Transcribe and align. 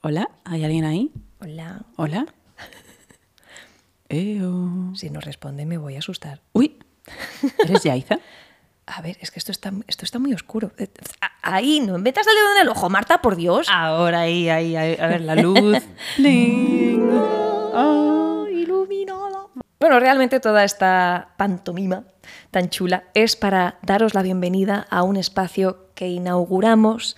Hola, 0.00 0.30
¿hay 0.44 0.64
alguien 0.64 0.84
ahí? 0.84 1.10
Hola. 1.40 1.82
Hola. 1.96 2.26
Eo. 4.08 4.94
Si 4.94 5.10
no 5.10 5.20
responde 5.20 5.66
me 5.66 5.76
voy 5.76 5.96
a 5.96 5.98
asustar. 5.98 6.40
Uy, 6.52 6.78
¿eres 7.58 7.82
Yaiza? 7.82 8.18
A 8.86 9.02
ver, 9.02 9.18
es 9.20 9.30
que 9.30 9.38
esto 9.38 9.52
está, 9.52 9.70
esto 9.86 10.06
está 10.06 10.18
muy 10.18 10.32
oscuro. 10.32 10.72
Eh, 10.78 10.88
Ahí, 11.42 11.80
no 11.80 11.98
metas 11.98 12.26
el 12.26 12.34
dedo 12.34 12.52
en 12.56 12.62
el 12.62 12.68
ojo, 12.68 12.88
Marta, 12.88 13.20
por 13.20 13.36
Dios. 13.36 13.68
Ahora 13.70 14.20
ahí, 14.20 14.48
ahí, 14.48 14.76
ahí, 14.76 14.96
a 14.98 15.06
ver 15.08 15.20
la 15.20 15.34
luz. 15.34 15.76
Ling. 16.16 17.06
Ah, 17.74 18.44
iluminada. 18.50 19.46
Bueno, 19.78 20.00
realmente 20.00 20.40
toda 20.40 20.64
esta 20.64 21.34
pantomima 21.36 22.04
tan 22.50 22.70
chula 22.70 23.04
es 23.12 23.36
para 23.36 23.78
daros 23.82 24.14
la 24.14 24.22
bienvenida 24.22 24.86
a 24.88 25.02
un 25.02 25.18
espacio 25.18 25.90
que 25.94 26.08
inauguramos 26.08 27.16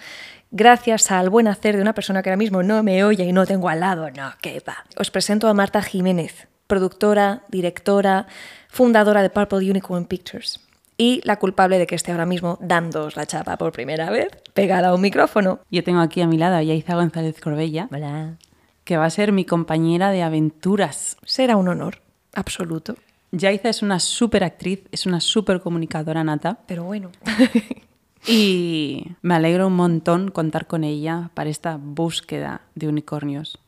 gracias 0.51 1.11
al 1.11 1.30
buen 1.30 1.48
hacer 1.48 1.77
de 1.77 1.83
una 1.83 1.95
persona 1.95 2.23
que 2.23 2.30
ahora 2.30 2.37
mismo 2.37 2.62
no 2.62 2.83
me 2.83 3.05
oye 3.05 3.25
y 3.25 3.33
no 3.33 3.46
tengo 3.46 3.69
al 3.69 3.80
lado. 3.80 4.11
No, 4.11 4.33
que 4.41 4.62
va. 4.66 4.84
Os 4.97 5.11
presento 5.11 5.48
a 5.48 5.55
Marta 5.55 5.83
Jiménez, 5.83 6.48
productora, 6.66 7.42
directora, 7.48 8.27
fundadora 8.69 9.23
de 9.23 9.30
Purple 9.30 9.70
Unicorn 9.70 10.05
Pictures 10.05 10.61
y 10.97 11.23
la 11.25 11.39
culpable 11.39 11.78
de 11.78 11.87
que 11.87 11.95
esté 11.95 12.12
ahora 12.12 12.27
mismo 12.27 12.59
dándoos 12.61 13.16
la 13.16 13.25
chapa 13.27 13.56
por 13.56 13.73
primera 13.73 14.11
vez, 14.11 14.28
pegada 14.52 14.89
a 14.89 14.95
un 14.95 15.01
micrófono. 15.01 15.61
Yo 15.70 15.83
tengo 15.83 16.01
aquí 16.01 16.20
a 16.20 16.27
mi 16.27 16.37
lado 16.37 16.56
a 16.56 16.62
Yaiza 16.62 16.95
González 16.95 17.41
Corbella, 17.41 17.89
Hola. 17.91 18.37
que 18.84 18.98
va 18.98 19.06
a 19.06 19.11
ser 19.11 19.33
mi 19.33 19.47
compañera 19.47 20.11
de 20.11 20.23
aventuras. 20.23 21.17
Será 21.25 21.56
un 21.56 21.69
honor 21.69 22.03
absoluto, 22.34 22.97
Yaiza 23.33 23.69
es 23.69 23.83
una 23.83 24.01
súper 24.01 24.45
actriz, 24.45 24.83
es 24.91 25.06
una 25.06 25.20
súper 25.20 25.61
comunicadora 25.61 26.25
nata 26.25 26.59
pero 26.67 26.84
bueno. 26.84 27.11
y 28.27 29.06
me 29.23 29.34
alegro 29.34 29.66
un 29.66 29.77
montón 29.77 30.30
contar 30.30 30.66
con 30.66 30.84
ella 30.84 31.30
para 31.34 31.51
esta 31.51 31.78
búsqueda 31.80 32.62
de 32.74 32.88
unicornios. 32.88 33.59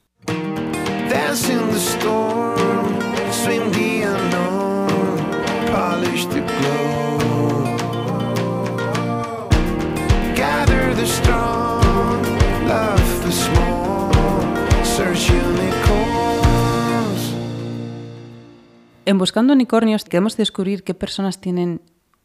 En 19.04 19.18
Buscando 19.18 19.52
Unicornios 19.52 20.04
queremos 20.04 20.36
descubrir 20.36 20.84
qué 20.84 20.94
personas 20.94 21.40
tienen 21.40 21.82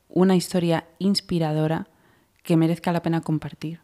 una 0.10 0.36
historia 0.36 0.86
inspiradora 1.00 1.88
que 2.48 2.56
merezca 2.56 2.94
la 2.94 3.04
pena 3.04 3.20
compartir. 3.20 3.82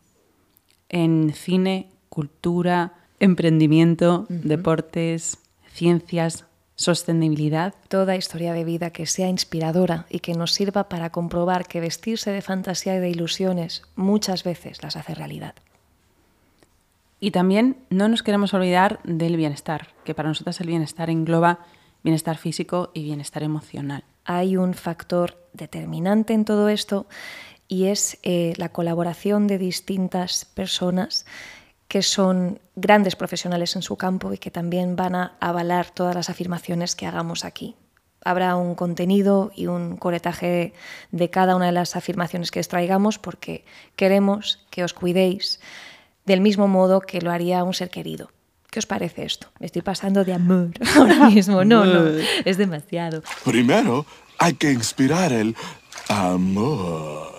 En 0.88 1.34
cine, 1.34 1.90
cultura, 2.08 2.94
emprendimiento, 3.20 4.26
deportes, 4.30 5.38
ciencias, 5.74 6.46
sostenibilidad. 6.76 7.76
Toda 7.90 8.16
historia 8.16 8.54
de 8.54 8.64
vida 8.64 8.92
que 8.92 9.06
sea 9.06 9.28
inspiradora 9.28 10.06
y 10.10 10.20
que 10.20 10.34
nos 10.34 10.54
sirva 10.54 10.88
para 10.88 11.10
comprobar 11.10 11.68
que 11.68 11.82
vestirse 11.82 12.32
de 12.32 12.42
fantasía 12.42 12.96
y 12.96 13.00
de 13.00 13.10
ilusiones 13.10 13.84
muchas 13.98 14.46
veces 14.46 14.82
las 14.82 14.96
hace 14.96 15.14
realidad. 15.14 15.56
Y 17.20 17.32
también 17.32 17.76
no 17.90 18.08
nos 18.08 18.24
queremos 18.24 18.54
olvidar 18.54 19.02
del 19.04 19.36
bienestar, 19.36 19.90
que 20.06 20.16
para 20.16 20.30
nosotras 20.30 20.62
el 20.62 20.68
bienestar 20.68 21.10
engloba 21.10 21.60
bienestar 22.02 22.38
físico 22.38 22.92
y 22.94 23.04
bienestar 23.04 23.44
emocional. 23.44 24.06
Hay 24.24 24.56
un 24.56 24.74
factor 24.74 25.38
determinante 25.52 26.34
en 26.34 26.46
todo 26.46 26.70
esto 26.70 27.08
y 27.74 27.88
es 27.88 28.20
eh, 28.22 28.54
la 28.58 28.70
colaboración 28.70 29.48
de 29.48 29.58
distintas 29.58 30.46
personas 30.46 31.26
que 31.88 32.04
son 32.04 32.60
grandes 32.76 33.16
profesionales 33.16 33.76
en 33.76 33.82
su 33.82 33.96
campo 33.96 34.32
y 34.32 34.38
que 34.38 34.52
también 34.52 34.96
van 34.96 35.16
a 35.16 35.38
avalar 35.40 35.90
todas 35.90 36.14
las 36.14 36.30
afirmaciones 36.30 36.96
que 36.96 37.08
hagamos 37.08 37.44
aquí. 37.44 37.76
Habrá 38.24 38.56
un 38.58 38.76
contenido 38.76 39.52
y 39.56 39.66
un 39.66 39.98
coretaje 39.98 40.74
de 41.12 41.30
cada 41.32 41.56
una 41.56 41.66
de 41.66 41.72
las 41.72 41.96
afirmaciones 41.96 42.52
que 42.52 42.60
extraigamos 42.60 43.18
porque 43.18 43.66
queremos 43.96 44.68
que 44.70 44.84
os 44.84 44.94
cuidéis 44.94 45.60
del 46.26 46.42
mismo 46.42 46.68
modo 46.68 47.02
que 47.02 47.22
lo 47.22 47.32
haría 47.32 47.64
un 47.64 47.74
ser 47.74 47.90
querido. 47.90 48.30
¿Qué 48.70 48.78
os 48.78 48.86
parece 48.86 49.26
esto? 49.26 49.48
Me 49.60 49.66
estoy 49.66 49.82
pasando 49.82 50.24
de 50.24 50.34
amor 50.34 50.70
ahora 50.96 51.28
mismo. 51.32 51.66
No, 51.66 51.86
no, 51.86 52.06
es 52.46 52.58
demasiado. 52.58 53.24
Primero 53.44 54.06
hay 54.38 54.54
que 54.54 54.72
inspirar 54.72 55.34
el 55.34 55.56
amor. 56.08 57.33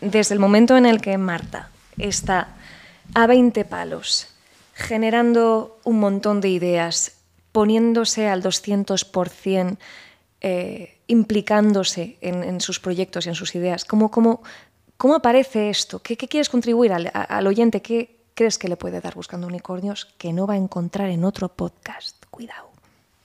Desde 0.00 0.34
el 0.34 0.40
momento 0.40 0.76
en 0.76 0.86
el 0.86 1.00
que 1.00 1.16
Marta 1.18 1.70
está 1.98 2.48
a 3.14 3.26
20 3.26 3.64
palos, 3.64 4.28
generando 4.74 5.78
un 5.84 6.00
montón 6.00 6.40
de 6.40 6.48
ideas, 6.48 7.18
poniéndose 7.52 8.28
al 8.28 8.42
200%, 8.42 9.76
eh, 10.40 10.98
implicándose 11.06 12.16
en, 12.20 12.60
sus 12.60 12.80
proyectos 12.80 13.26
y 13.26 13.28
en 13.28 13.34
sus 13.34 13.54
ideas, 13.54 13.84
¿cómo, 13.84 14.10
cómo, 14.10 14.42
cómo 14.96 15.16
aparece 15.16 15.68
esto? 15.68 16.00
¿Qué, 16.00 16.16
quieres 16.16 16.48
contribuir 16.48 16.92
al, 16.92 17.10
al 17.12 17.46
oyente? 17.46 17.82
¿Qué 17.82 18.20
crees 18.34 18.56
que 18.56 18.68
le 18.68 18.76
puede 18.76 19.00
dar 19.00 19.14
buscando 19.14 19.46
unicornios 19.46 20.06
que 20.16 20.32
no 20.32 20.46
va 20.46 20.54
a 20.54 20.56
encontrar 20.56 21.10
en 21.10 21.24
otro 21.24 21.48
podcast? 21.48 22.24
Cuidado. 22.30 22.69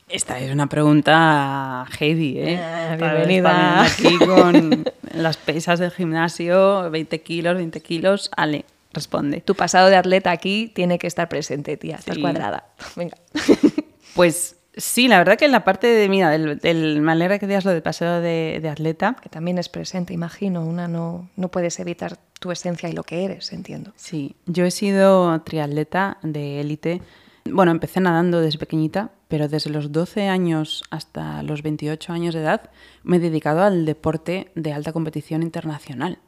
Esta 0.08 0.40
es 0.40 0.52
una 0.52 0.68
pregunta 0.68 1.86
heavy, 1.98 2.38
¿eh? 2.38 2.54
Está- 2.54 2.96
bienvenida. 3.16 3.82
aquí 3.84 4.18
con 4.26 4.86
las 5.14 5.38
pesas 5.38 5.80
del 5.80 5.92
gimnasio, 5.92 6.90
20 6.92 7.22
kilos, 7.22 7.56
20 7.56 7.82
kilos. 7.82 8.30
Ale, 8.38 8.66
responde. 8.94 9.42
Tu 9.42 9.56
pasado 9.56 9.90
de 9.90 9.96
atleta 9.96 10.30
aquí 10.32 10.72
tiene 10.76 11.00
que 11.00 11.08
estar 11.08 11.28
presente, 11.28 11.76
tía. 11.78 11.96
Estás 11.96 12.16
Sí. 12.16 12.22
cuadrada. 12.22 12.66
Venga. 12.96 13.18
Pues 14.16 14.56
sí, 14.78 15.10
la 15.10 15.18
verdad 15.18 15.38
que 15.38 15.44
en 15.44 15.52
la 15.52 15.66
parte 15.66 15.88
de, 15.88 16.08
mira, 16.08 16.30
del, 16.30 16.58
del- 16.60 17.02
me 17.02 17.12
alegra 17.12 17.38
que 17.38 17.48
digas 17.48 17.66
lo 17.66 17.72
del 17.72 17.82
paseo 17.82 18.22
de, 18.22 18.60
de 18.62 18.70
atleta. 18.70 19.18
que 19.22 19.28
también 19.28 19.58
es 19.58 19.68
presente, 19.68 20.14
imagino. 20.14 20.64
Una 20.64 20.88
no, 20.88 21.28
no 21.36 21.50
puedes 21.50 21.78
evitar 21.82 22.16
tu 22.40 22.50
esencia 22.52 22.88
y 22.88 22.94
lo 22.94 23.04
que 23.04 23.26
eres, 23.26 23.52
entiendo. 23.52 23.92
Sí, 23.98 24.38
yo 24.46 24.64
he 24.64 24.72
sido 24.72 25.42
triatleta 25.42 26.18
de 26.24 26.62
élite. 26.62 27.02
Bueno, 27.44 27.72
empecé 27.72 28.00
nadando 28.00 28.40
desde 28.40 28.58
pequeñita, 28.58 29.10
pero 29.36 29.50
desde 29.50 29.70
los 29.70 29.92
12 29.92 30.30
años 30.30 30.86
hasta 30.92 31.44
los 31.44 31.62
28 31.62 32.14
años 32.14 32.34
de 32.34 32.40
edad 32.40 32.70
me 33.04 33.18
he 33.18 33.20
dedicado 33.20 33.64
al 33.64 33.86
deporte 33.86 34.50
de 34.56 34.72
alta 34.72 34.94
competición 34.94 35.44
internacional. 35.44 36.20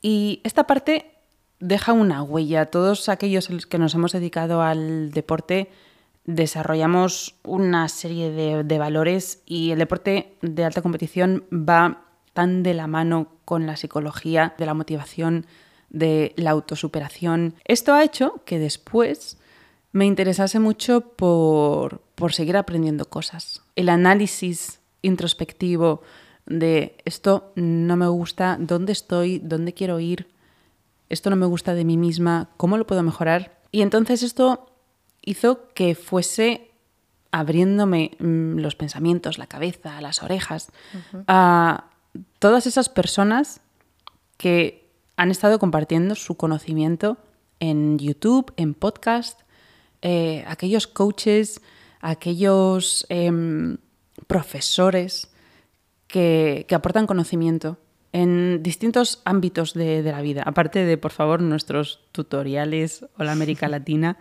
Y 0.00 0.40
esta 0.42 0.66
parte 0.66 1.10
deja 1.60 1.92
una 1.92 2.22
huella. 2.22 2.64
Todos 2.64 3.10
aquellos 3.10 3.50
que 3.68 3.76
nos 3.76 3.94
hemos 3.94 4.12
dedicado 4.12 4.62
al 4.62 5.10
deporte 5.10 5.68
desarrollamos 6.24 7.34
una 7.44 7.86
serie 7.90 8.30
de, 8.30 8.64
de 8.64 8.78
valores 8.78 9.42
y 9.44 9.72
el 9.72 9.78
deporte 9.78 10.38
de 10.40 10.64
alta 10.64 10.80
competición 10.80 11.44
va 11.52 12.06
tan 12.32 12.62
de 12.62 12.72
la 12.72 12.86
mano 12.86 13.32
con 13.44 13.66
la 13.66 13.76
psicología, 13.76 14.54
de 14.56 14.64
la 14.64 14.72
motivación, 14.72 15.44
de 15.90 16.32
la 16.36 16.52
autosuperación. 16.52 17.54
Esto 17.66 17.92
ha 17.92 18.02
hecho 18.02 18.40
que 18.46 18.58
después 18.58 19.36
me 19.92 20.06
interesase 20.06 20.58
mucho 20.58 21.00
por, 21.00 22.00
por 22.14 22.32
seguir 22.32 22.56
aprendiendo 22.56 23.04
cosas. 23.04 23.62
El 23.76 23.88
análisis 23.88 24.80
introspectivo 25.02 26.02
de 26.46 26.96
esto 27.04 27.52
no 27.54 27.96
me 27.96 28.08
gusta, 28.08 28.56
dónde 28.58 28.92
estoy, 28.92 29.38
dónde 29.38 29.74
quiero 29.74 30.00
ir, 30.00 30.28
esto 31.08 31.28
no 31.30 31.36
me 31.36 31.46
gusta 31.46 31.74
de 31.74 31.84
mí 31.84 31.96
misma, 31.96 32.48
¿cómo 32.56 32.78
lo 32.78 32.86
puedo 32.86 33.02
mejorar? 33.02 33.60
Y 33.70 33.82
entonces 33.82 34.22
esto 34.22 34.70
hizo 35.20 35.68
que 35.74 35.94
fuese 35.94 36.70
abriéndome 37.30 38.12
mm, 38.18 38.58
los 38.58 38.76
pensamientos, 38.76 39.38
la 39.38 39.46
cabeza, 39.46 40.00
las 40.00 40.22
orejas, 40.22 40.70
a 41.26 41.90
todas 42.38 42.66
esas 42.66 42.88
personas 42.88 43.60
que 44.36 44.90
han 45.16 45.30
estado 45.30 45.58
compartiendo 45.58 46.14
su 46.14 46.36
conocimiento 46.36 47.18
en 47.60 47.98
YouTube, 47.98 48.52
en 48.56 48.74
podcast, 48.74 49.40
eh, 50.02 50.44
aquellos 50.46 50.86
coaches, 50.86 51.60
aquellos 52.00 53.06
em, 53.08 53.78
profesores 54.26 55.30
que, 56.06 56.66
que 56.68 56.74
aportan 56.74 57.06
conocimiento 57.06 57.78
en 58.12 58.62
distintos 58.62 59.22
ámbitos 59.24 59.72
de, 59.72 60.02
de 60.02 60.12
la 60.12 60.20
vida. 60.20 60.42
Aparte 60.44 60.84
de, 60.84 60.98
por 60.98 61.12
favor, 61.12 61.40
nuestros 61.40 62.00
tutoriales 62.12 63.06
o 63.16 63.24
la 63.24 63.32
América 63.32 63.68
Latina, 63.70 64.18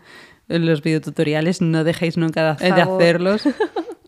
los 0.48 0.82
videotutoriales, 0.82 1.62
no 1.62 1.84
dejéis 1.84 2.18
nunca 2.18 2.56
de, 2.56 2.70
hacerlos. 2.70 3.44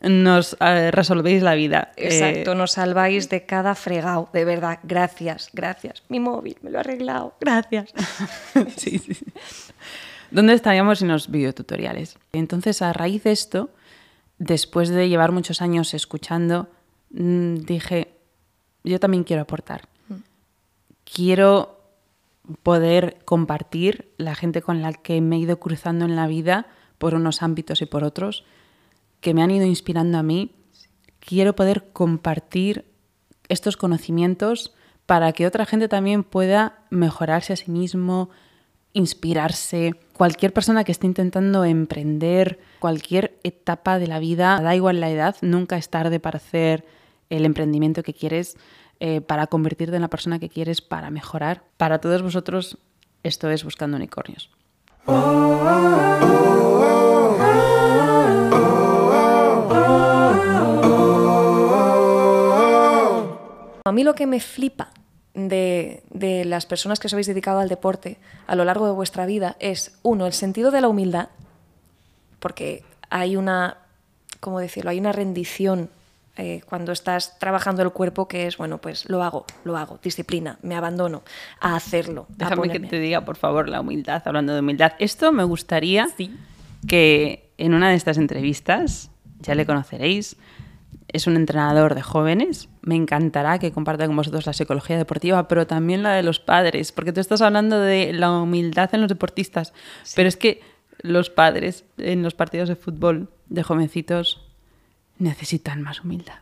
Nos 0.01 0.57
eh, 0.59 0.91
resolvéis 0.91 1.41
la 1.41 1.55
vida. 1.55 1.93
Eh, 1.95 2.07
Exacto, 2.07 2.55
nos 2.55 2.73
salváis 2.73 3.29
de 3.29 3.45
cada 3.45 3.73
fregado, 3.73 4.29
de 4.33 4.43
verdad. 4.43 4.79
Gracias, 4.83 5.49
gracias. 5.53 6.03
Mi 6.09 6.19
móvil, 6.19 6.57
me 6.61 6.71
lo 6.71 6.79
ha 6.79 6.81
arreglado. 6.81 7.35
Gracias. 7.39 7.93
sí, 8.75 8.99
sí. 8.99 9.15
¿Dónde 10.33 10.53
estaríamos 10.53 10.97
sin 10.97 11.09
los 11.09 11.29
videotutoriales? 11.29 12.17
Entonces, 12.31 12.81
a 12.81 12.91
raíz 12.91 13.23
de 13.23 13.31
esto, 13.31 13.69
después 14.39 14.89
de 14.89 15.07
llevar 15.07 15.31
muchos 15.31 15.61
años 15.61 15.93
escuchando, 15.93 16.69
mm, 17.11 17.57
dije, 17.57 18.15
yo 18.83 18.99
también 18.99 19.25
quiero 19.25 19.43
aportar. 19.43 19.87
Quiero 21.03 21.79
poder 22.63 23.19
compartir 23.25 24.11
la 24.17 24.33
gente 24.33 24.63
con 24.63 24.81
la 24.81 24.93
que 24.93 25.21
me 25.21 25.35
he 25.35 25.39
ido 25.39 25.59
cruzando 25.59 26.05
en 26.05 26.15
la 26.15 26.25
vida 26.25 26.65
por 26.97 27.13
unos 27.13 27.43
ámbitos 27.43 27.83
y 27.83 27.85
por 27.85 28.03
otros, 28.03 28.43
que 29.21 29.35
me 29.35 29.43
han 29.43 29.51
ido 29.51 29.67
inspirando 29.67 30.17
a 30.17 30.23
mí. 30.23 30.55
Quiero 31.19 31.55
poder 31.55 31.91
compartir 31.93 32.85
estos 33.49 33.77
conocimientos 33.77 34.73
para 35.05 35.31
que 35.33 35.45
otra 35.45 35.67
gente 35.67 35.87
también 35.87 36.23
pueda 36.23 36.79
mejorarse 36.89 37.53
a 37.53 37.55
sí 37.55 37.69
mismo, 37.69 38.31
inspirarse. 38.93 39.95
Cualquier 40.13 40.53
persona 40.53 40.83
que 40.83 40.91
esté 40.91 41.07
intentando 41.07 41.65
emprender 41.65 42.59
cualquier 42.79 43.37
etapa 43.43 43.99
de 43.99 44.07
la 44.07 44.19
vida, 44.19 44.59
da 44.61 44.75
igual 44.75 44.99
la 44.99 45.09
edad, 45.09 45.35
nunca 45.41 45.77
es 45.77 45.89
tarde 45.89 46.19
para 46.19 46.37
hacer 46.37 46.85
el 47.29 47.45
emprendimiento 47.45 48.03
que 48.03 48.13
quieres, 48.13 48.57
eh, 48.99 49.21
para 49.21 49.47
convertirte 49.47 49.95
en 49.95 50.01
la 50.01 50.09
persona 50.09 50.39
que 50.39 50.49
quieres, 50.49 50.81
para 50.81 51.09
mejorar. 51.09 51.63
Para 51.77 51.99
todos 51.99 52.21
vosotros, 52.21 52.77
esto 53.23 53.49
es 53.49 53.63
Buscando 53.63 53.97
Unicornios. 53.97 54.49
A 63.85 63.91
mí 63.91 64.03
lo 64.03 64.15
que 64.15 64.27
me 64.27 64.39
flipa 64.39 64.91
de, 65.33 66.03
de 66.11 66.45
las 66.45 66.65
personas 66.65 66.99
que 66.99 67.07
os 67.07 67.13
habéis 67.13 67.27
dedicado 67.27 67.59
al 67.59 67.69
deporte 67.69 68.17
a 68.47 68.55
lo 68.55 68.65
largo 68.65 68.85
de 68.85 68.93
vuestra 68.93 69.25
vida 69.25 69.55
es, 69.59 69.97
uno, 70.03 70.25
el 70.25 70.33
sentido 70.33 70.71
de 70.71 70.81
la 70.81 70.87
humildad, 70.87 71.29
porque 72.39 72.83
hay 73.09 73.35
una, 73.35 73.77
¿cómo 74.39 74.59
decirlo? 74.59 74.91
Hay 74.91 74.99
una 74.99 75.11
rendición 75.11 75.89
eh, 76.35 76.61
cuando 76.65 76.91
estás 76.91 77.37
trabajando 77.37 77.83
el 77.83 77.91
cuerpo 77.91 78.27
que 78.27 78.47
es, 78.47 78.57
bueno, 78.57 78.79
pues 78.79 79.07
lo 79.07 79.21
hago, 79.21 79.45
lo 79.63 79.77
hago, 79.77 79.99
disciplina, 80.01 80.57
me 80.63 80.75
abandono 80.75 81.21
a 81.59 81.75
hacerlo. 81.75 82.25
a 82.39 82.49
Déjame 82.49 82.69
que 82.69 82.79
te 82.79 82.99
diga, 82.99 83.21
por 83.21 83.37
favor, 83.37 83.69
la 83.69 83.81
humildad, 83.81 84.23
hablando 84.25 84.53
de 84.53 84.61
humildad. 84.61 84.93
Esto 84.97 85.31
me 85.31 85.43
gustaría 85.43 86.07
que 86.87 87.51
en 87.59 87.75
una 87.75 87.89
de 87.89 87.95
estas 87.95 88.17
entrevistas, 88.17 89.11
ya 89.41 89.53
le 89.53 89.67
conoceréis, 89.67 90.35
es 91.07 91.27
un 91.27 91.35
entrenador 91.35 91.95
de 91.95 92.01
jóvenes. 92.01 92.69
Me 92.81 92.95
encantará 92.95 93.59
que 93.59 93.71
comparta 93.71 94.07
con 94.07 94.15
vosotros 94.15 94.45
la 94.45 94.53
psicología 94.53 94.97
deportiva, 94.97 95.47
pero 95.47 95.67
también 95.67 96.03
la 96.03 96.13
de 96.13 96.23
los 96.23 96.39
padres, 96.39 96.91
porque 96.91 97.13
tú 97.13 97.19
estás 97.19 97.41
hablando 97.41 97.79
de 97.79 98.13
la 98.13 98.31
humildad 98.31 98.89
en 98.93 99.01
los 99.01 99.09
deportistas, 99.09 99.73
pero 100.15 100.27
es 100.27 100.37
que 100.37 100.61
los 100.99 101.29
padres 101.29 101.85
en 101.97 102.23
los 102.23 102.33
partidos 102.33 102.69
de 102.69 102.75
fútbol 102.75 103.29
de 103.47 103.63
jovencitos 103.63 104.41
necesitan 105.19 105.81
más 105.81 106.01
humildad. 106.01 106.35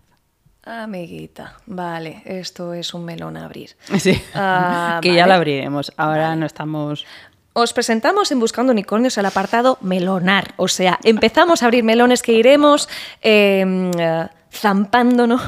Amiguita, 0.64 1.58
vale, 1.66 2.22
esto 2.26 2.74
es 2.74 2.94
un 2.94 3.04
melón 3.04 3.36
a 3.36 3.46
abrir. 3.46 3.72
Sí, 4.00 4.22
Ah, 4.36 5.00
que 5.02 5.14
ya 5.14 5.26
la 5.26 5.36
abriremos. 5.36 5.92
Ahora 5.98 6.36
no 6.36 6.46
estamos... 6.46 7.06
Os 7.54 7.74
presentamos 7.74 8.32
en 8.32 8.40
Buscando 8.40 8.72
Unicornios 8.72 9.18
el 9.18 9.26
apartado 9.26 9.78
melonar, 9.82 10.54
o 10.56 10.70
sea, 10.70 11.00
empezamos 11.04 11.62
a 11.62 11.66
abrir 11.66 11.84
melones 11.84 12.22
que 12.22 12.32
iremos 12.32 12.88
eh, 13.22 13.92
eh, 14.00 14.28
zampándonos 14.52 15.42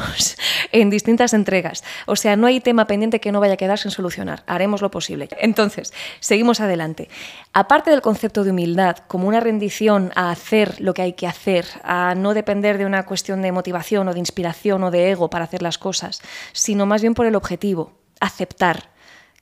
en 0.72 0.90
distintas 0.90 1.34
entregas. 1.34 1.84
O 2.06 2.16
sea, 2.16 2.36
no 2.36 2.48
hay 2.48 2.60
tema 2.60 2.88
pendiente 2.88 3.20
que 3.20 3.32
no 3.32 3.40
vaya 3.40 3.54
a 3.54 3.58
quedar 3.58 3.78
sin 3.78 3.92
solucionar. 3.92 4.44
Haremos 4.48 4.82
lo 4.82 4.90
posible. 4.90 5.30
Entonces, 5.40 5.94
seguimos 6.20 6.62
adelante. 6.62 7.10
Aparte 7.52 7.92
del 7.92 8.02
concepto 8.02 8.44
de 8.44 8.52
humildad 8.52 8.98
como 9.08 9.28
una 9.28 9.40
rendición 9.40 10.12
a 10.16 10.32
hacer 10.32 10.80
lo 10.80 10.94
que 10.94 11.02
hay 11.02 11.14
que 11.14 11.28
hacer, 11.28 11.66
a 11.84 12.16
no 12.16 12.34
depender 12.34 12.78
de 12.78 12.86
una 12.86 13.06
cuestión 13.06 13.42
de 13.42 13.52
motivación 13.52 14.08
o 14.08 14.14
de 14.14 14.20
inspiración 14.20 14.84
o 14.84 14.92
de 14.92 15.12
ego 15.12 15.30
para 15.30 15.46
hacer 15.46 15.62
las 15.62 15.78
cosas, 15.78 16.22
sino 16.54 16.86
más 16.86 17.02
bien 17.02 17.14
por 17.14 17.26
el 17.26 17.36
objetivo, 17.36 17.94
aceptar 18.20 18.92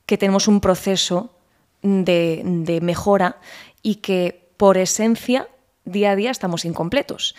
que 0.05 0.17
tenemos 0.17 0.47
un 0.47 0.59
proceso 0.59 1.37
de, 1.83 2.41
de 2.43 2.81
mejora 2.81 3.37
y 3.81 3.95
que 3.95 4.49
por 4.57 4.77
esencia 4.77 5.47
día 5.85 6.11
a 6.11 6.15
día 6.15 6.31
estamos 6.31 6.65
incompletos 6.65 7.35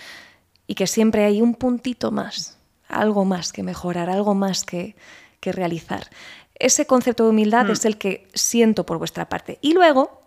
y 0.67 0.75
que 0.75 0.87
siempre 0.87 1.25
hay 1.25 1.43
un 1.43 1.55
puntito 1.55 2.11
más, 2.11 2.59
algo 2.89 3.25
más 3.25 3.53
que 3.53 3.63
mejorar, 3.63 4.11
algo 4.11 4.35
más 4.35 4.65
que, 4.65 4.97
que 5.41 5.53
realizar. 5.53 6.09
Ese 6.55 6.87
concepto 6.87 7.25
de 7.25 7.31
humildad 7.31 7.69
es 7.71 7.85
el 7.85 7.99
que 7.99 8.29
siento 8.35 8.87
por 8.87 8.99
vuestra 8.99 9.29
parte. 9.29 9.59
Y 9.61 9.75
luego, 9.75 10.23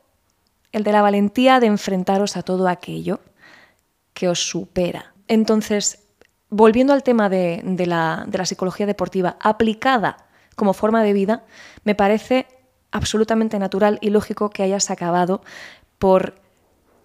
el 0.72 0.84
de 0.84 0.92
la 0.92 1.02
valentía 1.02 1.60
de 1.60 1.68
enfrentaros 1.68 2.36
a 2.36 2.44
todo 2.44 2.68
aquello 2.68 3.22
que 4.14 4.28
os 4.28 4.46
supera. 4.46 5.14
Entonces, 5.28 6.04
volviendo 6.50 6.94
al 6.94 7.04
tema 7.04 7.30
de, 7.30 7.62
de 7.64 7.86
la, 7.86 8.26
de 8.28 8.38
la 8.38 8.46
psicología 8.46 8.86
deportiva 8.86 9.38
aplicada 9.40 10.18
como 10.56 10.74
forma 10.74 11.04
de 11.04 11.14
vida, 11.14 11.46
me 11.84 11.96
parece 11.96 12.48
absolutamente 12.92 13.60
natural 13.60 13.98
y 14.02 14.10
lógico 14.10 14.50
que 14.50 14.64
hayas 14.64 14.90
acabado 14.90 15.42
por 15.98 16.36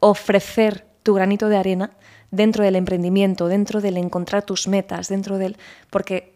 ofrecer 0.01 0.90
tu 1.03 1.15
granito 1.15 1.49
de 1.49 1.57
arena 1.57 1.91
dentro 2.31 2.65
del 2.65 2.77
emprendimiento, 2.77 3.49
dentro 3.49 3.81
del 3.81 3.97
encontrar 3.97 4.45
tus 4.45 4.69
metas, 4.69 5.09
dentro 5.09 5.39
del... 5.39 5.57
Porque 5.91 6.35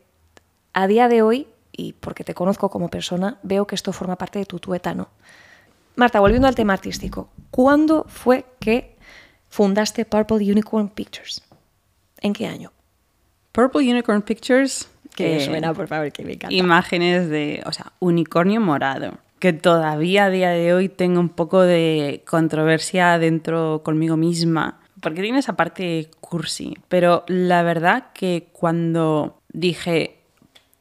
a 0.73 0.87
día 0.87 1.09
de 1.09 1.23
hoy, 1.23 1.47
y 1.73 1.93
porque 1.95 2.25
te 2.25 2.35
conozco 2.35 2.69
como 2.69 2.89
persona, 2.89 3.39
veo 3.43 3.67
que 3.67 3.75
esto 3.75 3.93
forma 3.93 4.17
parte 4.17 4.39
de 4.39 4.47
tu 4.47 4.59
tuétano. 4.59 5.09
Marta, 5.97 6.21
volviendo 6.21 6.49
al 6.49 6.55
tema 6.55 6.73
artístico, 6.73 7.29
¿cuándo 7.51 8.05
fue 8.09 8.45
que 8.59 8.97
fundaste 9.49 10.05
Purple 10.05 10.51
Unicorn 10.51 10.89
Pictures? 10.89 11.43
¿En 12.21 12.33
qué 12.33 12.47
año? 12.47 12.73
Purple 13.53 13.89
Unicorn 13.89 14.23
Pictures. 14.23 14.89
Que 15.15 15.37
eh, 15.37 15.45
suena, 15.45 15.73
por 15.73 15.87
favor, 15.87 16.11
que 16.11 16.25
me 16.25 16.33
encanta. 16.33 16.53
Imágenes 16.53 17.29
de, 17.29 17.63
o 17.67 17.73
sea, 17.73 17.93
unicornio 18.01 18.61
morado. 18.61 19.19
Que 19.45 19.53
todavía 19.53 20.25
a 20.25 20.31
día 20.31 20.49
de 20.49 20.73
hoy 20.73 20.89
tengo 20.89 21.21
un 21.21 21.29
poco 21.29 21.61
de 21.61 22.23
controversia 22.27 23.19
dentro 23.19 23.83
conmigo 23.85 24.17
misma. 24.17 24.81
Porque 25.03 25.21
tiene 25.21 25.39
esa 25.41 25.55
parte 25.55 26.09
cursi. 26.23 26.79
Pero 26.89 27.25
la 27.29 27.63
verdad 27.63 28.07
que 28.15 28.49
cuando 28.53 29.43
dije 29.53 30.17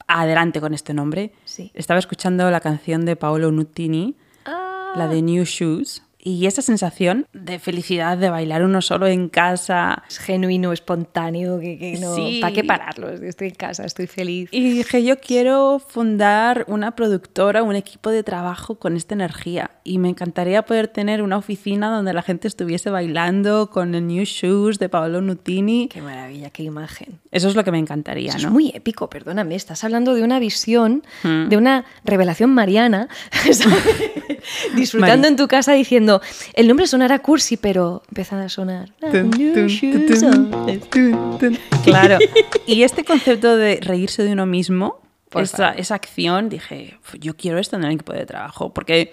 adelante 0.07 0.61
con 0.61 0.73
este 0.73 0.93
nombre, 0.93 1.33
Sí. 1.43 1.71
estaba 1.73 1.99
escuchando 1.99 2.49
la 2.51 2.61
canción 2.61 3.03
de 3.03 3.17
Paolo 3.17 3.51
Nutini, 3.51 4.15
Ah. 4.45 4.93
la 4.95 5.09
de 5.09 5.21
New 5.21 5.43
Shoes. 5.43 6.01
Y 6.25 6.45
esa 6.45 6.61
sensación 6.61 7.27
de 7.33 7.59
felicidad 7.59 8.17
de 8.17 8.29
bailar 8.29 8.63
uno 8.63 8.81
solo 8.81 9.07
en 9.07 9.27
casa, 9.27 10.03
Es 10.07 10.19
genuino, 10.19 10.71
espontáneo, 10.71 11.59
que, 11.59 11.77
que 11.77 11.97
no... 11.99 12.15
Sí. 12.15 12.39
¿Para 12.41 12.53
qué 12.53 12.63
pararlo? 12.63 13.09
Estoy 13.09 13.49
en 13.49 13.55
casa, 13.55 13.83
estoy 13.83 14.07
feliz. 14.07 14.47
Y 14.51 14.61
dije, 14.75 15.03
yo 15.03 15.19
quiero 15.19 15.79
fundar 15.85 16.63
una 16.69 16.95
productora, 16.95 17.61
un 17.61 17.75
equipo 17.75 18.09
de 18.09 18.23
trabajo 18.23 18.75
con 18.75 18.95
esta 18.95 19.13
energía. 19.15 19.71
Y 19.83 19.97
me 19.97 20.07
encantaría 20.07 20.63
poder 20.65 20.87
tener 20.87 21.21
una 21.21 21.37
oficina 21.37 21.93
donde 21.93 22.13
la 22.13 22.21
gente 22.21 22.47
estuviese 22.47 22.89
bailando 22.89 23.69
con 23.69 23.93
el 23.93 24.07
New 24.07 24.23
Shoes 24.23 24.79
de 24.79 24.87
Paolo 24.87 25.21
Nutini. 25.21 25.89
Qué 25.89 26.01
maravilla, 26.01 26.49
qué 26.51 26.63
imagen. 26.63 27.19
Eso 27.31 27.49
es 27.49 27.55
lo 27.55 27.65
que 27.65 27.71
me 27.71 27.79
encantaría, 27.79 28.29
Eso 28.29 28.39
¿no? 28.43 28.47
es 28.47 28.51
muy 28.53 28.71
épico, 28.73 29.09
perdóname. 29.09 29.55
Estás 29.55 29.83
hablando 29.83 30.13
de 30.13 30.23
una 30.23 30.39
visión, 30.39 31.03
Hmm. 31.23 31.49
de 31.49 31.57
una 31.57 31.83
revelación 32.05 32.51
mariana, 32.53 33.07
disfrutando 34.75 35.17
Mari. 35.17 35.27
en 35.27 35.35
tu 35.35 35.47
casa 35.47 35.73
diciendo, 35.73 36.12
el 36.53 36.67
nombre 36.67 36.87
sonará 36.87 37.19
cursi, 37.19 37.57
pero 37.57 38.03
empieza 38.09 38.41
a 38.41 38.49
sonar. 38.49 38.91
Tun, 38.99 39.31
tun, 39.31 41.39
tun. 41.39 41.57
Claro. 41.83 42.17
Y 42.65 42.83
este 42.83 43.03
concepto 43.03 43.57
de 43.57 43.79
reírse 43.81 44.23
de 44.23 44.31
uno 44.31 44.45
mismo, 44.45 45.03
esa, 45.41 45.95
acción, 45.95 46.49
dije, 46.49 46.99
"Uf, 47.01 47.15
yo 47.19 47.35
quiero 47.35 47.59
esto 47.59 47.75
en 47.75 47.83
el 47.83 47.91
equipo 47.91 48.13
de 48.13 48.25
trabajo. 48.25 48.73
Porque 48.73 49.11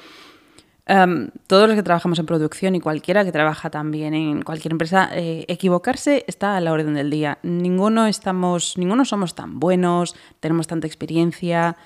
em, 0.86 1.30
todos 1.46 1.68
los 1.68 1.76
que 1.76 1.82
trabajamos 1.82 2.18
en 2.18 2.26
producción 2.26 2.74
y 2.74 2.80
cualquiera 2.80 3.24
que 3.24 3.32
trabaja 3.32 3.70
también 3.70 4.14
en 4.14 4.42
cualquier 4.42 4.72
empresa, 4.72 5.10
eh, 5.12 5.44
equivocarse 5.48 6.24
está 6.26 6.56
a 6.56 6.60
la 6.60 6.72
orden 6.72 6.94
del 6.94 7.10
día. 7.10 7.38
Ninguno, 7.42 8.06
estamos, 8.06 8.76
ninguno 8.76 9.04
somos 9.04 9.34
tan 9.34 9.60
buenos, 9.60 10.16
tenemos 10.40 10.66
tanta 10.66 10.86
experiencia. 10.86 11.76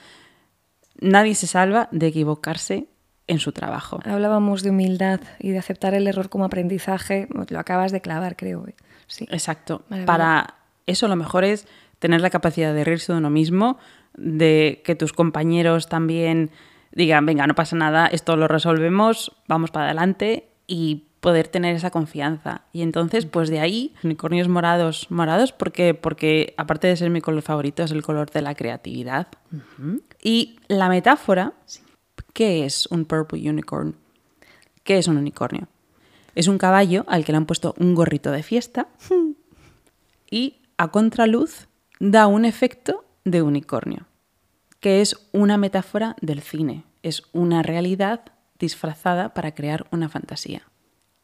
Nadie 1.00 1.34
se 1.34 1.46
salva 1.46 1.88
de 1.92 2.06
equivocarse 2.06 2.88
en 3.26 3.38
su 3.38 3.52
trabajo. 3.52 4.00
Hablábamos 4.04 4.62
de 4.62 4.70
humildad 4.70 5.20
y 5.38 5.50
de 5.50 5.58
aceptar 5.58 5.94
el 5.94 6.06
error 6.06 6.28
como 6.28 6.44
aprendizaje. 6.44 7.28
Lo 7.48 7.58
acabas 7.58 7.92
de 7.92 8.00
clavar, 8.00 8.36
creo. 8.36 8.66
¿eh? 8.68 8.74
Sí. 9.06 9.26
Exacto. 9.30 9.82
Para 10.06 10.54
eso 10.86 11.08
lo 11.08 11.16
mejor 11.16 11.44
es 11.44 11.66
tener 11.98 12.20
la 12.20 12.30
capacidad 12.30 12.74
de 12.74 12.84
reírse 12.84 13.12
de 13.12 13.18
uno 13.18 13.30
mismo, 13.30 13.78
de 14.16 14.82
que 14.84 14.94
tus 14.94 15.12
compañeros 15.12 15.88
también 15.88 16.50
digan, 16.92 17.26
venga, 17.26 17.46
no 17.46 17.54
pasa 17.54 17.76
nada, 17.76 18.06
esto 18.06 18.36
lo 18.36 18.46
resolvemos, 18.46 19.32
vamos 19.48 19.70
para 19.70 19.86
adelante 19.86 20.48
y 20.66 21.04
poder 21.20 21.48
tener 21.48 21.74
esa 21.74 21.90
confianza. 21.90 22.62
Y 22.72 22.82
entonces, 22.82 23.24
pues 23.24 23.48
de 23.48 23.58
ahí, 23.58 23.94
unicornios 24.04 24.48
morados, 24.48 25.10
morados, 25.10 25.52
porque, 25.52 25.94
porque 25.94 26.52
aparte 26.58 26.86
de 26.86 26.96
ser 26.96 27.08
mi 27.08 27.22
color 27.22 27.40
favorito, 27.40 27.82
es 27.82 27.92
el 27.92 28.02
color 28.02 28.30
de 28.30 28.42
la 28.42 28.54
creatividad. 28.54 29.28
Y 30.22 30.58
la 30.68 30.90
metáfora, 30.90 31.54
¿qué 32.34 32.66
es 32.66 32.86
un 32.88 33.06
purple 33.06 33.48
unicorn? 33.48 33.96
¿Qué 34.82 34.98
es 34.98 35.08
un 35.08 35.16
unicornio? 35.16 35.68
Es 36.34 36.48
un 36.48 36.58
caballo 36.58 37.04
al 37.08 37.24
que 37.24 37.32
le 37.32 37.38
han 37.38 37.46
puesto 37.46 37.74
un 37.78 37.94
gorrito 37.94 38.30
de 38.30 38.42
fiesta 38.42 38.88
y 40.30 40.60
a 40.76 40.88
contraluz 40.88 41.68
da 42.00 42.26
un 42.26 42.44
efecto 42.44 43.04
de 43.24 43.40
unicornio, 43.40 44.06
que 44.80 45.00
es 45.00 45.16
una 45.32 45.56
metáfora 45.56 46.16
del 46.20 46.42
cine. 46.42 46.84
es 47.02 47.22
una 47.32 47.62
realidad 47.62 48.32
disfrazada 48.58 49.34
para 49.34 49.54
crear 49.54 49.86
una 49.90 50.08
fantasía. 50.08 50.62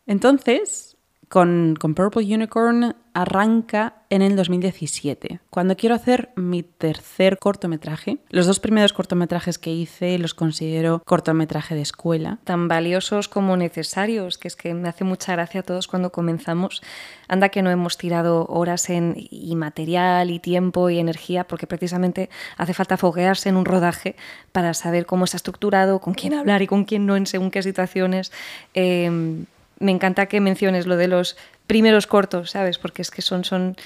Entonces, 0.06 0.89
con, 1.30 1.76
Purple 1.80 2.34
Unicorn 2.34 2.96
arranca 3.14 3.94
en 4.10 4.20
el 4.20 4.34
2017, 4.34 5.38
cuando 5.48 5.76
quiero 5.76 5.94
hacer 5.94 6.30
mi 6.34 6.64
tercer 6.64 7.38
cortometraje. 7.38 8.18
Los 8.30 8.46
dos 8.46 8.58
primeros 8.58 8.92
cortometrajes 8.92 9.56
que 9.56 9.72
hice 9.72 10.18
los 10.18 10.34
considero 10.34 11.02
cortometraje 11.06 11.76
de 11.76 11.82
escuela. 11.82 12.40
tan 12.42 12.66
valiosos 12.66 13.28
como 13.28 13.56
necesarios, 13.56 14.38
que 14.38 14.48
es 14.48 14.56
que 14.56 14.74
me 14.74 14.88
hace 14.88 15.04
mucha 15.04 15.32
gracia 15.32 15.60
a 15.60 15.62
todos 15.62 15.86
cuando 15.86 16.10
comenzamos. 16.10 16.82
Anda 17.28 17.50
que 17.50 17.62
no 17.62 17.70
hemos 17.70 17.96
tirado 17.96 18.46
horas 18.46 18.90
en 18.90 19.14
y 19.16 19.54
material 19.54 20.32
y 20.32 20.40
tiempo 20.40 20.90
y 20.90 20.98
energía, 20.98 21.44
porque 21.44 21.68
precisamente 21.68 22.28
hace 22.56 22.74
falta 22.74 22.96
foguearse 22.96 23.48
en 23.48 23.56
un 23.56 23.66
rodaje 23.66 24.16
para 24.50 24.74
saber 24.74 25.06
cómo 25.06 25.26
está 25.26 25.36
estructurado, 25.36 26.00
con 26.00 26.14
quién 26.14 26.34
hablar 26.34 26.60
y 26.62 26.66
con 26.66 26.84
quién 26.84 27.06
no 27.06 27.16
en 27.16 27.26
según 27.26 27.52
qué 27.52 27.62
situaciones. 27.62 28.32
Eh, 28.74 29.44
me 29.80 29.90
encanta 29.90 30.26
que 30.26 30.40
menciones 30.40 30.86
lo 30.86 30.96
de 30.96 31.08
los 31.08 31.36
primeros 31.66 32.06
cortos, 32.06 32.52
¿sabes? 32.52 32.78
Porque 32.78 33.02
es 33.02 33.10
que 33.10 33.22
son, 33.22 33.44
son, 33.44 33.76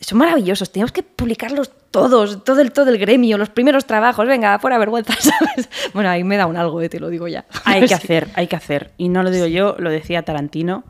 son 0.00 0.18
maravillosos. 0.18 0.70
Tenemos 0.72 0.92
que 0.92 1.02
publicarlos 1.02 1.70
todos, 1.90 2.44
todo 2.44 2.60
el, 2.60 2.72
todo 2.72 2.90
el 2.90 2.98
gremio, 2.98 3.38
los 3.38 3.50
primeros 3.50 3.86
trabajos. 3.86 4.26
Venga, 4.26 4.58
fuera 4.58 4.76
vergüenza, 4.78 5.14
¿sabes? 5.18 5.68
Bueno, 5.94 6.10
ahí 6.10 6.24
me 6.24 6.36
da 6.36 6.46
un 6.46 6.56
algo, 6.56 6.80
eh, 6.82 6.88
te 6.88 7.00
lo 7.00 7.08
digo 7.08 7.28
ya. 7.28 7.44
Hay 7.64 7.80
que 7.82 7.88
Sí. 7.88 7.94
hacer, 7.94 8.28
hay 8.34 8.46
que 8.48 8.56
hacer. 8.56 8.90
Y 8.98 9.08
no 9.08 9.22
lo 9.22 9.30
digo 9.30 9.46
yo, 9.46 9.76
lo 9.78 9.90
decía 9.90 10.22
Tarantino. 10.22 10.84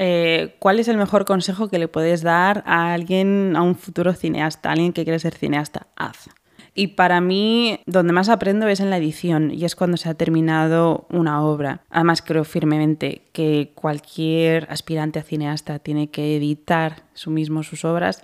Eh, 0.00 0.54
¿Cuál 0.60 0.78
es 0.78 0.86
el 0.88 0.96
mejor 0.96 1.24
consejo 1.24 1.68
que 1.68 1.78
le 1.80 1.88
puedes 1.88 2.22
dar 2.22 2.62
a 2.66 2.92
alguien, 2.94 3.54
a 3.56 3.62
un 3.62 3.74
futuro 3.74 4.12
cineasta, 4.14 4.68
a 4.68 4.72
alguien 4.72 4.92
que 4.92 5.02
quiere 5.04 5.18
ser 5.18 5.34
cineasta? 5.34 5.88
Haz. 5.96 6.28
Y 6.80 6.86
para 6.88 7.20
mí, 7.20 7.80
donde 7.86 8.12
más 8.12 8.28
aprendo 8.28 8.68
es 8.68 8.78
en 8.78 8.88
la 8.88 8.98
edición, 8.98 9.50
y 9.50 9.64
es 9.64 9.74
cuando 9.74 9.96
se 9.96 10.08
ha 10.08 10.14
terminado 10.14 11.08
una 11.10 11.42
obra. 11.42 11.80
Además, 11.90 12.22
creo 12.22 12.44
firmemente 12.44 13.22
que 13.32 13.72
cualquier 13.74 14.68
aspirante 14.70 15.18
a 15.18 15.24
cineasta 15.24 15.80
tiene 15.80 16.08
que 16.10 16.36
editar 16.36 17.02
su 17.14 17.30
mismo 17.32 17.64
sus 17.64 17.84
obras, 17.84 18.22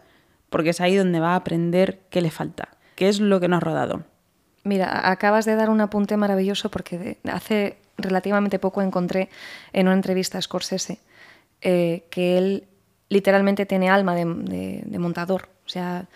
porque 0.50 0.70
es 0.70 0.80
ahí 0.80 0.94
donde 0.94 1.18
va 1.18 1.32
a 1.32 1.36
aprender 1.36 1.98
qué 2.10 2.20
le 2.20 2.30
falta, 2.30 2.68
qué 2.94 3.08
es 3.08 3.18
lo 3.18 3.40
que 3.40 3.48
no 3.48 3.56
ha 3.56 3.60
rodado. 3.60 4.04
Mira, 4.62 5.10
acabas 5.10 5.46
de 5.46 5.56
dar 5.56 5.68
un 5.68 5.80
apunte 5.80 6.16
maravilloso 6.16 6.70
porque 6.70 7.18
hace 7.24 7.76
relativamente 7.98 8.60
poco 8.60 8.82
encontré 8.82 9.30
en 9.72 9.88
una 9.88 9.96
entrevista 9.96 10.38
a 10.38 10.42
Scorsese 10.42 11.00
eh, 11.60 12.04
que 12.08 12.38
él 12.38 12.68
literalmente 13.08 13.66
tiene 13.66 13.90
alma 13.90 14.14
de, 14.14 14.24
de- 14.26 14.82
de 14.86 14.98
montador. 15.00 15.48
O 15.66 15.68
sea, 15.68 16.06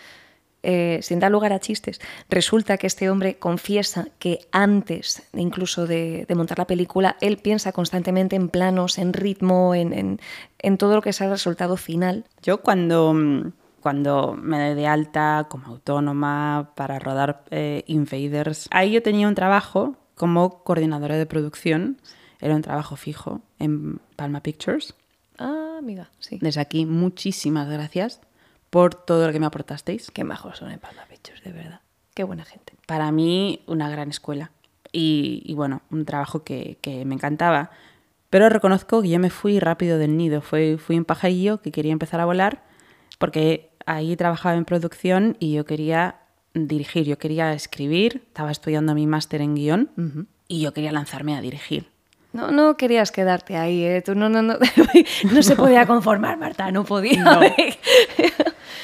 eh, 0.62 0.98
sin 1.02 1.20
dar 1.20 1.30
lugar 1.30 1.52
a 1.52 1.60
chistes, 1.60 2.00
resulta 2.28 2.76
que 2.78 2.86
este 2.86 3.08
hombre 3.10 3.38
confiesa 3.38 4.08
que 4.18 4.40
antes 4.50 5.22
incluso 5.34 5.86
de, 5.86 6.24
de 6.28 6.34
montar 6.34 6.58
la 6.58 6.66
película, 6.66 7.16
él 7.20 7.36
piensa 7.38 7.72
constantemente 7.72 8.34
en 8.36 8.48
planos, 8.48 8.98
en 8.98 9.12
ritmo, 9.12 9.74
en, 9.74 9.92
en- 9.92 10.20
en 10.58 10.76
todo 10.78 10.96
lo 10.96 11.02
que 11.02 11.10
es 11.10 11.20
el 11.20 11.30
resultado 11.30 11.76
final. 11.76 12.24
Yo 12.42 12.60
cuando, 12.62 13.14
cuando 13.80 14.34
me 14.34 14.58
doy 14.66 14.74
de 14.74 14.86
alta 14.88 15.46
como 15.48 15.66
autónoma 15.68 16.72
para 16.74 16.98
rodar 16.98 17.44
eh, 17.50 17.84
Invaders, 17.86 18.66
ahí 18.72 18.90
yo 18.92 19.02
tenía 19.02 19.28
un 19.28 19.34
trabajo 19.34 19.96
como 20.16 20.64
coordinadora 20.64 21.16
de 21.16 21.26
producción, 21.26 22.00
era 22.40 22.56
un 22.56 22.62
trabajo 22.62 22.96
fijo 22.96 23.40
en 23.60 24.00
Palma 24.16 24.42
Pictures. 24.42 24.94
Ah, 25.38 25.76
amiga, 25.78 26.10
sí. 26.18 26.38
Desde 26.40 26.60
aquí, 26.60 26.84
muchísimas 26.86 27.68
gracias 27.68 28.20
por 28.70 28.94
todo 28.94 29.26
lo 29.26 29.32
que 29.32 29.40
me 29.40 29.46
aportasteis. 29.46 30.10
Qué 30.10 30.24
majos 30.24 30.58
son 30.58 30.70
en 30.70 30.78
Palma 30.78 31.04
Pictures, 31.08 31.42
de 31.42 31.52
verdad. 31.52 31.80
Qué 32.14 32.24
buena 32.24 32.44
gente. 32.44 32.74
Para 32.86 33.10
mí, 33.12 33.62
una 33.66 33.88
gran 33.88 34.10
escuela. 34.10 34.50
Y, 34.92 35.42
y 35.44 35.54
bueno, 35.54 35.82
un 35.90 36.04
trabajo 36.04 36.44
que, 36.44 36.78
que 36.80 37.04
me 37.04 37.14
encantaba. 37.14 37.70
Pero 38.30 38.48
reconozco 38.48 39.02
que 39.02 39.08
yo 39.08 39.18
me 39.18 39.30
fui 39.30 39.58
rápido 39.60 39.98
del 39.98 40.16
nido. 40.16 40.40
Fui, 40.40 40.76
fui 40.76 40.98
un 40.98 41.04
pajarillo 41.04 41.60
que 41.60 41.72
quería 41.72 41.92
empezar 41.92 42.20
a 42.20 42.24
volar 42.24 42.62
porque 43.18 43.70
ahí 43.84 44.16
trabajaba 44.16 44.56
en 44.56 44.64
producción 44.64 45.36
y 45.38 45.52
yo 45.52 45.64
quería 45.64 46.20
dirigir, 46.54 47.04
yo 47.04 47.18
quería 47.18 47.52
escribir, 47.52 48.22
estaba 48.28 48.50
estudiando 48.50 48.94
mi 48.94 49.06
máster 49.06 49.42
en 49.42 49.54
guion 49.54 50.28
y 50.46 50.62
yo 50.62 50.72
quería 50.72 50.92
lanzarme 50.92 51.36
a 51.36 51.40
dirigir. 51.40 51.90
No, 52.38 52.52
no 52.52 52.76
querías 52.76 53.10
quedarte 53.10 53.56
ahí, 53.56 53.84
¿eh? 53.84 54.00
Tú 54.00 54.14
no, 54.14 54.28
no, 54.28 54.42
no, 54.42 54.58
no 55.32 55.42
se 55.42 55.56
podía 55.56 55.86
conformar, 55.86 56.38
Marta, 56.38 56.70
no 56.70 56.84
podía. 56.84 57.24
No. 57.24 57.40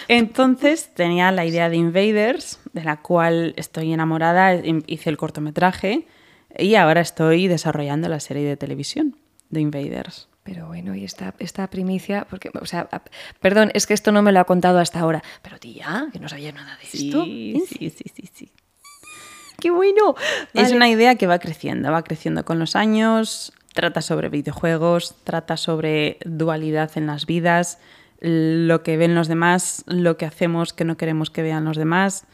Entonces 0.08 0.90
tenía 0.92 1.30
la 1.30 1.44
idea 1.44 1.70
de 1.70 1.76
Invaders, 1.76 2.58
de 2.72 2.82
la 2.82 2.96
cual 2.96 3.54
estoy 3.56 3.92
enamorada, 3.92 4.56
hice 4.86 5.08
el 5.08 5.16
cortometraje 5.16 6.08
y 6.58 6.74
ahora 6.74 7.00
estoy 7.00 7.46
desarrollando 7.46 8.08
la 8.08 8.18
serie 8.18 8.42
de 8.42 8.56
televisión 8.56 9.16
de 9.50 9.60
Invaders. 9.60 10.28
Pero 10.42 10.66
bueno, 10.66 10.96
y 10.96 11.04
esta, 11.04 11.32
esta 11.38 11.70
primicia, 11.70 12.26
porque, 12.28 12.50
o 12.60 12.66
sea, 12.66 12.88
perdón, 13.40 13.70
es 13.72 13.86
que 13.86 13.94
esto 13.94 14.10
no 14.10 14.20
me 14.20 14.32
lo 14.32 14.40
ha 14.40 14.44
contado 14.44 14.80
hasta 14.80 14.98
ahora. 14.98 15.22
Pero 15.42 15.60
tía, 15.60 16.08
que 16.12 16.18
no 16.18 16.28
sabía 16.28 16.50
nada 16.50 16.76
de 16.76 16.84
esto. 16.84 17.24
Sí, 17.24 17.62
sí, 17.68 17.90
sí, 17.90 18.04
sí, 18.14 18.28
sí. 18.34 18.52
¡Qué 19.60 19.70
bueno! 19.70 20.14
Es 20.52 20.72
una 20.72 20.88
idea 20.88 21.14
que 21.16 21.26
va 21.26 21.38
creciendo, 21.38 21.90
va 21.90 22.02
creciendo 22.02 22.44
con 22.44 22.58
los 22.58 22.76
años, 22.76 23.52
trata 23.72 24.02
sobre 24.02 24.28
videojuegos, 24.28 25.16
trata 25.24 25.56
sobre 25.56 26.18
dualidad 26.24 26.90
en 26.96 27.06
las 27.06 27.26
vidas, 27.26 27.78
lo 28.20 28.82
que 28.82 28.96
ven 28.96 29.14
los 29.14 29.28
demás, 29.28 29.84
lo 29.86 30.16
que 30.16 30.26
hacemos 30.26 30.72
que 30.72 30.84
no 30.84 30.96
queremos 30.96 31.30
que 31.30 31.42
vean 31.42 31.64
los 31.64 31.76
demás. 31.76 32.24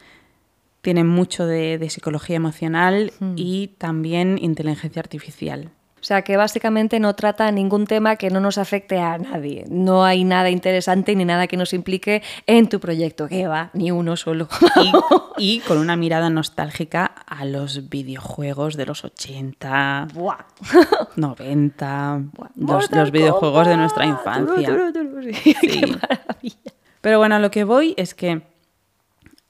Tiene 0.82 1.04
mucho 1.04 1.46
de, 1.46 1.78
de 1.78 1.90
psicología 1.90 2.36
emocional 2.36 3.12
y 3.36 3.68
también 3.78 4.38
inteligencia 4.40 5.00
artificial. 5.00 5.70
O 6.10 6.12
sea, 6.12 6.22
que 6.22 6.36
básicamente 6.36 6.98
no 6.98 7.14
trata 7.14 7.52
ningún 7.52 7.86
tema 7.86 8.16
que 8.16 8.30
no 8.30 8.40
nos 8.40 8.58
afecte 8.58 8.98
a 8.98 9.16
nadie. 9.16 9.64
No 9.68 10.04
hay 10.04 10.24
nada 10.24 10.50
interesante 10.50 11.14
ni 11.14 11.24
nada 11.24 11.46
que 11.46 11.56
nos 11.56 11.72
implique 11.72 12.20
en 12.48 12.68
tu 12.68 12.80
proyecto. 12.80 13.28
Que 13.28 13.46
va, 13.46 13.70
ni 13.74 13.92
uno 13.92 14.16
solo. 14.16 14.48
Y, 15.38 15.56
y 15.56 15.60
con 15.60 15.78
una 15.78 15.94
mirada 15.94 16.28
nostálgica 16.28 17.04
a 17.04 17.44
los 17.44 17.88
videojuegos 17.90 18.76
de 18.76 18.86
los 18.86 19.04
80, 19.04 20.08
Buah. 20.12 20.38
90, 21.14 22.22
los, 22.36 22.56
Mortal 22.56 22.98
los 22.98 23.10
videojuegos 23.12 23.68
de 23.68 23.76
nuestra 23.76 24.04
infancia. 24.04 24.66
Turu, 24.66 24.92
turu, 24.92 25.10
turu. 25.20 25.32
Sí, 25.44 25.54
Sí. 25.60 25.68
qué 25.80 25.86
maravilla. 25.86 26.72
Pero 27.00 27.18
bueno, 27.18 27.36
a 27.36 27.38
lo 27.38 27.52
que 27.52 27.62
voy 27.62 27.94
es 27.96 28.14
que 28.16 28.42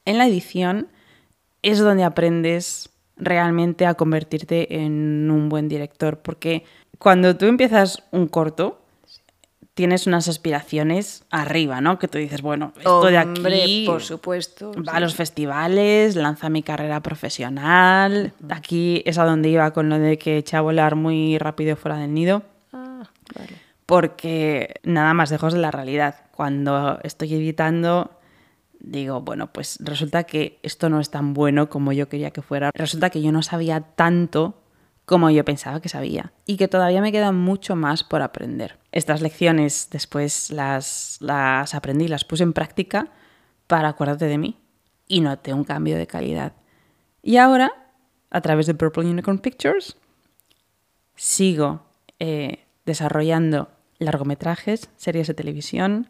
en 0.05 0.19
la 0.19 0.27
edición 0.27 0.89
es 1.63 1.79
donde 1.79 2.05
aprendes 2.05 2.90
realmente 3.21 3.87
a 3.87 3.95
convertirte 3.95 4.83
en 4.83 5.31
un 5.31 5.49
buen 5.49 5.69
director, 5.69 6.19
porque 6.19 6.65
cuando 6.99 7.37
tú 7.37 7.47
empiezas 7.47 8.03
un 8.11 8.27
corto, 8.29 8.79
tienes 9.75 10.07
unas 10.07 10.29
aspiraciones 10.29 11.25
arriba, 11.31 11.81
¿no? 11.81 11.99
Que 11.99 12.09
tú 12.09 12.19
dices, 12.19 12.43
bueno, 12.43 12.73
esto 12.77 13.07
de 13.07 13.19
Hombre, 13.19 13.63
aquí 13.63 13.85
por 13.87 14.03
supuesto. 14.03 14.73
va 14.73 14.93
sí. 14.93 14.97
a 14.97 15.01
los 15.01 15.15
festivales, 15.15 16.17
lanza 16.17 16.51
mi 16.51 16.63
carrera 16.63 17.01
profesional, 17.01 18.33
aquí 18.51 19.03
es 19.07 19.17
a 19.19 19.25
donde 19.25 19.49
iba 19.49 19.71
con 19.73 19.89
lo 19.89 19.99
de 19.99 20.19
que 20.19 20.39
eché 20.39 20.57
a 20.57 20.61
volar 20.61 20.97
muy 20.97 21.39
rápido 21.39 21.77
fuera 21.77 21.97
del 21.99 22.13
nido 22.13 22.43
Ah, 22.73 23.05
vale. 23.35 23.53
porque 23.87 24.75
nada 24.83 25.15
más 25.15 25.31
lejos 25.31 25.53
de 25.55 25.61
la 25.61 25.71
realidad. 25.71 26.17
Cuando 26.33 26.99
estoy 27.03 27.35
editando, 27.35 28.11
digo, 28.81 29.21
bueno, 29.21 29.53
pues 29.53 29.79
resulta 29.81 30.25
que 30.25 30.59
esto 30.63 30.89
no 30.89 31.01
es 31.01 31.11
tan 31.11 31.35
bueno 31.35 31.69
como 31.69 31.93
yo 31.93 32.09
quería 32.09 32.31
que 32.31 32.43
fuera. 32.43 32.71
Resulta 32.75 33.11
que 33.11 33.23
yo 33.23 33.33
no 33.33 33.43
sabía 33.43 33.81
tanto 33.81 34.63
como 35.05 35.31
yo 35.31 35.45
pensaba 35.45 35.81
que 35.81 35.89
sabía 35.89 36.33
y 36.47 36.57
que 36.57 36.69
todavía 36.69 37.01
me 37.01 37.13
queda 37.13 37.33
mucho 37.33 37.77
más 37.77 38.05
por 38.05 38.23
aprender. 38.23 38.79
Estas 38.93 39.21
lecciones 39.23 39.89
después 39.91 40.51
las, 40.51 41.19
las 41.21 41.75
aprendí, 41.75 42.07
las 42.09 42.25
puse 42.25 42.45
en 42.45 42.53
práctica 42.53 43.09
para 43.67 43.89
acordarte 43.89 44.27
de 44.27 44.39
mí 44.39 44.57
y 45.09 45.21
noté 45.21 45.53
un 45.53 45.65
cambio 45.65 45.97
de 45.97 46.07
calidad. 46.07 46.53
Y 47.23 47.37
ahora, 47.37 47.73
a 48.31 48.41
través 48.41 48.67
de 48.67 48.75
Purple 48.75 49.07
Unicorn 49.07 49.41
Pictures, 49.41 49.97
sigo 51.17 51.83
eh, 52.19 52.65
desarrollando 52.87 53.71
largometrajes, 53.99 54.91
series 54.97 55.27
de 55.27 55.35
televisión. 55.35 56.09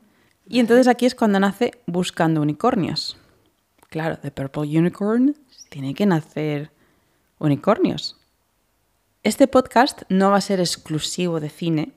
Y 0.52 0.59
entonces 0.59 0.88
aquí 0.88 1.07
es 1.07 1.14
cuando 1.14 1.38
nace 1.38 1.71
Buscando 1.87 2.42
Unicornios. 2.42 3.16
Claro, 3.88 4.19
de 4.21 4.33
Purple 4.33 4.76
Unicorn 4.76 5.37
tiene 5.69 5.95
que 5.95 6.07
nacer 6.07 6.73
unicornios. 7.38 8.16
Este 9.23 9.47
podcast 9.47 10.02
no 10.09 10.33
va 10.33 10.38
a 10.38 10.40
ser 10.40 10.59
exclusivo 10.59 11.38
de 11.38 11.50
cine, 11.50 11.92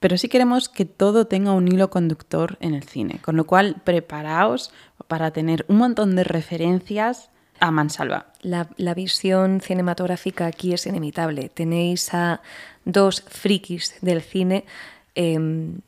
pero 0.00 0.18
sí 0.18 0.28
queremos 0.28 0.68
que 0.68 0.84
todo 0.84 1.26
tenga 1.26 1.52
un 1.52 1.66
hilo 1.66 1.88
conductor 1.88 2.58
en 2.60 2.74
el 2.74 2.82
cine, 2.82 3.20
con 3.22 3.38
lo 3.38 3.46
cual 3.46 3.80
preparaos 3.82 4.70
para 5.08 5.30
tener 5.30 5.64
un 5.68 5.78
montón 5.78 6.14
de 6.14 6.24
referencias 6.24 7.30
a 7.58 7.70
mansalva. 7.70 8.26
La, 8.42 8.68
la 8.76 8.92
visión 8.92 9.62
cinematográfica 9.62 10.44
aquí 10.44 10.74
es 10.74 10.86
inimitable. 10.86 11.48
Tenéis 11.48 12.12
a 12.12 12.42
dos 12.84 13.24
frikis 13.26 13.96
del 14.02 14.20
cine 14.20 14.66
em, 15.14 15.80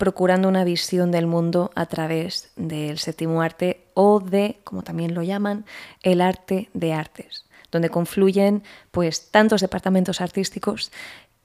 procurando 0.00 0.48
una 0.48 0.64
visión 0.64 1.12
del 1.12 1.26
mundo 1.26 1.70
a 1.76 1.84
través 1.84 2.50
del 2.56 2.98
séptimo 2.98 3.42
arte 3.42 3.84
o 3.94 4.18
de, 4.18 4.58
como 4.64 4.82
también 4.82 5.14
lo 5.14 5.22
llaman, 5.22 5.66
el 6.02 6.22
arte 6.22 6.70
de 6.74 6.92
artes. 6.94 7.44
donde 7.70 7.88
confluyen 7.88 8.64
pues 8.90 9.30
tantos 9.30 9.60
departamentos 9.60 10.20
artísticos 10.20 10.90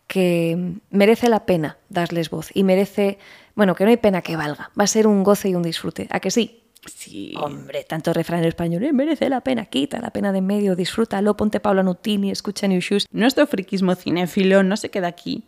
que 0.07 0.73
merece 0.89 1.29
la 1.29 1.45
pena 1.45 1.77
darles 1.89 2.31
voz 2.31 2.49
y 2.55 2.63
merece, 2.63 3.19
bueno, 3.53 3.75
que 3.75 3.83
no 3.83 3.91
hay 3.91 3.97
pena 3.97 4.23
que 4.23 4.35
valga, 4.35 4.71
va 4.79 4.85
a 4.85 4.87
ser 4.87 5.05
un 5.05 5.23
goce 5.23 5.49
y 5.49 5.55
un 5.55 5.61
disfrute, 5.61 6.07
¿a 6.09 6.19
que 6.19 6.31
sí? 6.31 6.63
Sí. 6.87 7.35
Hombre, 7.39 7.83
tanto 7.83 8.11
refrán 8.11 8.39
en 8.39 8.47
español, 8.47 8.83
"Eh, 8.85 8.93
merece 8.93 9.29
la 9.29 9.41
pena, 9.41 9.65
quita 9.65 9.99
la 9.99 10.09
pena 10.09 10.31
de 10.31 10.39
en 10.39 10.47
medio, 10.47 10.75
disfrútalo, 10.75 11.37
ponte 11.37 11.59
Pablo 11.59 11.83
Nutini, 11.83 12.31
escucha 12.31 12.67
New 12.67 12.79
Shoes. 12.79 13.05
Nuestro 13.11 13.45
friquismo 13.45 13.93
cinéfilo 13.93 14.63
no 14.63 14.77
se 14.77 14.89
queda 14.89 15.07
aquí 15.07 15.43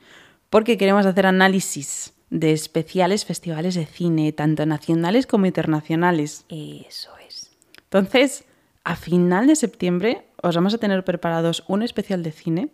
porque 0.51 0.77
queremos 0.77 1.05
hacer 1.07 1.25
análisis 1.25 2.13
de 2.29 2.51
especiales 2.51 3.25
festivales 3.25 3.75
de 3.75 3.85
cine, 3.85 4.31
tanto 4.31 4.65
nacionales 4.65 5.27
como 5.27 5.45
internacionales. 5.45 6.45
Eso 6.49 7.11
es. 7.27 7.51
Entonces, 7.83 8.43
a 8.83 8.95
final 8.95 9.47
de 9.47 9.55
septiembre 9.55 10.27
os 10.41 10.55
vamos 10.55 10.73
a 10.73 10.77
tener 10.77 11.03
preparados 11.03 11.63
un 11.67 11.83
especial 11.83 12.23
de 12.23 12.31
cine 12.31 12.69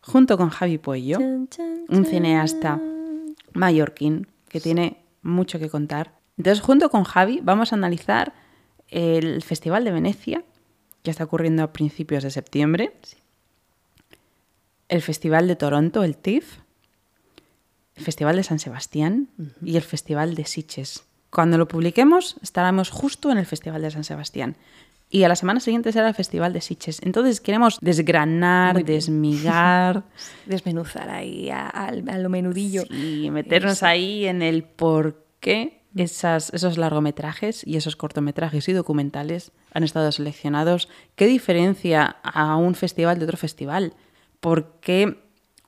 junto 0.00 0.36
con 0.36 0.50
Javi 0.50 0.78
Puello, 0.78 1.18
un 1.18 2.04
cineasta 2.04 2.80
mallorquín 3.52 4.26
que 4.48 4.60
tiene 4.60 4.98
mucho 5.22 5.58
que 5.58 5.70
contar. 5.70 6.18
Entonces, 6.36 6.62
junto 6.62 6.90
con 6.90 7.04
Javi 7.04 7.40
vamos 7.42 7.72
a 7.72 7.76
analizar 7.76 8.34
el 8.88 9.42
Festival 9.42 9.84
de 9.84 9.92
Venecia, 9.92 10.44
que 11.02 11.10
está 11.10 11.24
ocurriendo 11.24 11.62
a 11.62 11.72
principios 11.72 12.22
de 12.22 12.30
septiembre, 12.30 12.92
el 14.88 15.02
Festival 15.02 15.48
de 15.48 15.56
Toronto, 15.56 16.04
el 16.04 16.16
TIFF, 16.16 16.58
el 17.96 18.04
Festival 18.04 18.36
de 18.36 18.42
San 18.42 18.58
Sebastián 18.58 19.28
y 19.64 19.76
el 19.76 19.82
Festival 19.82 20.34
de 20.34 20.44
Sitges. 20.44 21.04
Cuando 21.30 21.58
lo 21.58 21.66
publiquemos, 21.68 22.36
estaremos 22.42 22.90
justo 22.90 23.30
en 23.30 23.38
el 23.38 23.46
Festival 23.46 23.82
de 23.82 23.90
San 23.90 24.04
Sebastián. 24.04 24.56
Y 25.10 25.24
a 25.24 25.28
la 25.28 25.36
semana 25.36 25.60
siguiente 25.60 25.92
será 25.92 26.08
el 26.08 26.14
Festival 26.14 26.54
de 26.54 26.62
Sitges. 26.62 27.00
Entonces 27.02 27.40
queremos 27.42 27.78
desgranar, 27.82 28.82
desmigar 28.84 30.04
Desmenuzar 30.46 31.10
ahí 31.10 31.50
a, 31.50 31.66
a- 31.66 31.88
a 31.88 32.18
lo 32.18 32.28
menudillo. 32.30 32.84
y 32.90 33.30
meternos 33.30 33.74
Eso. 33.74 33.86
ahí 33.86 34.26
en 34.26 34.40
el 34.42 34.62
por 34.64 35.24
qué 35.40 35.82
esas, 35.96 36.52
esos 36.54 36.78
largometrajes 36.78 37.66
y 37.66 37.76
esos 37.76 37.96
cortometrajes 37.96 38.66
y 38.68 38.72
documentales 38.72 39.52
han 39.74 39.84
estado 39.84 40.10
seleccionados. 40.12 40.88
¿Qué 41.14 41.26
diferencia 41.26 42.16
a 42.22 42.56
un 42.56 42.74
festival 42.74 43.18
de 43.18 43.24
otro 43.26 43.36
festival? 43.36 43.92
¿Por 44.40 44.78
qué 44.80 45.18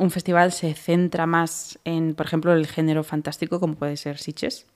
un 0.04 0.10
festival 0.10 0.52
se 0.52 0.74
centra 0.74 1.26
más 1.26 1.78
en, 1.84 2.14
por 2.14 2.26
ejemplo, 2.26 2.52
el 2.52 2.66
género 2.66 3.02
fantástico, 3.02 3.58
como 3.58 3.74
puede 3.74 3.96
ser 3.96 4.18
Sitges, 4.18 4.66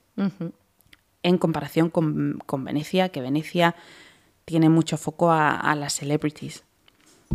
en 1.23 1.39
comparación 1.39 1.91
con, 1.91 2.43
con 2.47 2.65
Venecia, 2.65 3.11
que 3.11 3.21
Venecia 3.21 3.77
tiene 4.45 4.69
mucho 4.69 4.97
foco 4.97 5.31
a, 5.31 5.55
a 5.55 5.75
las 5.77 5.93
celebrities. 5.93 6.65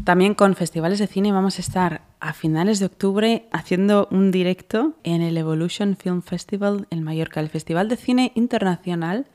También 0.03 0.33
con 0.33 0.55
festivales 0.55 0.99
de 0.99 1.07
cine 1.07 1.31
vamos 1.31 1.59
a 1.59 1.61
estar 1.61 2.01
a 2.19 2.33
finales 2.33 2.79
de 2.79 2.87
octubre 2.87 3.47
haciendo 3.51 4.07
un 4.09 4.31
directo 4.31 4.95
en 5.03 5.21
el 5.21 5.37
Evolution 5.37 5.95
Film 5.95 6.23
Festival 6.23 6.87
en 6.89 7.03
Mallorca, 7.03 7.39
el 7.39 7.49
Festival 7.49 7.87
de 7.89 7.97
Cine 7.97 8.31
Internacional 8.33 9.27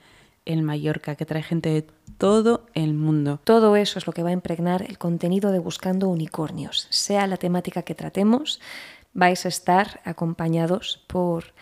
en 0.48 0.64
Mallorca, 0.64 1.14
que 1.14 1.26
trae 1.26 1.42
gente 1.42 1.68
de 1.68 1.86
todo 2.16 2.66
el 2.74 2.94
mundo. 2.94 3.38
Todo 3.44 3.76
eso 3.76 3.98
es 3.98 4.06
lo 4.06 4.12
que 4.12 4.22
va 4.22 4.30
a 4.30 4.32
impregnar 4.32 4.82
el 4.82 4.98
contenido 4.98 5.52
de 5.52 5.60
Buscando 5.60 6.08
Unicornios. 6.08 6.88
Sea 6.90 7.26
la 7.26 7.36
temática 7.36 7.82
que 7.82 7.94
tratemos, 7.94 8.60
vais 9.12 9.44
a 9.44 9.48
estar 9.48 10.00
acompañados 10.04 11.04
por 11.06 11.52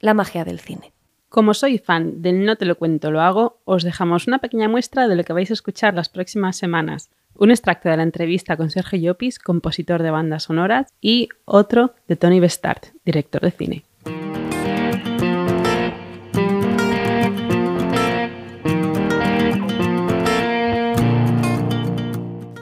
la 0.00 0.14
magia 0.14 0.44
del 0.44 0.60
cine. 0.60 0.92
Como 1.28 1.52
soy 1.52 1.78
fan 1.78 2.22
del 2.22 2.44
No 2.44 2.56
te 2.56 2.64
lo 2.64 2.78
cuento, 2.78 3.10
lo 3.10 3.20
hago, 3.20 3.60
os 3.64 3.82
dejamos 3.82 4.26
una 4.26 4.38
pequeña 4.38 4.68
muestra 4.68 5.08
de 5.08 5.16
lo 5.16 5.24
que 5.24 5.32
vais 5.32 5.50
a 5.50 5.54
escuchar 5.54 5.94
las 5.94 6.08
próximas 6.08 6.56
semanas. 6.56 7.10
Un 7.34 7.50
extracto 7.50 7.88
de 7.88 7.96
la 7.96 8.02
entrevista 8.02 8.56
con 8.56 8.70
Sergio 8.70 8.98
Llopis, 8.98 9.38
compositor 9.38 10.02
de 10.02 10.10
bandas 10.10 10.44
sonoras, 10.44 10.92
y 11.00 11.28
otro 11.44 11.94
de 12.08 12.16
Tony 12.16 12.40
Bestart, 12.40 12.86
director 13.04 13.42
de 13.42 13.50
cine. 13.50 13.87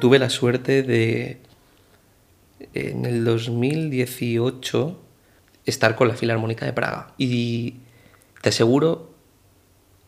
Tuve 0.00 0.18
la 0.18 0.28
suerte 0.30 0.82
de, 0.82 1.38
en 2.74 3.04
el 3.06 3.24
2018, 3.24 5.00
estar 5.64 5.96
con 5.96 6.09
la 6.09 6.14
Filarmónica 6.14 6.66
de 6.66 6.72
Praga. 6.72 7.12
Y 7.18 7.74
te 8.42 8.50
aseguro 8.50 9.11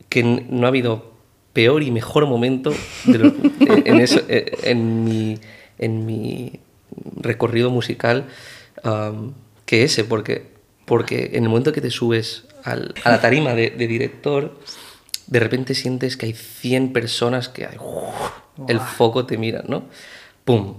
que 0.09 0.23
no 0.23 0.65
ha 0.65 0.69
habido 0.69 1.11
peor 1.53 1.81
y 1.83 1.91
mejor 1.91 2.27
momento 2.27 2.71
eh, 4.29 4.51
en 4.63 5.03
mi, 5.03 5.37
en 5.79 6.05
mi 6.05 6.59
recorrido 7.19 7.69
musical 7.71 8.27
am, 8.83 9.33
que 9.65 9.83
ese, 9.83 10.03
porque, 10.03 10.45
porque 10.85 11.31
en 11.33 11.43
el 11.43 11.49
momento 11.49 11.71
que 11.73 11.81
te 11.81 11.89
subes 11.91 12.45
al- 12.63 12.93
a 13.03 13.09
la 13.09 13.21
tarima 13.21 13.53
de 13.55 13.87
director, 13.87 14.59
de 15.29 15.39
repente 15.39 15.75
sientes 15.75 16.17
que 16.17 16.25
hay 16.25 16.33
100 16.33 16.91
personas 16.91 17.49
que 17.49 17.65
hay, 17.65 17.77
el 18.67 18.79
foco 18.79 19.25
te 19.27 19.37
mira, 19.37 19.63
¿no? 19.67 19.85
¡Pum! 20.43 20.77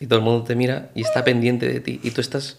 Y 0.00 0.08
todo 0.08 0.18
el 0.18 0.24
mundo 0.24 0.44
te 0.44 0.56
mira 0.56 0.90
y 0.96 1.02
está 1.02 1.22
pendiente 1.22 1.68
de 1.68 1.78
ti. 1.78 2.00
Y 2.02 2.10
tú 2.10 2.20
estás 2.20 2.58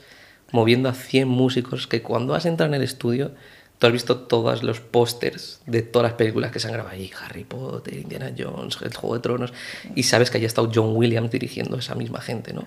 moviendo 0.51 0.87
a 0.87 0.93
100 0.93 1.27
músicos 1.27 1.87
que 1.87 2.01
cuando 2.01 2.35
has 2.35 2.45
entrado 2.45 2.73
en 2.73 2.75
el 2.75 2.83
estudio, 2.83 3.33
tú 3.77 3.87
has 3.87 3.91
visto 3.91 4.17
todos 4.19 4.63
los 4.63 4.79
pósters 4.79 5.59
de 5.65 5.81
todas 5.81 6.11
las 6.11 6.17
películas 6.17 6.51
que 6.51 6.61
se 6.61 6.67
han 6.67 6.73
grabado 6.73 6.95
ahí, 6.95 7.11
Harry 7.21 7.43
Potter, 7.43 7.95
Indiana 7.95 8.31
Jones, 8.37 8.77
El 8.81 8.95
Juego 8.95 9.15
de 9.15 9.21
Tronos, 9.21 9.53
y 9.93 10.03
sabes 10.03 10.31
que 10.31 10.37
haya 10.37 10.47
estado 10.47 10.71
John 10.73 10.95
Williams 10.95 11.31
dirigiendo 11.31 11.75
a 11.75 11.79
esa 11.79 11.95
misma 11.95 12.21
gente, 12.21 12.53
¿no? 12.53 12.65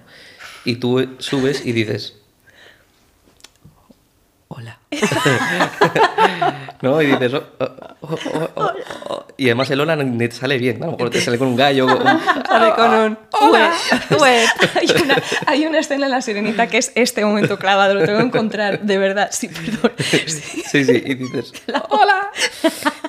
Y 0.66 0.76
tú 0.76 1.16
subes 1.18 1.64
y 1.64 1.72
dices, 1.72 2.18
hola. 4.48 4.78
¿No? 6.80 7.02
Y 7.02 7.06
dices, 7.06 7.34
oh, 7.34 7.42
oh, 8.00 8.18
oh, 8.54 9.24
y 9.36 9.46
además 9.46 9.70
el 9.70 9.80
hola 9.80 9.96
ni 9.96 10.28
te 10.28 10.34
sale 10.34 10.58
bien, 10.58 10.78
¿no? 10.78 10.84
a 10.84 10.90
lo 10.90 10.92
mejor 10.96 11.10
te 11.10 11.20
sale 11.20 11.38
con 11.38 11.48
un 11.48 11.56
gallo. 11.56 11.86
un- 11.86 12.44
Sale 12.46 12.74
con 12.74 12.90
un... 12.94 13.18
Wet, 13.52 14.20
wet. 14.20 14.48
Hay, 14.76 15.02
una, 15.04 15.22
hay 15.46 15.66
una 15.66 15.78
escena 15.80 16.06
en 16.06 16.10
La 16.12 16.20
Sirenita 16.22 16.66
que 16.68 16.78
es 16.78 16.92
este 16.94 17.24
momento 17.24 17.58
clavado, 17.58 17.94
lo 17.94 18.04
tengo 18.04 18.18
que 18.18 18.24
encontrar, 18.26 18.80
de 18.82 18.98
verdad, 18.98 19.28
sí, 19.32 19.48
perdón. 19.48 19.92
Sí. 19.98 20.18
Sí, 20.68 20.84
sí, 20.84 21.02
y 21.04 21.14
dices, 21.14 21.52
hola. 21.88 22.30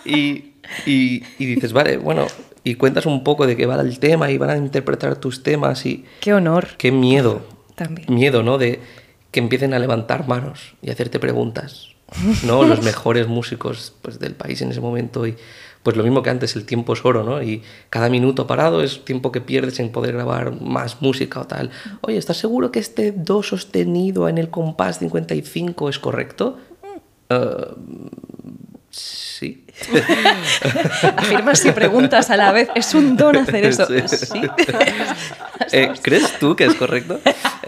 Y, 0.06 0.54
y, 0.86 1.24
y 1.38 1.46
dices, 1.46 1.74
vale, 1.74 1.98
bueno, 1.98 2.26
y 2.64 2.76
cuentas 2.76 3.06
un 3.06 3.24
poco 3.24 3.46
de 3.48 3.58
qué 3.58 3.66
va 3.66 3.80
el 3.82 4.00
tema 4.00 4.32
y 4.32 4.38
van 4.38 4.50
a 4.52 4.58
interpretar 4.58 5.18
tus 5.18 5.44
temas 5.44 5.86
y 5.86 6.06
Qué 6.22 6.34
honor. 6.34 6.70
qué 6.78 6.92
miedo. 6.92 7.46
También. 7.76 8.14
Miedo, 8.14 8.44
¿no? 8.44 8.58
De 8.58 8.80
que 9.32 9.40
empiecen 9.42 9.74
a 9.74 9.80
levantar 9.80 10.28
manos 10.28 10.76
y 10.82 10.90
hacerte 10.90 11.20
preguntas, 11.20 11.90
¿no? 12.46 12.64
Los 12.64 12.84
mejores 12.84 13.28
músicos 13.28 13.94
pues, 14.02 14.20
del 14.20 14.36
país 14.36 14.62
en 14.62 14.72
ese 14.72 14.82
momento 14.82 15.28
y 15.28 15.36
pues 15.84 15.96
lo 15.96 16.04
mismo 16.04 16.22
que 16.22 16.30
antes, 16.30 16.56
el 16.58 16.66
tiempo 16.66 16.94
es 16.94 17.06
oro, 17.06 17.24
¿no? 17.24 17.42
Y 17.42 17.64
cada 17.90 18.10
minuto 18.10 18.48
parado 18.48 18.84
es 18.84 19.06
tiempo 19.06 19.32
que 19.32 19.40
pierdes 19.40 19.80
en 19.80 19.92
poder 19.92 20.14
grabar 20.14 20.60
más 20.60 21.02
música 21.02 21.40
o 21.40 21.48
tal. 21.48 21.72
Oye, 22.02 22.18
¿estás 22.18 22.38
seguro 22.38 22.72
que 22.72 22.80
este 22.80 23.14
do 23.14 23.44
sostenido 23.44 24.28
en 24.28 24.38
el 24.38 24.50
compás 24.50 25.00
55 25.00 25.88
es 25.88 25.98
correcto? 25.98 26.58
Eh, 27.30 27.68
sí. 28.90 29.66
Afirmas 31.16 31.64
y 31.64 31.72
preguntas 31.72 32.30
a 32.30 32.36
la 32.36 32.52
vez. 32.52 32.70
Es 32.76 32.94
un 32.94 33.16
don 33.16 33.38
hacer 33.38 33.66
eso. 33.66 33.88
Sí. 34.08 34.18
Sí. 34.18 34.42
Eh, 35.72 35.94
¿Crees 36.02 36.38
tú 36.40 36.56
que 36.56 36.66
es 36.66 36.76
correcto? 36.76 37.20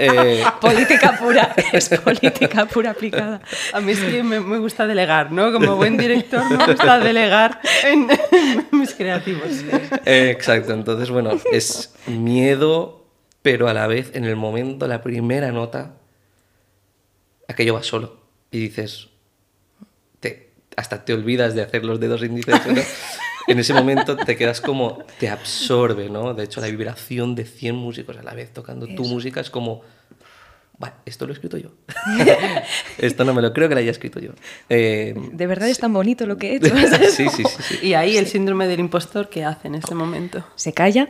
Eh, 0.01 0.43
política 0.61 1.17
pura. 1.17 1.53
Es 1.73 1.89
política 1.89 2.65
pura 2.65 2.91
aplicada. 2.91 3.41
A 3.73 3.79
mí 3.79 3.91
es 3.91 3.99
que 3.99 4.23
me, 4.23 4.39
me 4.39 4.57
gusta 4.57 4.87
delegar, 4.87 5.31
¿no? 5.31 5.51
Como 5.51 5.75
buen 5.75 5.95
director 5.95 6.43
me 6.49 6.65
gusta 6.65 6.99
delegar 7.03 7.61
en, 7.83 8.09
en 8.09 8.67
mis 8.71 8.93
creativos. 8.95 9.49
Eh, 10.05 10.31
exacto, 10.31 10.73
entonces 10.73 11.09
bueno, 11.11 11.31
es 11.51 11.93
miedo, 12.07 13.05
pero 13.41 13.67
a 13.67 13.73
la 13.73 13.85
vez 13.87 14.11
en 14.15 14.25
el 14.25 14.35
momento, 14.35 14.87
la 14.87 15.03
primera 15.03 15.51
nota, 15.51 15.93
aquello 17.47 17.75
va 17.75 17.83
solo. 17.83 18.21
Y 18.49 18.59
dices, 18.59 19.09
te, 20.19 20.51
hasta 20.75 21.05
te 21.05 21.13
olvidas 21.13 21.53
de 21.53 21.61
hacer 21.61 21.85
los 21.85 21.99
dedos 21.99 22.23
índices. 22.23 22.59
¿no? 22.65 22.81
En 23.47 23.59
ese 23.59 23.73
momento 23.73 24.15
te 24.15 24.35
quedas 24.35 24.61
como, 24.61 24.99
te 25.19 25.29
absorbe, 25.29 26.09
¿no? 26.09 26.33
De 26.33 26.43
hecho, 26.43 26.61
la 26.61 26.67
vibración 26.67 27.35
de 27.35 27.45
100 27.45 27.75
músicos 27.75 28.17
a 28.17 28.23
la 28.23 28.33
vez 28.33 28.51
tocando 28.53 28.87
tu 28.87 29.03
música 29.05 29.41
es 29.41 29.49
como, 29.49 29.81
"Vale, 30.77 30.93
esto 31.05 31.25
lo 31.25 31.31
he 31.31 31.35
escrito 31.35 31.57
yo. 31.57 31.69
esto 32.97 33.23
no 33.25 33.33
me 33.33 33.41
lo 33.41 33.53
creo 33.53 33.67
que 33.69 33.75
lo 33.75 33.79
haya 33.81 33.91
escrito 33.91 34.19
yo. 34.19 34.31
Eh, 34.69 35.13
De 35.33 35.47
verdad 35.47 35.69
es 35.69 35.79
tan 35.79 35.93
bonito 35.93 36.25
lo 36.25 36.37
que 36.37 36.53
he 36.53 36.55
hecho. 36.57 36.75
sí, 37.09 37.29
sí, 37.29 37.43
sí, 37.43 37.43
sí. 37.59 37.79
Y 37.87 37.93
ahí 37.93 38.17
el 38.17 38.27
síndrome 38.27 38.67
del 38.67 38.79
impostor, 38.79 39.29
¿qué 39.29 39.43
hace 39.45 39.67
en 39.67 39.75
ese 39.75 39.95
momento? 39.95 40.43
Se 40.55 40.73
calla. 40.73 41.09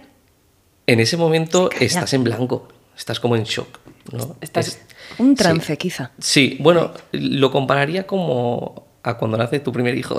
En 0.88 1.00
ese 1.00 1.16
momento 1.18 1.70
estás 1.80 2.14
en 2.14 2.24
blanco, 2.24 2.68
estás 2.98 3.20
como 3.20 3.36
en 3.36 3.44
shock. 3.44 3.80
¿no? 4.12 4.36
Estás- 4.42 4.68
Es- 4.70 4.80
Un 5.20 5.36
trance, 5.36 5.78
quizá. 5.78 6.12
sí, 6.20 6.58
bueno, 6.60 6.92
lo 7.12 7.52
compararía 7.52 8.08
como 8.08 8.88
a 9.04 9.18
cuando 9.18 9.38
nace 9.38 9.60
tu 9.60 9.72
primer 9.72 9.96
hijo. 9.98 10.18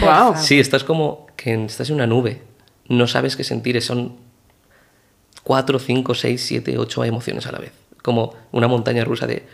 Guau. 0.00 0.34
Sí, 0.36 0.60
estás 0.60 0.84
como 0.84 1.26
que 1.38 1.54
estás 1.64 1.88
en 1.88 1.94
una 1.94 2.06
nube, 2.08 2.42
no 2.88 3.06
sabes 3.06 3.36
qué 3.36 3.44
sentir, 3.44 3.80
son 3.80 4.16
cuatro, 5.44 5.78
cinco, 5.78 6.14
seis, 6.14 6.44
siete, 6.44 6.76
ocho 6.76 7.04
emociones 7.04 7.46
a 7.46 7.52
la 7.52 7.60
vez. 7.60 7.72
Como 8.02 8.34
una 8.50 8.66
montaña 8.66 9.04
rusa 9.04 9.28
de, 9.28 9.46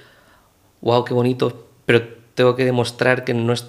wow, 0.81 1.05
qué 1.05 1.13
bonito, 1.13 1.69
pero 1.85 2.03
tengo 2.35 2.57
que 2.57 2.65
demostrar 2.65 3.25
que 3.25 3.35
no 3.35 3.53
es 3.53 3.67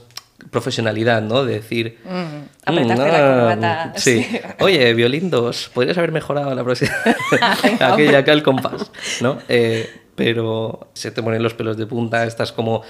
profesionalidad, 0.49 1.21
¿no? 1.21 1.43
De 1.43 1.55
decir... 1.55 1.99
Mm, 2.05 2.65
apretaste 2.65 3.11
la 3.11 3.35
corbata. 3.35 3.93
Sí. 3.97 4.25
Oye, 4.59 4.93
violín 4.93 5.29
2, 5.29 5.71
podrías 5.73 5.97
haber 5.97 6.13
mejorado 6.13 6.55
la 6.55 6.63
próxima. 6.63 6.93
Aquella 7.81 8.19
acá 8.19 8.31
el 8.31 8.43
compás, 8.43 8.91
¿no? 9.19 9.39
Eh, 9.49 10.04
pero 10.15 10.87
se 10.93 11.11
te 11.11 11.21
ponen 11.21 11.43
los 11.43 11.53
pelos 11.53 11.77
de 11.77 11.85
punta, 11.85 12.25
estás 12.25 12.51
como 12.51 12.83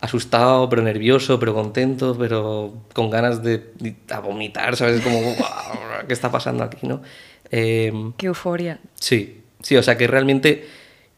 asustado, 0.00 0.68
pero 0.68 0.82
nervioso, 0.82 1.38
pero 1.38 1.54
contento, 1.54 2.16
pero 2.18 2.72
con 2.92 3.10
ganas 3.10 3.42
de, 3.42 3.72
de- 3.78 3.96
a 4.10 4.20
vomitar, 4.20 4.76
¿sabes? 4.76 5.00
Como, 5.02 5.20
"Guau, 5.20 5.34
¿qué 6.06 6.12
está 6.12 6.30
pasando 6.30 6.64
aquí, 6.64 6.86
no? 6.86 7.02
Eh, 7.50 7.92
Qué 8.16 8.26
euforia. 8.26 8.80
Sí, 8.94 9.42
sí, 9.62 9.76
o 9.76 9.82
sea 9.82 9.96
que 9.96 10.06
realmente, 10.06 10.66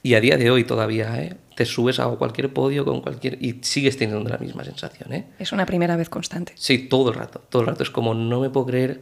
y 0.03 0.15
a 0.15 0.21
día 0.21 0.37
de 0.37 0.51
hoy 0.51 0.65
todavía, 0.65 1.21
¿eh? 1.23 1.37
te 1.55 1.65
subes 1.65 2.01
a 2.01 2.07
cualquier 2.09 2.53
podio 2.53 2.85
con 2.85 3.01
cualquier 3.01 3.43
y 3.43 3.61
sigues 3.63 3.97
teniendo 3.97 4.29
la 4.29 4.37
misma 4.37 4.63
sensación, 4.63 5.13
¿eh? 5.15 5.25
Es 5.39 5.53
una 5.53 5.65
primera 5.65 5.97
vez 5.97 6.11
constante. 6.11 6.53
Sí, 6.57 6.79
todo 6.79 7.09
el 7.11 7.15
rato, 7.17 7.41
todo 7.49 7.63
el 7.63 7.69
rato. 7.69 7.83
Es 7.83 7.89
como, 7.91 8.13
no 8.13 8.41
me 8.41 8.51
puedo 8.51 8.67
creer 8.67 9.01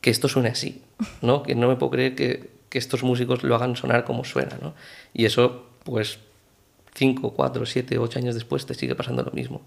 que 0.00 0.08
esto 0.10 0.28
suene 0.28 0.48
así, 0.48 0.82
¿no? 1.20 1.42
Que 1.42 1.54
no 1.54 1.68
me 1.68 1.76
puedo 1.76 1.90
creer 1.90 2.14
que, 2.14 2.50
que 2.68 2.78
estos 2.78 3.02
músicos 3.02 3.42
lo 3.42 3.54
hagan 3.54 3.76
sonar 3.76 4.04
como 4.04 4.24
suena, 4.24 4.58
¿no? 4.60 4.74
Y 5.12 5.24
eso, 5.24 5.66
pues, 5.84 6.18
5, 6.94 7.32
4, 7.32 7.66
7, 7.66 7.98
8 7.98 8.18
años 8.18 8.34
después 8.34 8.66
te 8.66 8.74
sigue 8.74 8.94
pasando 8.94 9.22
lo 9.22 9.30
mismo. 9.32 9.62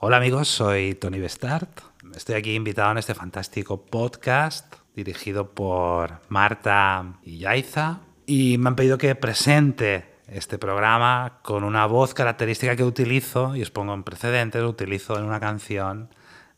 Hola 0.00 0.16
amigos, 0.16 0.48
soy 0.48 0.94
Tony 0.94 1.18
Bestart. 1.18 1.80
Estoy 2.14 2.36
aquí 2.36 2.54
invitado 2.54 2.92
en 2.92 2.98
este 2.98 3.14
fantástico 3.14 3.84
podcast 3.84 4.76
dirigido 4.94 5.50
por 5.50 6.20
Marta 6.28 7.20
y 7.22 7.38
Yaiza 7.38 8.00
y 8.26 8.58
me 8.58 8.68
han 8.68 8.76
pedido 8.76 8.98
que 8.98 9.14
presente 9.14 10.07
este 10.28 10.58
programa 10.58 11.38
con 11.42 11.64
una 11.64 11.86
voz 11.86 12.14
característica 12.14 12.76
que 12.76 12.84
utilizo 12.84 13.56
y 13.56 13.62
os 13.62 13.70
pongo 13.70 13.94
en 13.94 14.04
precedentes, 14.04 14.62
lo 14.62 14.68
utilizo 14.68 15.18
en 15.18 15.24
una 15.24 15.40
canción 15.40 16.10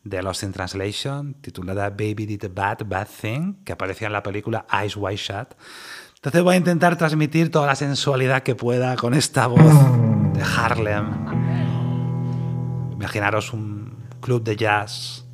de 0.04 0.22
Lost 0.22 0.42
in 0.42 0.52
Translation 0.52 1.34
titulada 1.34 1.90
Baby 1.90 2.26
Did 2.26 2.44
a 2.44 2.48
Bad 2.48 2.86
Bad 2.86 3.08
Thing 3.20 3.64
que 3.64 3.72
aparecía 3.72 4.06
en 4.06 4.12
la 4.12 4.22
película 4.22 4.66
Eyes 4.72 4.96
Wide 4.96 5.16
Shut. 5.16 5.54
Entonces 6.16 6.42
voy 6.42 6.54
a 6.54 6.58
intentar 6.58 6.96
transmitir 6.96 7.50
toda 7.50 7.66
la 7.66 7.74
sensualidad 7.74 8.42
que 8.42 8.54
pueda 8.54 8.96
con 8.96 9.14
esta 9.14 9.46
voz 9.46 9.74
de 10.34 10.42
Harlem 10.42 11.50
Imaginaros 12.92 13.54
un 13.54 13.96
club 14.20 14.42
de 14.42 14.56
jazz 14.56 15.24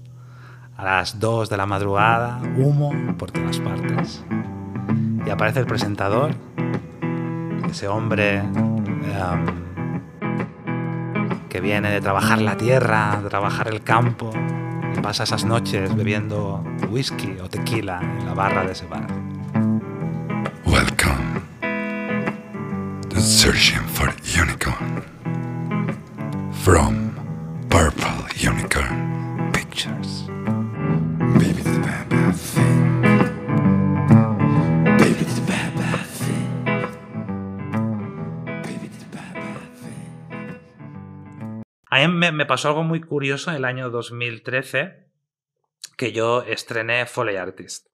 a 0.77 0.85
las 0.85 1.19
2 1.19 1.49
de 1.49 1.57
la 1.57 1.67
madrugada, 1.67 2.41
humo 2.57 2.93
por 3.19 3.33
todas 3.33 3.59
partes. 3.59 4.25
Y 5.27 5.31
aparece 5.31 5.61
el 5.61 5.67
presentador, 5.67 6.37
ese 7.71 7.89
hombre 7.89 8.39
em, 8.39 9.47
que 11.49 11.61
viene 11.61 11.91
de 11.91 12.01
trabajar 12.01 12.41
la 12.41 12.57
tierra, 12.57 13.21
de 13.23 13.29
trabajar 13.29 13.69
el 13.69 13.83
campo, 13.83 14.31
y 14.97 15.01
pasa 15.01 15.25
esas 15.25 15.45
noches 15.45 15.95
bebiendo 15.95 16.65
whisky 16.91 17.37
o 17.43 17.49
tequila 17.49 18.01
en 18.01 18.27
la 18.27 18.35
barra 18.35 18.65
de 18.65 18.73
ese 18.73 18.87
bar. 18.87 19.07
Welcome 20.65 21.43
to 23.11 23.21
Searching 23.21 23.87
for 23.89 24.13
Unicorn 24.39 25.05
from 26.53 27.13
Purple 27.69 28.27
Unicorn 28.37 29.16
A 41.97 42.07
mí 42.07 42.13
me, 42.13 42.45
pasó 42.45 42.69
algo 42.69 42.83
muy 42.83 43.01
curioso 43.01 43.49
en 43.49 43.57
el 43.57 43.65
año 43.65 43.89
2013 43.89 45.09
que 45.97 46.13
yo 46.13 46.43
estrené 46.43 47.07
Foley 47.07 47.37
Artist. 47.37 47.87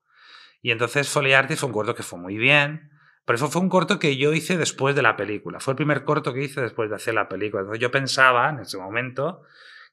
Y 0.61 0.73
entonces 0.73 1.09
Foley 1.09 1.35
Artist 1.35 1.61
fue 1.61 1.69
un 1.69 1.73
corto 1.73 1.95
que 1.95 2.03
fue 2.03 2.19
muy 2.19 2.37
bien, 2.37 2.91
pero 3.25 3.37
eso 3.37 3.49
fue 3.49 3.62
un 3.62 3.69
corto 3.69 4.01
que 4.01 4.17
yo 4.17 4.33
hice 4.33 4.57
después 4.57 4.97
de 4.97 5.03
la 5.03 5.15
película. 5.15 5.61
Fue 5.61 5.75
el 5.75 5.77
primer 5.77 6.03
corto 6.03 6.35
que 6.35 6.43
hice 6.43 6.61
después 6.61 6.91
de 6.91 6.97
hacer 6.97 7.15
la 7.15 7.29
película. 7.29 7.61
Entonces 7.61 7.81
yo 7.81 7.93
pensaba 7.93 8.51
en 8.51 8.59
ese 8.59 8.77
momento 8.77 9.43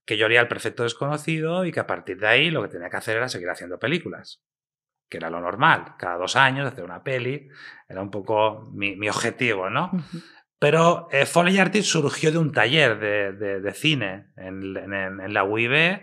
que 0.06 0.18
yo 0.18 0.26
haría 0.26 0.42
el 0.42 0.48
perfecto 0.48 0.82
desconocido 0.82 1.64
y 1.66 1.72
que 1.72 1.80
a 1.80 1.86
partir 1.86 2.20
de 2.20 2.28
ahí 2.30 2.50
lo 2.50 2.64
que 2.64 2.70
tenía 2.70 2.90
que 2.90 2.98
hacer 2.98 3.16
era 3.16 3.30
seguir 3.30 3.52
haciendo 3.52 3.78
películas. 3.78 4.42
Que 5.08 5.18
era 5.18 5.30
lo 5.30 5.40
normal. 5.40 5.94
Cada 6.00 6.18
dos 6.18 6.36
años 6.36 6.66
hacer 6.66 6.84
una 6.84 7.04
peli. 7.04 7.48
Era 7.88 8.02
un 8.02 8.10
poco 8.10 8.72
mi, 8.74 8.96
mi 8.96 9.08
objetivo, 9.08 9.70
¿no? 9.70 9.92
Pero 10.60 11.08
eh, 11.12 11.26
Foley 11.26 11.58
Artist 11.58 11.88
surgió 11.90 12.32
de 12.32 12.38
un 12.38 12.52
taller 12.52 13.00
de, 13.00 13.32
de- 13.34 13.62
de 13.62 13.74
cine 13.74 14.32
en, 14.36 14.76
en- 14.76 15.20
en 15.22 15.34
la 15.34 15.44
UIB 15.46 16.02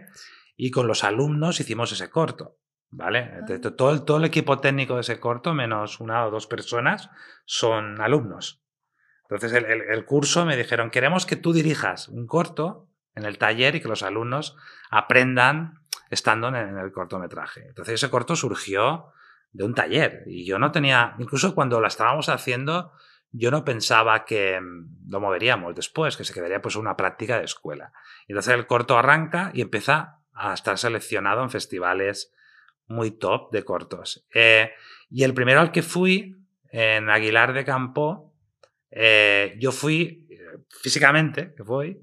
y 0.57 0.71
con 0.71 0.87
los 0.87 1.05
alumnos 1.05 1.61
hicimos 1.61 1.93
ese 1.93 2.09
corto. 2.11 2.59
¿Vale? 2.89 3.31
Entonces, 3.41 3.77
todo, 3.77 3.91
el, 3.93 4.05
todo 4.05 4.17
el 4.19 4.25
equipo 4.25 4.59
técnico 4.61 4.95
de 4.95 5.01
ese 5.01 5.19
corto, 5.21 5.53
menos 5.53 6.01
una 6.01 6.25
o 6.25 6.31
dos 6.31 6.47
personas, 6.47 7.11
son 7.45 8.01
alumnos. 8.01 8.63
Entonces, 9.25 9.53
el, 9.53 9.65
el- 9.67 9.83
el 9.91 10.05
curso 10.07 10.47
me 10.47 10.57
dijeron: 10.57 10.91
queremos 10.91 11.27
que 11.27 11.37
tú 11.37 11.53
dirijas 11.53 12.09
un 12.09 12.27
corto 12.27 12.89
en 13.15 13.25
el 13.25 13.39
taller 13.39 13.75
y 13.75 13.81
que 13.83 13.89
los 13.89 14.03
alumnos 14.05 14.57
aprendan 14.89 15.81
estando 16.11 16.49
en 16.49 16.79
el 16.79 16.93
cortometraje. 16.93 17.67
Entonces, 17.67 17.95
ese 17.95 18.09
corto 18.09 18.37
surgió 18.37 19.07
de 19.53 19.65
un 19.65 19.75
taller 19.75 20.23
y 20.27 20.47
yo 20.47 20.59
no 20.61 20.71
tenía, 20.71 21.17
incluso 21.19 21.55
cuando 21.55 21.81
la 21.81 21.89
estábamos 21.89 22.29
haciendo, 22.29 22.93
yo 23.39 23.51
no 23.51 23.65
pensaba 23.65 24.25
que 24.25 24.61
mm, 24.61 25.11
lo 25.11 25.21
moveríamos 25.21 25.75
después, 25.75 26.17
que 26.17 26.25
se 26.25 26.33
quedaría 26.33 26.63
pues 26.63 26.77
una 26.77 26.97
práctica 26.97 27.39
de 27.39 27.45
escuela. 27.45 27.93
Y 28.27 28.33
entonces 28.33 28.55
el 28.55 28.67
corto 28.67 28.99
arranca 28.99 29.51
y 29.55 29.61
empieza 29.61 30.21
a 30.33 30.55
estar 30.55 30.79
seleccionado 30.79 31.43
en 31.43 31.51
festivales 31.51 32.33
muy 32.89 33.11
top 33.11 33.53
de 33.53 33.65
cortos. 33.65 34.27
Eh, 34.35 34.71
y 35.11 35.25
el 35.25 35.35
primero 35.35 35.61
al 35.61 35.73
que 35.73 35.83
fui, 35.83 36.37
en 36.71 37.09
Aguilar 37.11 37.53
de 37.53 37.65
Campo, 37.65 38.35
eh, 38.91 39.57
yo 39.59 39.73
fui 39.73 40.27
eh, 40.31 40.59
físicamente, 40.69 41.55
que 41.55 41.65
fui, 41.65 41.99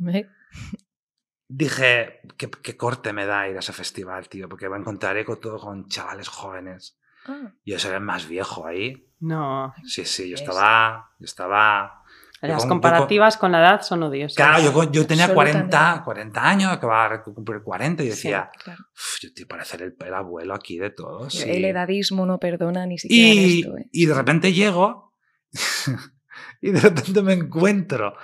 dije, 1.48 2.22
¿qué, 2.38 2.50
qué 2.50 2.78
corte 2.78 3.14
me 3.14 3.26
da 3.26 3.48
ir 3.48 3.56
a 3.56 3.60
ese 3.60 3.74
festival, 3.74 4.30
tío, 4.30 4.50
porque 4.50 4.70
me 4.70 4.78
encontraré 4.78 5.26
con 5.26 5.40
todo 5.40 5.60
con 5.60 5.88
chavales 5.88 6.28
jóvenes. 6.28 6.98
Ah, 7.28 7.52
Yo 7.66 7.80
seré 7.80 7.96
el 7.96 8.02
más 8.02 8.28
viejo 8.28 8.66
ahí. 8.68 9.08
No. 9.20 9.74
Sí, 9.86 10.06
sí, 10.06 10.30
yo 10.30 10.36
Es- 10.36 10.42
estaba, 10.42 11.12
yo 11.20 11.26
estaba 11.26 12.04
Las 12.42 12.66
comparativas 12.66 13.38
con 13.38 13.54
la 13.54 13.60
edad 13.62 13.82
son 13.84 14.04
odiosas. 14.04 14.36
Claro, 14.36 14.62
yo, 14.62 14.92
yo 14.92 15.08
tenía 15.08 15.26
Absolutamente. 15.26 15.70
40, 15.78 16.02
40 16.04 16.46
años, 16.50 16.72
acababa 16.74 17.18
de 17.18 17.24
cumplir 17.24 17.62
40 17.64 18.04
y 18.04 18.10
decía, 18.10 18.50
claro. 18.62 18.84
"Uf, 18.94 19.20
yo 19.22 19.28
estoy 19.30 19.46
para 19.46 19.64
ser 19.64 19.82
el, 19.84 19.96
el 20.06 20.14
abuelo 20.14 20.54
aquí 20.54 20.78
de 20.78 20.90
todos. 20.90 21.42
El 21.42 21.62
y- 21.62 21.66
edadismo 21.66 22.26
no 22.26 22.40
perdona 22.40 22.86
ni 22.86 22.98
siquiera 22.98 23.34
y, 23.42 23.60
esto. 23.62 23.78
¿eh? 23.78 23.88
y 23.94 24.06
de 24.06 24.14
repente 24.14 24.52
llego 24.52 25.14
y 26.62 26.72
de 26.72 26.80
repente 26.82 27.22
me 27.22 27.34
encuentro 27.34 28.16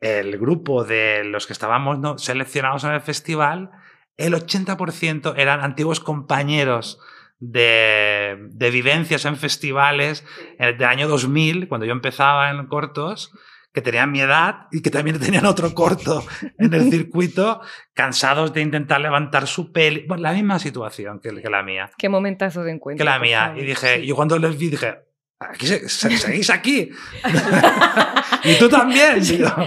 el 0.00 0.38
grupo 0.38 0.84
de 0.84 1.24
los 1.24 1.46
que 1.46 1.52
estábamos 1.54 1.98
¿no? 1.98 2.18
seleccionados 2.18 2.84
en 2.84 2.90
el 2.92 3.00
festival, 3.00 3.70
el 4.16 4.34
80% 4.34 5.34
eran 5.36 5.60
antiguos 5.64 6.00
compañeros 6.00 7.00
de, 7.40 8.36
de 8.50 8.70
vivencias 8.70 9.24
en 9.24 9.36
festivales 9.36 10.24
en 10.58 10.68
el 10.74 10.84
año 10.84 11.08
2000, 11.08 11.68
cuando 11.68 11.86
yo 11.86 11.92
empezaba 11.92 12.50
en 12.50 12.66
cortos, 12.66 13.32
que 13.72 13.82
tenían 13.82 14.10
mi 14.10 14.20
edad 14.20 14.66
y 14.72 14.82
que 14.82 14.90
también 14.90 15.18
tenían 15.20 15.46
otro 15.46 15.72
corto 15.74 16.24
en 16.58 16.72
el 16.74 16.90
circuito, 16.90 17.60
cansados 17.94 18.52
de 18.52 18.62
intentar 18.62 19.00
levantar 19.00 19.46
su 19.46 19.72
peli. 19.72 20.04
Bueno, 20.08 20.22
la 20.22 20.32
misma 20.32 20.58
situación 20.58 21.20
que, 21.20 21.34
que 21.40 21.50
la 21.50 21.62
mía 21.62 21.90
Qué 21.98 22.08
momentazo 22.08 22.62
de 22.64 22.72
encuentro. 22.72 23.04
que 23.04 23.10
la 23.10 23.18
mía. 23.18 23.46
favor. 23.48 23.62
Y 23.62 23.66
dije, 23.66 24.00
Sí. 24.00 24.06
yo 24.06 24.16
cuando 24.16 24.38
les 24.38 24.58
vi 24.58 24.70
dije, 24.70 24.96
"Aquí 25.40 25.66
se- 25.66 25.88
se- 25.88 26.16
¿seguís 26.18 26.50
aquí? 26.50 26.90
y 28.44 28.54
tú 28.58 28.68
también. 28.68 29.20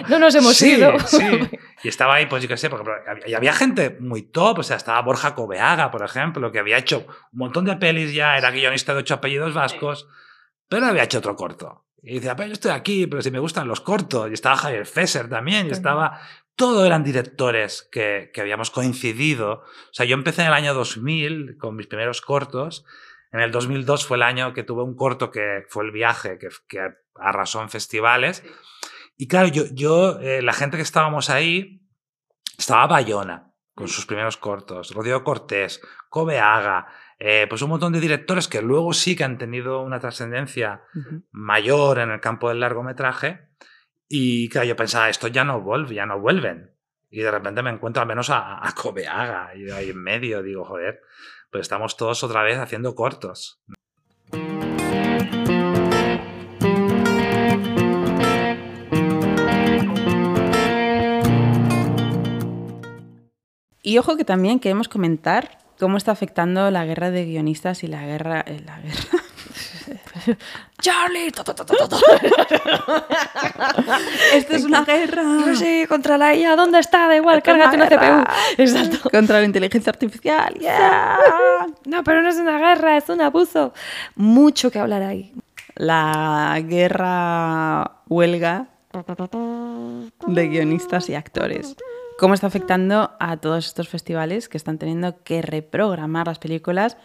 No 0.09 0.19
nos 0.19 0.35
hemos 0.35 0.55
"Sí, 0.55 0.73
ido. 0.73 0.97
Sí. 0.99 1.25
Y 1.83 1.87
estaba 1.87 2.15
ahí, 2.15 2.25
pues 2.27 2.43
yo 2.43 2.49
qué 2.49 2.57
sé, 2.57 2.69
porque 2.69 2.89
había, 3.07 3.27
y 3.27 3.33
había 3.33 3.53
gente 3.53 3.97
muy 3.99 4.21
top, 4.21 4.59
o 4.59 4.63
sea, 4.63 4.77
estaba 4.77 5.01
Borja 5.01 5.33
Cobeaga, 5.33 5.89
por 5.91 6.03
ejemplo, 6.03 6.51
que 6.51 6.59
había 6.59 6.77
hecho 6.77 7.05
un 7.31 7.39
montón 7.39 7.65
de 7.65 7.75
pelis 7.77 8.13
ya, 8.13 8.37
era 8.37 8.51
guionista 8.51 8.93
de 8.93 8.99
ocho 8.99 9.15
apellidos 9.15 9.53
vascos, 9.53 10.07
pero 10.69 10.85
había 10.85 11.03
hecho 11.03 11.17
otro 11.19 11.35
corto. 11.35 11.85
Y 12.03 12.15
decía, 12.15 12.35
pero 12.35 12.47
yo 12.47 12.53
estoy 12.53 12.71
aquí, 12.71 13.07
pero 13.07 13.21
si 13.21 13.31
me 13.31 13.39
gustan 13.39 13.67
los 13.67 13.79
cortos. 13.81 14.29
Y 14.29 14.33
estaba 14.33 14.55
Javier 14.57 14.85
Fesser 14.85 15.29
también, 15.29 15.67
y 15.67 15.71
estaba... 15.71 16.19
Todo 16.55 16.85
eran 16.85 17.03
directores 17.03 17.87
que, 17.91 18.29
que 18.33 18.41
habíamos 18.41 18.71
coincidido. 18.71 19.51
O 19.63 19.93
sea, 19.93 20.05
yo 20.05 20.15
empecé 20.15 20.41
en 20.41 20.47
el 20.49 20.53
año 20.53 20.73
2000 20.73 21.57
con 21.57 21.75
mis 21.75 21.87
primeros 21.87 22.21
cortos. 22.21 22.85
En 23.31 23.39
el 23.39 23.51
2002 23.51 24.05
fue 24.05 24.17
el 24.17 24.23
año 24.23 24.53
que 24.53 24.63
tuve 24.63 24.83
un 24.83 24.95
corto 24.95 25.31
que 25.31 25.63
fue 25.69 25.85
El 25.85 25.91
viaje, 25.91 26.37
que, 26.37 26.49
que 26.67 26.79
arrasó 27.15 27.61
en 27.61 27.69
festivales. 27.69 28.43
Y 29.17 29.27
claro, 29.27 29.47
yo, 29.47 29.63
yo 29.71 30.19
eh, 30.19 30.41
la 30.41 30.53
gente 30.53 30.77
que 30.77 30.83
estábamos 30.83 31.29
ahí, 31.29 31.87
estaba 32.57 32.87
Bayona 32.87 33.53
con 33.73 33.87
sus 33.87 34.05
primeros 34.05 34.37
cortos, 34.37 34.91
Rodrigo 34.93 35.23
Cortés, 35.23 35.81
Cobeaga, 36.09 36.87
eh, 37.17 37.45
pues 37.47 37.61
un 37.61 37.69
montón 37.69 37.93
de 37.93 37.99
directores 37.99 38.47
que 38.47 38.61
luego 38.61 38.93
sí 38.93 39.15
que 39.15 39.23
han 39.23 39.37
tenido 39.37 39.81
una 39.81 39.99
trascendencia 39.99 40.83
Ujú. 40.93 41.23
mayor 41.31 41.99
en 41.99 42.11
el 42.11 42.19
campo 42.19 42.49
del 42.49 42.59
largometraje. 42.59 43.49
Y 44.09 44.49
claro, 44.49 44.67
yo 44.67 44.75
pensaba, 44.75 45.09
esto 45.09 45.27
ya 45.29 45.43
no 45.43 45.61
vuelve, 45.61 45.95
ya 45.95 46.05
no 46.05 46.19
vuelven. 46.19 46.75
Y 47.09 47.21
de 47.21 47.31
repente 47.31 47.61
me 47.61 47.69
encuentro 47.69 48.01
al 48.01 48.07
menos 48.07 48.29
a, 48.29 48.65
a 48.67 48.71
Cobeaga 48.73 49.55
y 49.55 49.69
ahí 49.69 49.89
en 49.91 50.01
medio 50.01 50.41
digo, 50.41 50.65
joder, 50.65 51.01
pues 51.51 51.63
estamos 51.63 51.97
todos 51.97 52.23
otra 52.23 52.43
vez 52.43 52.57
haciendo 52.57 52.95
cortos. 52.95 53.59
Y 63.83 63.97
ojo 63.97 64.15
que 64.15 64.23
también 64.23 64.59
queremos 64.59 64.87
comentar 64.87 65.57
cómo 65.77 65.97
está 65.97 66.11
afectando 66.11 66.71
la 66.71 66.85
guerra 66.85 67.11
de 67.11 67.25
guionistas 67.25 67.83
y 67.83 67.87
la 67.87 68.05
guerra... 68.05 68.43
eh, 68.47 68.61
la 68.65 68.79
guerra. 68.79 69.20
Charlie, 70.81 71.31
ta, 71.31 71.43
ta, 71.43 71.53
ta. 71.53 71.65
Esto 74.33 74.55
es 74.55 74.63
una 74.63 74.83
guerra. 74.83 75.23
No 75.23 75.55
sé, 75.55 75.85
contra 75.87 76.17
la 76.17 76.33
IA, 76.35 76.55
¿dónde 76.55 76.79
está? 76.79 77.07
Da 77.07 77.15
igual, 77.15 77.37
Esto 77.37 77.51
es 77.51 77.57
cárgate 77.57 77.75
una 77.77 77.85
guerra. 77.87 78.23
CPU. 78.25 78.61
Exacto. 78.61 79.09
Contra 79.11 79.39
la 79.39 79.45
inteligencia 79.45 79.89
artificial. 79.91 80.53
yeah. 80.59 81.17
No, 81.85 82.03
pero 82.03 82.21
no 82.21 82.29
es 82.29 82.37
una 82.37 82.57
guerra, 82.57 82.97
es 82.97 83.09
un 83.09 83.21
abuso. 83.21 83.73
Mucho 84.15 84.71
que 84.71 84.79
hablar 84.79 85.03
ahí. 85.03 85.33
La 85.75 86.59
guerra 86.63 87.91
huelga 88.07 88.67
de 90.27 90.47
guionistas 90.47 91.09
y 91.09 91.15
actores. 91.15 91.75
¿Cómo 92.17 92.33
está 92.33 92.47
afectando 92.47 93.11
a 93.19 93.37
todos 93.37 93.65
estos 93.65 93.87
festivales 93.89 94.49
que 94.49 94.57
están 94.57 94.77
teniendo 94.77 95.23
que 95.23 95.41
reprogramar 95.41 96.27
las 96.27 96.39
películas? 96.39 96.97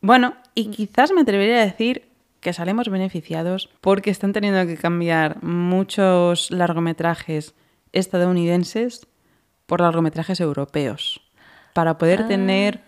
Bueno, 0.00 0.34
y 0.54 0.70
quizás 0.70 1.12
me 1.12 1.20
atrevería 1.20 1.58
a 1.62 1.66
decir 1.66 2.08
que 2.46 2.52
salimos 2.52 2.88
beneficiados 2.88 3.68
porque 3.80 4.08
están 4.08 4.32
teniendo 4.32 4.64
que 4.68 4.76
cambiar 4.76 5.42
muchos 5.42 6.52
largometrajes 6.52 7.56
estadounidenses 7.90 9.08
por 9.66 9.80
largometrajes 9.80 10.38
europeos 10.38 11.20
para 11.72 11.98
poder 11.98 12.28
tener 12.28 12.84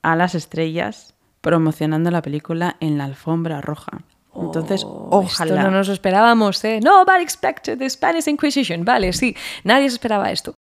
a 0.00 0.16
las 0.16 0.34
estrellas 0.34 1.14
promocionando 1.42 2.10
la 2.10 2.22
película 2.22 2.78
en 2.80 2.96
la 2.96 3.04
alfombra 3.04 3.60
roja. 3.60 4.04
Entonces, 4.34 4.86
ojalá. 4.86 5.56
Esto 5.56 5.70
no 5.70 5.76
nos 5.76 5.90
esperábamos, 5.90 6.64
¿eh? 6.64 6.80
Nobody 6.82 7.22
expected 7.22 7.76
the 7.76 7.90
Spanish 7.90 8.26
Inquisition. 8.26 8.86
Vale, 8.86 9.12
sí, 9.12 9.36
nadie 9.64 9.90
se 9.90 9.96
esperaba 9.96 10.30
esto. 10.30 10.54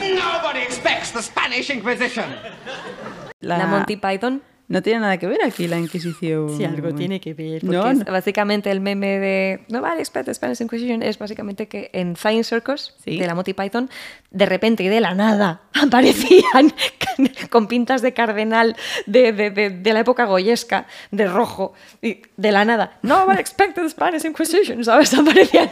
Nobody 0.00 0.62
expects 0.62 1.12
the 1.12 1.22
Spanish 1.22 1.70
Inquisition. 1.70 2.24
La, 3.46 3.66
Monty 3.66 3.96
Python. 3.96 4.42
No 4.68 4.82
tiene 4.82 4.98
nada 4.98 5.16
que 5.16 5.28
ver 5.28 5.38
aquí 5.44 5.68
la 5.68 5.78
Inquisición. 5.78 6.48
que 7.20 7.34
ver. 7.34 7.62
No, 7.62 7.88
es 7.88 7.98
no. 7.98 8.04
básicamente 8.12 8.68
el 8.72 8.80
meme 8.80 9.20
de 9.20 9.64
Nobody 9.68 10.00
expected 10.00 10.32
the 10.32 10.34
Spanish 10.34 10.60
Inquisition 10.60 11.04
es 11.04 11.18
básicamente 11.20 11.68
que 11.68 11.88
en 11.92 12.16
Flying 12.16 12.42
Circus 12.42 12.96
Sí. 13.04 13.16
de 13.16 13.28
la 13.28 13.36
Monty 13.36 13.52
Python, 13.54 13.88
de 14.32 14.44
repente 14.44 14.82
y 14.82 14.88
de 14.88 15.00
la 15.00 15.14
nada 15.14 15.60
aparecían 15.72 16.74
con 17.50 17.68
pintas 17.68 18.02
de 18.02 18.12
cardenal 18.12 18.74
de, 19.06 19.32
de- 19.32 19.50
de- 19.52 19.70
de 19.70 19.92
la 19.92 20.00
época 20.00 20.24
goyesca, 20.24 20.88
de 21.12 21.28
rojo, 21.28 21.72
y 22.02 22.22
de 22.36 22.50
la 22.50 22.64
nada. 22.64 22.98
Nobody 23.02 23.38
expected 23.38 23.82
the 23.84 23.88
Spanish 23.90 24.24
Inquisition, 24.24 24.84
¿sabes? 24.84 25.14
Aparecían. 25.18 25.70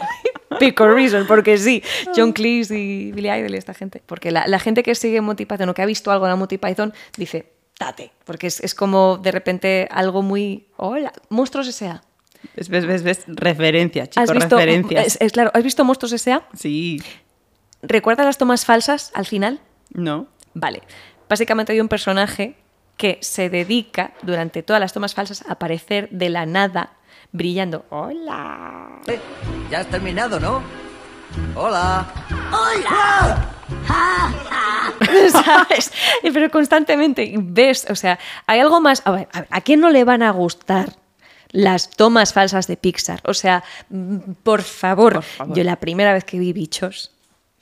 Pico 0.61 0.87
reason, 0.87 1.27
porque 1.27 1.59
sí, 1.59 1.83
John 2.15 2.33
Cleese 2.33 2.79
y 2.79 3.11
Billy 3.11 3.29
Idol 3.29 3.55
y 3.55 3.57
esta 3.59 3.75
gente. 3.75 4.03
Porque 4.07 4.31
la, 4.31 4.47
la 4.47 4.61
gente 4.61 4.85
que 4.85 4.95
sigue 4.95 5.21
Monty 5.21 5.47
Python 5.47 5.69
o 5.69 5.75
que 5.75 5.83
ha 5.83 5.87
visto 5.87 6.13
algo 6.13 6.27
de 6.27 6.31
la 6.31 6.37
Monty 6.37 6.59
Python 6.59 6.95
dice, 7.17 7.54
date, 7.79 8.13
porque 8.25 8.47
es, 8.47 8.61
es 8.61 8.75
como 8.75 9.19
de 9.19 9.31
repente 9.33 9.89
algo 9.91 10.23
muy. 10.23 10.69
Hola, 10.77 11.13
monstruos 11.29 11.67
S.A. 11.69 12.03
¿Ves, 12.57 12.69
ves, 12.69 12.87
ves, 12.87 13.03
ves? 13.03 13.25
Referencia, 13.27 14.07
chicos, 14.07 14.29
¿Has 14.31 14.35
visto, 14.35 14.57
referencias. 14.57 15.07
es, 15.07 15.19
es 15.21 15.33
claro, 15.33 15.51
¿has 15.55 15.63
visto 15.65 15.85
monstruos 15.85 16.13
S.A.? 16.13 16.47
Sí. 16.55 17.03
¿Recuerdas 17.83 18.27
las 18.27 18.39
tomas 18.39 18.65
falsas 18.65 19.11
al 19.15 19.27
final? 19.27 19.61
No. 19.91 20.27
Vale. 20.55 20.83
Básicamente 21.29 21.73
hay 21.73 21.81
un 21.81 21.89
personaje 21.89 22.57
que 22.97 23.19
se 23.23 23.51
dedica 23.51 24.13
durante 24.23 24.63
todas 24.63 24.81
las 24.81 24.93
tomas 24.93 25.15
falsas 25.15 25.45
a 25.49 25.53
aparecer 25.53 26.09
de 26.11 26.29
la 26.29 26.47
nada 26.47 26.93
brillando. 27.33 27.85
¡Hola! 27.91 29.01
Ya 29.71 29.81
has 29.81 29.87
terminado, 29.89 30.39
¿no? 30.39 30.63
Hola. 31.57 32.07
¿Sabes? 35.31 35.93
Pero 36.23 36.51
constantemente 36.51 37.33
ves, 37.37 37.87
o 37.91 37.95
sea, 37.95 38.19
hay 38.47 38.61
algo 38.61 38.81
más. 38.81 39.03
A 39.05 39.11
ver, 39.13 39.29
a 39.33 39.41
ver, 39.41 39.49
¿a 39.51 39.61
quién 39.61 39.81
no 39.81 39.91
le 39.91 40.05
van 40.05 40.23
a 40.23 40.31
gustar 40.31 40.95
las 41.51 41.91
tomas 41.91 42.33
falsas 42.33 42.67
de 42.67 42.77
Pixar? 42.77 43.21
O 43.25 43.35
sea, 43.35 43.63
mm, 43.91 44.17
por 44.43 44.63
favor, 44.63 45.15
Por 45.15 45.23
favor. 45.23 45.57
yo 45.57 45.65
la 45.65 45.77
primera 45.77 46.13
vez 46.13 46.25
que 46.25 46.39
vi 46.39 46.53
bichos 46.53 47.11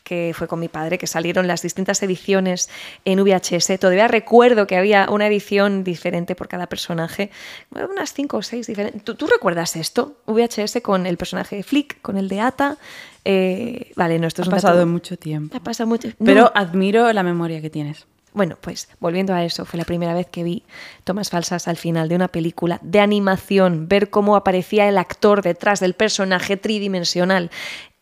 que 0.03 0.33
fue 0.37 0.49
con 0.49 0.59
mi 0.61 0.69
padre, 0.69 0.99
que 0.99 1.07
salieron 1.07 1.47
las 1.47 1.62
distintas 1.62 2.03
ediciones 2.03 2.69
en 3.05 3.23
VHS. 3.23 3.79
Todavía 3.79 4.09
recuerdo 4.09 4.67
que 4.67 4.77
había 4.77 5.09
una 5.11 5.27
edición 5.27 5.85
diferente 5.85 6.35
por 6.35 6.49
cada 6.49 6.67
personaje, 6.67 7.31
unas 7.71 8.12
cinco 8.12 8.38
o 8.38 8.43
seis 8.43 8.67
diferentes. 8.67 9.05
¿Tú, 9.05 9.15
tú 9.15 9.27
recuerdas 9.27 9.77
esto? 9.77 10.17
VHS 10.27 10.81
con 10.83 11.07
el 11.07 11.17
personaje 11.17 11.57
de 11.57 11.62
Flick, 11.62 12.01
con 12.03 12.17
el 12.17 12.29
de 12.29 12.41
Ata. 12.41 12.77
Eh, 13.25 13.93
vale, 13.97 14.19
no, 14.19 14.27
esto 14.27 14.43
Ha 14.43 14.45
es 14.45 14.51
dato- 14.51 14.62
pasado 14.62 14.87
mucho 14.87 15.17
tiempo. 15.17 15.57
Ha 15.57 15.61
pasado 15.61 15.87
mucho. 15.88 16.09
Pero 16.25 16.43
No. 16.43 16.53
admiro 16.55 17.12
la 17.12 17.23
memoria 17.23 17.61
que 17.61 17.71
tienes. 17.71 18.07
Bueno, 18.35 18.57
pues 18.61 18.88
volviendo 18.99 19.35
a 19.35 19.45
eso, 19.45 19.67
fue 19.67 19.77
la 19.79 19.85
primera 19.85 20.15
vez 20.15 20.27
que 20.27 20.43
vi 20.43 20.65
tomas 21.05 21.29
falsas 21.29 21.69
al 21.69 21.77
final 21.77 22.09
de 22.09 22.15
una 22.17 22.29
película 22.29 22.79
de 22.83 22.99
animación, 22.99 23.88
ver 23.88 24.09
cómo 24.09 24.37
aparecía 24.37 24.88
el 24.88 24.97
actor 24.97 25.43
detrás 25.43 25.81
del 25.81 25.93
personaje 25.95 26.57
tridimensional. 26.57 27.51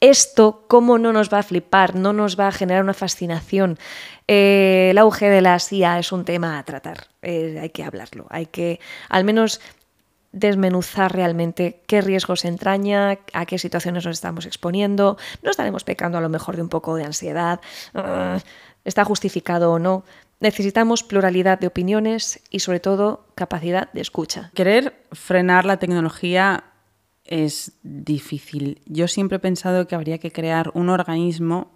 Esto, 0.01 0.65
¿cómo 0.67 0.97
no 0.97 1.13
nos 1.13 1.31
va 1.33 1.41
a 1.41 1.43
flipar? 1.43 1.95
No 1.95 2.15
nos 2.15 2.41
va 2.41 2.49
a 2.49 2.53
generar 2.53 2.83
una 2.83 2.95
fascinación. 2.95 3.79
Eh, 4.27 4.89
el 4.91 4.99
auge 4.99 5.29
de 5.29 5.43
la 5.43 5.59
IA 5.71 5.99
es 5.99 6.11
un 6.11 6.25
tema 6.25 6.59
a 6.59 6.65
tratar. 6.65 7.09
Eh, 7.21 7.59
hay 7.61 7.69
que 7.69 7.85
hablarlo. 7.85 8.27
Hay 8.31 8.47
que, 8.47 8.81
al 9.11 9.25
menos, 9.25 9.61
desmenuzar 10.33 11.15
realmente 11.15 11.83
qué 11.87 12.01
riesgos 12.01 12.47
entraña, 12.47 13.19
a 13.35 13.45
qué 13.47 13.59
situaciones 13.59 14.07
nos 14.07 14.17
estamos 14.17 14.47
exponiendo. 14.47 15.19
No 15.43 15.51
estaremos 15.51 15.85
pecando 15.85 16.17
a 16.17 16.23
lo 16.23 16.31
mejor 16.31 16.57
de 16.57 16.63
un 16.63 16.71
poco 16.71 16.97
de 16.97 17.05
ansiedad. 17.05 17.61
ah, 17.95 18.39
¿Está 18.85 19.05
justificado 19.05 19.73
o 19.73 19.79
no? 19.79 20.05
Necesitamos 20.41 21.03
pluralidad 21.03 21.59
de 21.59 21.67
opiniones 21.67 22.41
y 22.49 22.61
sobre 22.61 22.81
todo 22.81 23.27
capacidad 23.35 23.93
de 23.93 24.01
escucha. 24.01 24.51
Querer 24.55 25.05
frenar 25.13 25.67
la 25.67 25.79
tecnología 25.79 26.65
es 27.31 27.79
difícil. 27.83 28.83
Yo 28.85 29.09
siempre 29.09 29.37
he 29.37 29.40
pensado 29.40 29.87
que 29.87 29.95
habría 29.95 30.19
que 30.19 30.33
crear 30.33 30.71
un 30.75 30.90
organismo 30.90 31.71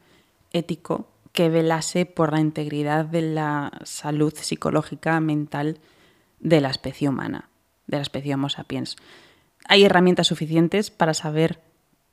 ético 0.53 1.09
que 1.33 1.49
velase 1.49 2.07
por 2.07 2.33
la 2.33 2.41
integridad 2.41 3.07
de 3.07 3.23
la 3.23 3.73
salud 3.85 4.35
psicológica, 4.37 5.19
mental 5.21 5.79
de 6.41 6.61
la 6.61 6.71
especie 6.71 7.09
humana, 7.09 7.49
de 7.87 7.97
la 7.97 8.03
especie 8.03 8.35
Homo 8.35 8.49
sapiens. 8.49 8.97
Hay 9.67 9.85
herramientas 9.85 10.27
suficientes 10.27 10.91
para 10.91 11.15
saber 11.15 11.63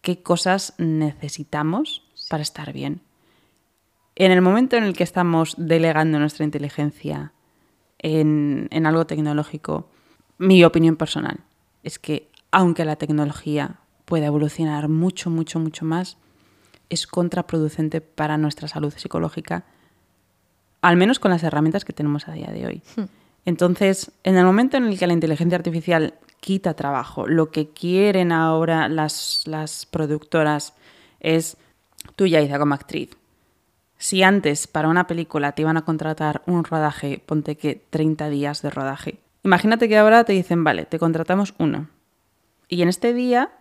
qué 0.01 0.23
cosas 0.23 0.73
necesitamos 0.77 2.04
para 2.30 2.43
estar 2.43 2.71
bien. 2.73 3.01
En 4.15 4.32
el 4.32 4.41
momento 4.41 4.75
en 4.75 4.84
el 4.84 4.93
que 4.93 5.04
estamos 5.04 5.56
delegando 5.58 6.19
nuestra 6.19 6.45
inteligencia 6.45 7.34
en, 7.97 8.67
en 8.71 8.86
algo 8.86 9.06
tecnológico, 9.06 9.89
mi 10.38 10.63
opinión 10.63 10.95
personal 10.95 11.39
es 11.84 11.99
que 11.99 12.30
aunque 12.51 12.85
la 12.85 12.97
tecnología 12.97 13.79
pueda 14.05 14.27
evolucionar 14.27 14.89
mucho, 14.89 15.29
mucho, 15.29 15.59
mucho 15.59 15.85
más, 15.85 16.17
es 16.89 17.07
contraproducente 17.07 18.01
para 18.01 18.37
nuestra 18.37 18.67
salud 18.67 18.93
psicológica, 18.95 19.63
al 20.81 20.97
menos 20.97 21.19
con 21.19 21.31
las 21.31 21.43
herramientas 21.43 21.85
que 21.85 21.93
tenemos 21.93 22.27
a 22.27 22.33
día 22.33 22.51
de 22.51 22.67
hoy. 22.67 22.81
Entonces, 23.45 24.11
en 24.23 24.35
el 24.35 24.45
momento 24.45 24.77
en 24.77 24.85
el 24.85 24.99
que 24.99 25.07
la 25.07 25.13
inteligencia 25.13 25.57
artificial 25.57 26.15
quita 26.41 26.73
trabajo, 26.73 27.27
lo 27.27 27.51
que 27.51 27.69
quieren 27.69 28.31
ahora 28.31 28.89
las, 28.89 29.43
las 29.45 29.85
productoras 29.85 30.73
es, 31.19 31.57
tú 32.15 32.27
Yaiza 32.27 32.59
como 32.59 32.73
actriz, 32.73 33.11
si 33.97 34.23
antes 34.23 34.67
para 34.67 34.89
una 34.89 35.07
película 35.07 35.51
te 35.53 35.61
iban 35.61 35.77
a 35.77 35.85
contratar 35.85 36.41
un 36.47 36.63
rodaje, 36.63 37.21
ponte 37.25 37.55
que 37.55 37.85
30 37.89 38.29
días 38.29 38.61
de 38.61 38.71
rodaje, 38.71 39.19
imagínate 39.43 39.87
que 39.87 39.97
ahora 39.97 40.23
te 40.23 40.33
dicen, 40.33 40.63
vale, 40.63 40.85
te 40.85 40.99
contratamos 40.99 41.53
uno. 41.59 41.87
Y 42.71 42.81
en 42.81 42.88
este 42.88 43.13
día 43.13 43.51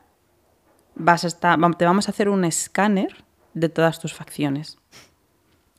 vas 0.95 1.25
a 1.25 1.27
estar, 1.27 1.59
te 1.77 1.85
vamos 1.85 2.07
a 2.07 2.13
hacer 2.13 2.29
un 2.29 2.45
escáner 2.45 3.25
de 3.55 3.69
todas 3.69 3.99
tus 3.99 4.15
facciones. 4.15 4.79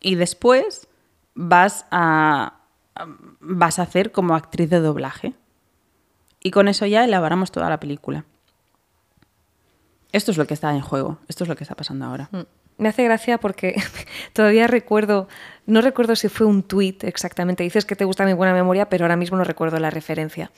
Y 0.02 0.16
después 0.16 0.90
vas 1.34 1.86
a, 1.92 2.60
vas 3.40 3.80
a 3.80 3.84
hacer 3.84 4.12
como 4.12 4.36
actriz 4.36 4.70
de 4.70 4.82
doblaje. 4.82 5.34
Y 6.44 6.52
con 6.52 6.68
eso 6.68 6.86
ya 6.86 7.06
elaboramos 7.06 7.54
toda 7.54 7.70
la 7.70 7.80
película. 7.80 8.26
Esto 10.12 10.32
es 10.32 10.38
lo 10.38 10.46
que 10.46 10.54
está 10.54 10.76
en 10.76 10.82
juego, 10.82 11.18
esto 11.30 11.46
es 11.46 11.48
lo 11.48 11.56
que 11.56 11.64
está 11.64 11.76
pasando 11.76 12.08
ahora. 12.08 12.30
Me 12.82 12.90
hace 12.90 13.04
gracia 13.04 13.38
porque 13.38 13.76
todavía 14.34 14.66
recuerdo, 14.66 15.28
no 15.68 15.82
recuerdo 15.82 16.16
si 16.16 16.30
fue 16.30 16.48
un 16.48 16.64
tuit 16.64 17.04
exactamente, 17.04 17.62
dices 17.62 17.86
que 17.86 17.96
te 17.96 18.06
gusta 18.06 18.26
mi 18.26 18.34
buena 18.34 18.56
memoria, 18.56 18.90
pero 18.90 19.06
ahora 19.06 19.16
mismo 19.16 19.38
no 19.38 19.44
recuerdo 19.44 19.78
la 19.78 19.92
referencia. 19.92 20.50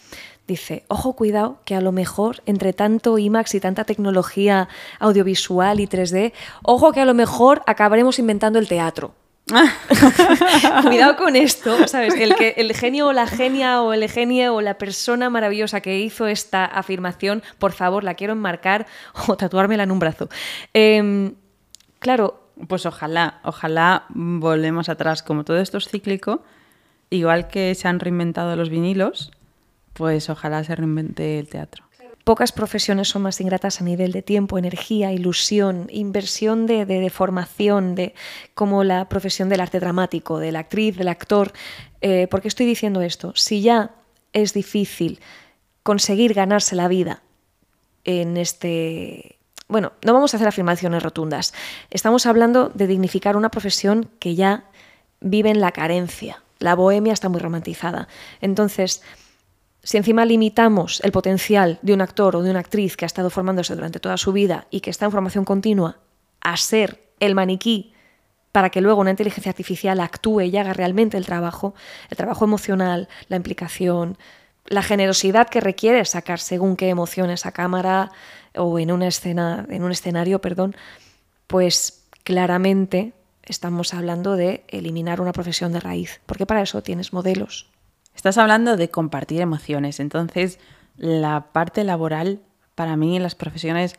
Dice, 0.48 0.86
ojo 0.88 1.18
cuidado, 1.18 1.60
que 1.66 1.76
a 1.76 1.82
lo 1.82 1.92
mejor 1.92 2.42
entre 2.46 2.72
tanto 2.72 3.18
IMAX 3.18 3.56
y 3.56 3.60
tanta 3.60 3.84
tecnología 3.84 4.70
audiovisual 5.00 5.82
y 5.82 5.88
3D, 5.88 6.32
ojo 6.64 6.94
que 6.94 7.02
a 7.02 7.06
lo 7.06 7.14
mejor 7.14 7.62
acabaremos 7.68 8.20
inventando 8.20 8.58
el 8.58 8.70
teatro. 8.70 9.16
Cuidado 10.84 11.18
con 11.18 11.36
esto, 11.36 11.90
¿sabes? 11.90 12.14
El, 12.14 12.36
que, 12.36 12.54
el 12.56 12.74
genio 12.74 13.08
o 13.08 13.12
la 13.12 13.28
genia 13.28 13.82
o 13.82 13.92
el 13.92 14.10
genie 14.10 14.48
o 14.48 14.62
la 14.62 14.78
persona 14.78 15.30
maravillosa 15.30 15.82
que 15.82 16.00
hizo 16.00 16.28
esta 16.28 16.64
afirmación, 16.64 17.44
por 17.60 17.74
favor, 17.74 18.06
la 18.06 18.14
quiero 18.14 18.32
enmarcar 18.32 18.88
o 19.28 19.36
tatuármela 19.36 19.84
en 19.84 19.92
un 19.92 20.00
brazo. 20.00 20.30
Em, 20.74 21.36
claro, 22.04 22.40
Pues 22.68 22.86
ojalá, 22.86 23.40
ojalá 23.44 24.06
volvemos 24.14 24.88
atrás. 24.88 25.24
Como 25.24 25.44
todo 25.44 25.58
esto 25.58 25.80
es 25.80 25.88
cíclico, 25.90 26.44
igual 27.10 27.48
que 27.48 27.74
se 27.74 27.88
han 27.88 28.00
reinventado 28.00 28.56
los 28.56 28.70
vinilos, 28.70 29.32
pues 29.94 30.30
ojalá 30.30 30.64
se 30.64 30.76
reinvente 30.76 31.40
el 31.40 31.48
teatro. 31.48 31.84
pocas 32.24 32.52
profesiones 32.52 33.10
son 33.10 33.24
más 33.24 33.42
ingratas 33.42 33.82
a 33.82 33.84
nivel 33.84 34.12
de 34.12 34.22
tiempo, 34.22 34.58
energía, 34.58 35.12
ilusión, 35.12 35.88
inversión 35.90 36.68
de, 36.68 36.86
de- 36.86 37.10
formación, 37.10 37.96
de, 37.96 38.14
como 38.54 38.84
la 38.84 39.10
profesión 39.10 39.50
del 39.50 39.60
arte 39.62 39.80
dramático, 39.80 40.40
de 40.40 40.52
la 40.52 40.60
actriz, 40.60 40.96
del 40.96 41.08
actor. 41.10 41.52
Eh, 42.02 42.28
¿Por 42.30 42.42
qué 42.42 42.48
estoy 42.48 42.66
diciendo 42.66 43.02
esto? 43.02 43.34
Si 43.36 43.62
ya 43.62 43.92
es 44.32 44.54
difícil 44.54 45.20
conseguir 45.84 46.34
ganarse 46.34 46.76
la 46.76 46.88
vida 46.88 47.24
en 48.06 48.38
este... 48.38 49.40
Bueno, 49.74 49.94
no 50.06 50.14
vamos 50.14 50.32
a 50.32 50.38
hacer 50.38 50.48
afirmaciones 50.48 51.02
rotundas. 51.02 51.52
Estamos 51.90 52.28
hablando 52.28 52.70
de 52.76 52.86
dignificar 52.86 53.36
una 53.36 53.50
profesión 53.50 54.08
que 54.20 54.36
ya 54.36 54.66
vive 55.20 55.50
en 55.50 55.62
la 55.62 55.72
carencia. 55.72 56.44
La 56.60 56.76
bohemia 56.76 57.12
está 57.12 57.28
muy 57.28 57.40
romantizada. 57.40 58.08
Entonces, 58.40 59.02
si 59.82 59.98
encima 59.98 60.26
limitamos 60.26 61.02
el 61.04 61.12
potencial 61.12 61.80
de 61.82 61.96
un 61.96 62.02
actor 62.02 62.36
o 62.36 62.44
de 62.44 62.52
una 62.52 62.60
actriz 62.60 62.96
que 62.96 63.06
ha 63.06 63.08
estado 63.08 63.32
formándose 63.32 63.74
durante 63.74 64.00
toda 64.00 64.18
su 64.18 64.32
vida 64.32 64.68
y 64.70 64.82
que 64.82 64.92
está 64.92 65.06
en 65.06 65.12
formación 65.12 65.44
continua 65.44 65.98
a 66.42 66.56
ser 66.56 67.12
el 67.20 67.34
maniquí 67.34 67.96
para 68.52 68.70
que 68.70 68.80
luego 68.80 69.02
una 69.02 69.10
inteligencia 69.10 69.50
artificial 69.50 70.00
actúe 70.02 70.42
y 70.42 70.56
haga 70.56 70.74
realmente 70.74 71.18
el 71.18 71.26
trabajo, 71.26 71.74
el 72.12 72.18
trabajo 72.18 72.46
emocional, 72.46 73.10
la 73.28 73.38
implicación, 73.38 74.20
la 74.74 74.84
generosidad 74.84 75.50
que 75.50 75.62
requiere 75.62 76.04
sacar 76.06 76.40
según 76.40 76.76
qué 76.76 76.90
emociones 76.90 77.46
a 77.46 77.52
cámara 77.52 78.12
o 78.56 78.80
en 78.80 78.92
una 78.92 79.08
escena, 79.08 79.66
en 79.70 79.84
un 79.84 79.92
escenario, 79.92 80.40
perdón, 80.40 80.76
pues 81.48 82.06
claramente 82.24 83.14
estamos 83.44 83.94
hablando 83.94 84.36
de 84.36 84.64
eliminar 84.68 85.22
una 85.22 85.34
profesión 85.34 85.74
de 85.74 85.80
raíz, 85.80 86.22
porque 86.26 86.46
para 86.46 86.62
eso 86.62 86.82
tienes 86.82 87.14
modelos, 87.14 87.74
Estás 88.16 88.38
hablando 88.38 88.78
de 88.78 88.90
compartir 88.90 89.42
emociones, 89.42 90.00
entonces 90.00 90.60
la 90.98 91.48
parte 91.52 91.84
laboral, 91.84 92.42
para 92.76 92.96
mí 92.96 93.16
en 93.16 93.24
las 93.24 93.36
profesiones, 93.36 93.96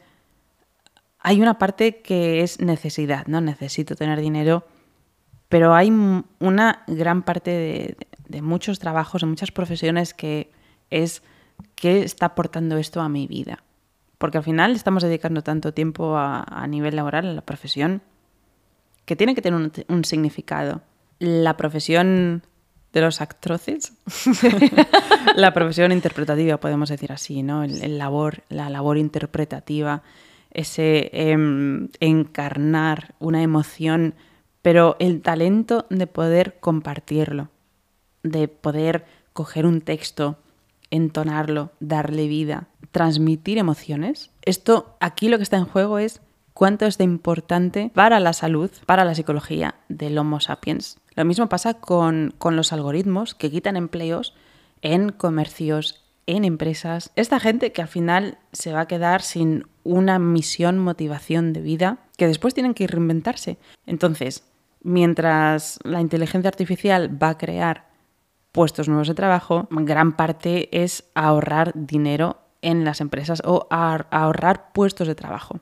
hay 1.18 1.40
una 1.40 1.58
parte 1.58 2.00
que 2.00 2.42
es 2.42 2.60
necesidad, 2.60 3.26
¿no? 3.26 3.40
Necesito 3.40 3.96
tener 3.96 4.20
dinero, 4.20 4.66
pero 5.48 5.74
hay 5.74 5.90
una 5.90 6.84
gran 6.86 7.22
parte 7.22 7.50
de, 7.50 7.96
de 8.28 8.42
muchos 8.42 8.78
trabajos, 8.78 9.22
de 9.22 9.26
muchas 9.26 9.50
profesiones 9.50 10.14
que 10.14 10.50
es 11.02 11.22
qué 11.74 12.02
está 12.02 12.26
aportando 12.26 12.76
esto 12.76 13.00
a 13.00 13.08
mi 13.08 13.26
vida. 13.26 13.62
Porque 14.18 14.38
al 14.38 14.44
final 14.44 14.72
estamos 14.72 15.02
dedicando 15.02 15.42
tanto 15.42 15.74
tiempo 15.74 16.16
a, 16.16 16.66
nivel 16.68 16.96
laboral, 16.96 17.26
a 17.26 17.32
la 17.32 17.42
profesión, 17.42 18.02
que 19.04 19.16
tiene 19.16 19.34
que 19.34 19.42
tener 19.42 19.70
un, 19.88 20.04
significado. 20.04 20.82
La 21.18 21.56
profesión 21.56 22.42
de 22.92 23.00
los 23.00 23.20
actroces, 23.20 23.92
la 25.36 25.52
profesión 25.52 25.92
interpretativa, 25.92 26.58
podemos 26.58 26.88
decir 26.88 27.12
así, 27.12 27.42
¿no? 27.42 27.64
El 27.64 27.98
labor, 27.98 28.44
la 28.48 28.70
labor 28.70 28.96
interpretativa, 28.98 30.02
ese 30.52 31.10
em, 31.12 31.88
encarnar 31.98 33.14
una 33.18 33.42
emoción, 33.42 34.14
pero 34.62 34.96
el 35.00 35.20
talento 35.20 35.86
de 35.90 36.06
poder 36.06 36.58
compartirlo, 36.60 37.50
de 38.22 38.46
poder 38.48 39.04
coger 39.32 39.66
un 39.66 39.80
texto, 39.80 40.38
entonarlo, 40.90 41.72
darle 41.80 42.28
vida, 42.28 42.68
transmitir 42.92 43.58
emociones. 43.58 44.30
Esto 44.42 44.96
aquí 45.00 45.28
lo 45.28 45.36
que 45.36 45.42
está 45.42 45.56
en 45.56 45.66
juego 45.66 45.98
es 45.98 46.20
cuánto 46.52 46.86
es 46.86 46.98
de 46.98 47.04
importante 47.04 47.90
para 47.94 48.20
la 48.20 48.32
salud, 48.32 48.70
para 48.86 49.04
la 49.04 49.14
psicología 49.14 49.74
del 49.88 50.16
Homo 50.16 50.40
sapiens. 50.40 50.98
Lo 51.16 51.24
mismo 51.24 51.48
pasa 51.48 51.74
con, 51.74 52.34
con 52.38 52.56
los 52.56 52.72
algoritmos 52.72 53.34
que 53.34 53.50
quitan 53.50 53.76
empleos 53.76 54.34
en 54.82 55.10
comercios, 55.10 56.04
en 56.26 56.44
empresas. 56.44 57.10
Esta 57.16 57.40
gente 57.40 57.72
que 57.72 57.82
al 57.82 57.88
final 57.88 58.38
se 58.52 58.72
va 58.72 58.82
a 58.82 58.88
quedar 58.88 59.22
sin 59.22 59.66
una 59.82 60.18
misión, 60.18 60.78
motivación 60.78 61.52
de 61.52 61.60
vida, 61.60 61.98
que 62.16 62.26
después 62.26 62.54
tienen 62.54 62.74
que 62.74 62.86
reinventarse. 62.86 63.58
Entonces, 63.86 64.44
mientras 64.82 65.78
la 65.82 66.00
inteligencia 66.00 66.48
artificial 66.48 67.22
va 67.22 67.30
a 67.30 67.38
crear 67.38 67.93
puestos 68.54 68.88
nuevos 68.88 69.08
de 69.08 69.14
trabajo, 69.14 69.66
gran 69.70 70.12
parte 70.16 70.82
es 70.84 71.10
ahorrar 71.16 71.72
dinero 71.74 72.38
en 72.62 72.84
las 72.84 73.00
empresas 73.00 73.42
o 73.44 73.66
ahor- 73.68 74.06
ahorrar 74.12 74.72
puestos 74.72 75.08
de 75.08 75.16
trabajo. 75.16 75.58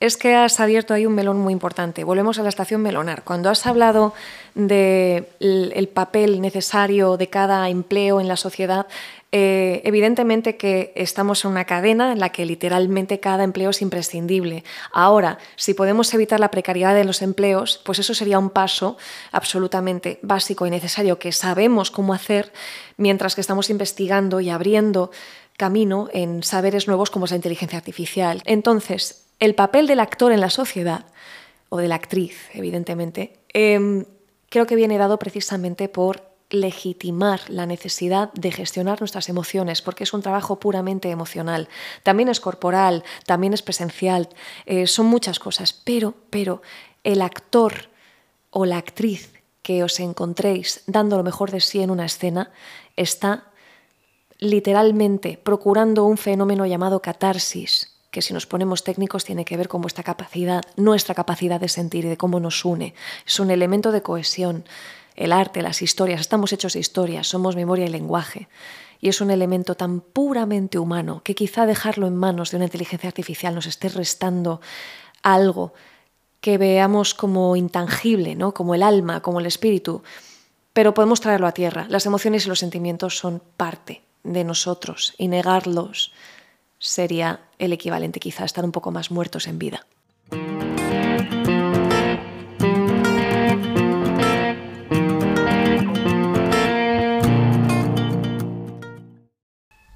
Es 0.00 0.16
que 0.16 0.34
has 0.36 0.60
abierto 0.60 0.94
ahí 0.94 1.06
un 1.06 1.14
melón 1.14 1.38
muy 1.38 1.52
importante. 1.52 2.04
Volvemos 2.04 2.38
a 2.38 2.44
la 2.44 2.48
estación 2.48 2.82
melonar. 2.82 3.24
Cuando 3.24 3.50
has 3.50 3.66
hablado 3.66 4.14
del 4.54 5.26
el 5.40 5.88
papel 5.88 6.40
necesario 6.40 7.16
de 7.16 7.28
cada 7.28 7.68
empleo 7.68 8.20
en 8.20 8.28
la 8.28 8.36
sociedad, 8.36 8.86
eh, 9.32 9.82
evidentemente 9.84 10.56
que 10.56 10.92
estamos 10.94 11.44
en 11.44 11.50
una 11.50 11.64
cadena 11.64 12.12
en 12.12 12.20
la 12.20 12.30
que 12.30 12.46
literalmente 12.46 13.20
cada 13.20 13.42
empleo 13.44 13.70
es 13.70 13.82
imprescindible. 13.82 14.62
Ahora, 14.92 15.38
si 15.56 15.74
podemos 15.74 16.14
evitar 16.14 16.38
la 16.38 16.50
precariedad 16.50 16.94
de 16.94 17.04
los 17.04 17.20
empleos, 17.20 17.80
pues 17.84 17.98
eso 17.98 18.14
sería 18.14 18.38
un 18.38 18.50
paso 18.50 18.96
absolutamente 19.32 20.20
básico 20.22 20.66
y 20.66 20.70
necesario 20.70 21.18
que 21.18 21.32
sabemos 21.32 21.90
cómo 21.90 22.14
hacer 22.14 22.52
mientras 22.96 23.34
que 23.34 23.40
estamos 23.40 23.68
investigando 23.68 24.40
y 24.40 24.48
abriendo 24.48 25.10
camino 25.56 26.08
en 26.12 26.44
saberes 26.44 26.86
nuevos 26.86 27.10
como 27.10 27.24
es 27.24 27.32
la 27.32 27.36
inteligencia 27.36 27.78
artificial. 27.78 28.42
Entonces, 28.46 29.27
el 29.38 29.54
papel 29.54 29.86
del 29.86 30.00
actor 30.00 30.32
en 30.32 30.40
la 30.40 30.50
sociedad, 30.50 31.06
o 31.68 31.78
de 31.78 31.88
la 31.88 31.96
actriz, 31.96 32.48
evidentemente, 32.54 33.40
em, 33.52 34.04
creo 34.48 34.66
que 34.66 34.76
viene 34.76 34.98
dado 34.98 35.18
precisamente 35.18 35.88
por 35.88 36.28
legitimar 36.50 37.40
la 37.48 37.66
necesidad 37.66 38.32
de 38.32 38.50
gestionar 38.50 39.00
nuestras 39.00 39.28
emociones, 39.28 39.82
porque 39.82 40.04
es 40.04 40.14
un 40.14 40.22
trabajo 40.22 40.58
puramente 40.58 41.10
emocional. 41.10 41.68
También 42.02 42.30
es 42.30 42.40
corporal, 42.40 43.04
también 43.26 43.52
es 43.52 43.60
presencial, 43.60 44.30
eh, 44.64 44.86
son 44.86 45.06
muchas 45.06 45.38
cosas, 45.38 45.74
pero, 45.74 46.14
pero 46.30 46.62
el 47.04 47.20
actor 47.20 47.90
o 48.50 48.64
la 48.64 48.78
actriz 48.78 49.34
que 49.62 49.84
os 49.84 50.00
encontréis 50.00 50.82
dando 50.86 51.18
lo 51.18 51.22
mejor 51.22 51.50
de 51.50 51.60
sí 51.60 51.82
en 51.82 51.90
una 51.90 52.06
escena 52.06 52.50
está 52.96 53.48
literalmente 54.38 55.38
procurando 55.42 56.04
un 56.04 56.16
fenómeno 56.16 56.64
llamado 56.64 57.02
catarsis, 57.02 57.97
que 58.10 58.22
si 58.22 58.32
nos 58.32 58.46
ponemos 58.46 58.84
técnicos 58.84 59.24
tiene 59.24 59.44
que 59.44 59.56
ver 59.56 59.68
con 59.68 59.82
vuestra 59.82 60.04
capacidad, 60.04 60.62
nuestra 60.76 61.14
capacidad 61.14 61.60
de 61.60 61.68
sentir 61.68 62.04
y 62.04 62.08
de 62.08 62.16
cómo 62.16 62.40
nos 62.40 62.64
une. 62.64 62.94
Es 63.26 63.38
un 63.40 63.50
elemento 63.50 63.92
de 63.92 64.02
cohesión. 64.02 64.64
El 65.14 65.32
arte, 65.32 65.62
las 65.62 65.82
historias, 65.82 66.20
estamos 66.20 66.52
hechos 66.52 66.74
de 66.74 66.80
historias, 66.80 67.26
somos 67.26 67.56
memoria 67.56 67.86
y 67.86 67.90
lenguaje. 67.90 68.48
Y 69.00 69.08
es 69.08 69.20
un 69.20 69.30
elemento 69.30 69.74
tan 69.74 70.00
puramente 70.00 70.78
humano 70.78 71.22
que 71.22 71.34
quizá 71.34 71.66
dejarlo 71.66 72.06
en 72.06 72.16
manos 72.16 72.50
de 72.50 72.56
una 72.56 72.66
inteligencia 72.66 73.08
artificial 73.08 73.54
nos 73.54 73.66
esté 73.66 73.88
restando 73.88 74.60
algo 75.22 75.72
que 76.40 76.58
veamos 76.58 77.14
como 77.14 77.56
intangible, 77.56 78.34
¿no? 78.34 78.54
como 78.54 78.74
el 78.74 78.82
alma, 78.82 79.20
como 79.20 79.40
el 79.40 79.46
espíritu, 79.46 80.02
pero 80.72 80.94
podemos 80.94 81.20
traerlo 81.20 81.46
a 81.46 81.52
tierra. 81.52 81.86
Las 81.88 82.06
emociones 82.06 82.46
y 82.46 82.48
los 82.48 82.60
sentimientos 82.60 83.18
son 83.18 83.42
parte 83.56 84.02
de 84.22 84.44
nosotros 84.44 85.14
y 85.18 85.28
negarlos 85.28 86.12
sería 86.78 87.40
el 87.58 87.72
equivalente 87.72 88.20
quizá 88.20 88.42
a 88.42 88.46
estar 88.46 88.64
un 88.64 88.72
poco 88.72 88.90
más 88.90 89.10
muertos 89.10 89.46
en 89.46 89.58
vida. 89.58 89.86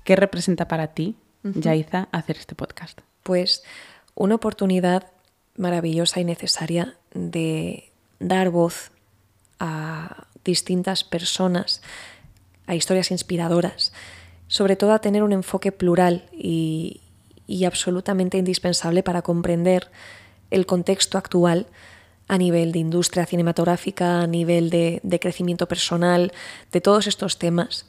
¿Qué 0.04 0.16
representa 0.16 0.66
para 0.66 0.88
ti, 0.88 1.16
Yaiza, 1.44 2.08
hacer 2.10 2.36
este 2.36 2.54
podcast? 2.54 3.00
Pues 3.22 3.62
una 4.14 4.34
oportunidad 4.34 5.12
maravillosa 5.56 6.20
y 6.20 6.24
necesaria 6.24 6.96
de 7.14 7.92
dar 8.18 8.50
voz 8.50 8.90
a 9.60 10.26
distintas 10.44 11.04
personas, 11.04 11.82
a 12.66 12.74
historias 12.74 13.10
inspiradoras, 13.10 13.92
sobre 14.52 14.76
todo 14.76 14.92
a 14.92 14.98
tener 14.98 15.22
un 15.22 15.32
enfoque 15.32 15.72
plural 15.72 16.26
y, 16.30 17.00
y 17.46 17.64
absolutamente 17.64 18.36
indispensable 18.36 19.02
para 19.02 19.22
comprender 19.22 19.90
el 20.50 20.66
contexto 20.66 21.16
actual 21.16 21.68
a 22.28 22.36
nivel 22.36 22.70
de 22.70 22.78
industria 22.78 23.24
cinematográfica, 23.24 24.20
a 24.20 24.26
nivel 24.26 24.68
de, 24.68 25.00
de 25.04 25.18
crecimiento 25.18 25.66
personal, 25.66 26.32
de 26.70 26.82
todos 26.82 27.06
estos 27.06 27.38
temas 27.38 27.86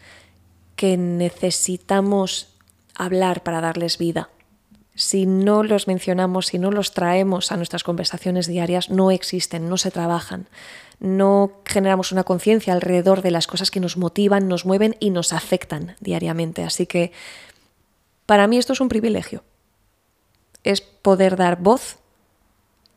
que 0.77 0.95
necesitamos 0.95 2.47
hablar 2.95 3.43
para 3.43 3.59
darles 3.59 3.97
vida. 3.97 4.29
Si 4.95 5.25
no 5.25 5.63
los 5.63 5.87
mencionamos, 5.87 6.47
si 6.47 6.59
no 6.59 6.71
los 6.71 6.93
traemos 6.93 7.51
a 7.51 7.57
nuestras 7.57 7.83
conversaciones 7.83 8.47
diarias, 8.47 8.89
no 8.89 9.09
existen, 9.09 9.67
no 9.67 9.77
se 9.77 9.89
trabajan. 9.89 10.47
No 10.99 11.61
generamos 11.65 12.11
una 12.11 12.23
conciencia 12.23 12.73
alrededor 12.73 13.23
de 13.23 13.31
las 13.31 13.47
cosas 13.47 13.71
que 13.71 13.79
nos 13.79 13.97
motivan, 13.97 14.47
nos 14.47 14.65
mueven 14.65 14.95
y 14.99 15.09
nos 15.09 15.33
afectan 15.33 15.95
diariamente. 15.99 16.63
Así 16.63 16.85
que 16.85 17.11
para 18.27 18.47
mí 18.47 18.57
esto 18.57 18.73
es 18.73 18.81
un 18.81 18.89
privilegio. 18.89 19.43
Es 20.63 20.81
poder 20.81 21.37
dar 21.37 21.59
voz 21.59 21.97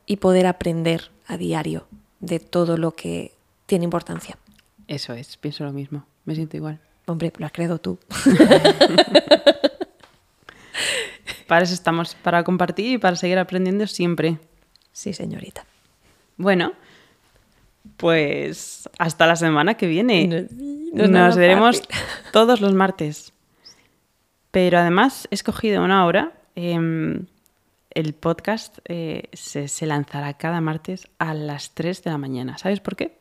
y 0.05 0.17
poder 0.17 0.47
aprender 0.47 1.11
a 1.27 1.37
diario 1.37 1.87
de 2.21 2.41
todo 2.41 2.77
lo 2.77 2.93
que 2.93 3.35
tiene 3.65 3.85
importancia. 3.85 4.39
Eso 4.87 5.15
es, 5.15 5.37
pienso 5.39 5.65
lo 5.65 5.73
mismo. 5.73 6.05
Me 6.27 6.35
siento 6.35 6.57
igual. 6.57 6.81
Hombre, 7.07 7.33
lo 7.39 7.47
has 7.47 7.53
creado 7.53 7.79
tú. 7.79 7.99
Para 11.47 11.65
eso 11.65 11.75
estamos, 11.75 12.15
para 12.17 12.43
compartir 12.45 12.93
y 12.93 12.99
para 12.99 13.17
seguir 13.17 13.39
aprendiendo 13.39 13.87
siempre. 13.87 14.39
Sí, 14.93 15.13
señorita. 15.13 15.65
Bueno, 16.37 16.73
pues 17.97 18.89
hasta 18.99 19.27
la 19.27 19.37
semana 19.37 19.75
que 19.75 19.87
viene. 19.87 20.27
No- 20.93 21.07
no 21.07 21.27
Nos 21.27 21.37
veremos 21.37 21.81
fácil. 21.81 21.95
todos 22.33 22.61
los 22.61 22.73
martes. 22.75 23.33
Pero 24.51 24.79
además 24.79 25.29
he 25.31 25.35
escogido 25.35 25.83
una 25.85 26.05
hora. 26.07 26.33
em, 26.55 27.27
el 27.91 28.13
podcast 28.13 28.79
eh, 28.87 29.31
se, 29.33 29.69
se 29.69 29.87
lanzará 29.87 30.35
cada 30.35 30.61
martes 30.61 31.09
a 31.19 31.33
las 31.33 31.71
3 31.75 32.03
de 32.05 32.11
la 32.11 32.19
mañana. 32.19 32.59
¿Sabes 32.59 32.81
por 32.81 32.95
qué? 32.97 33.19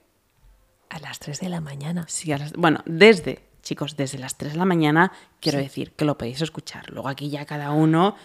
A 0.90 1.00
las 1.00 1.20
3 1.20 1.40
de 1.40 1.48
la 1.50 1.62
mañana. 1.62 2.06
Sí, 2.10 2.32
a 2.34 2.38
las- 2.38 2.52
bueno, 2.54 2.82
desde, 2.86 3.40
chicos, 3.66 3.98
desde 3.98 4.18
las 4.18 4.38
3 4.38 4.54
de 4.54 4.60
la 4.60 4.66
mañana, 4.66 5.12
quiero 5.42 5.58
decir 5.58 5.92
que 5.92 6.06
lo 6.06 6.18
podéis 6.18 6.42
escuchar. 6.42 6.90
Luego 6.92 7.10
aquí 7.10 7.30
ya 7.30 7.46
cada 7.46 7.72
uno, 7.72 8.16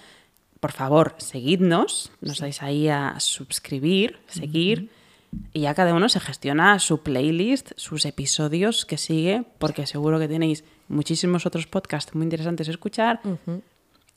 por 0.60 0.70
favor, 0.70 1.16
seguidnos, 1.18 2.12
nos 2.20 2.38
dais 2.38 2.62
ahí 2.62 2.88
a 2.88 3.18
suscribir, 3.18 4.20
seguir, 4.28 4.90
y 5.52 5.62
ya 5.62 5.74
cada 5.74 5.94
uno 5.94 6.08
se 6.08 6.20
gestiona 6.20 6.78
su 6.78 7.02
playlist, 7.02 7.72
sus 7.76 8.04
episodios 8.04 8.84
que 8.84 8.98
sigue, 8.98 9.44
porque 9.58 9.86
seguro 9.86 10.18
que 10.18 10.28
tenéis 10.28 10.64
muchísimos 10.88 11.46
otros 11.46 11.66
podcasts 11.66 12.14
muy 12.14 12.24
interesantes 12.24 12.68
a 12.68 12.72
escuchar. 12.72 13.20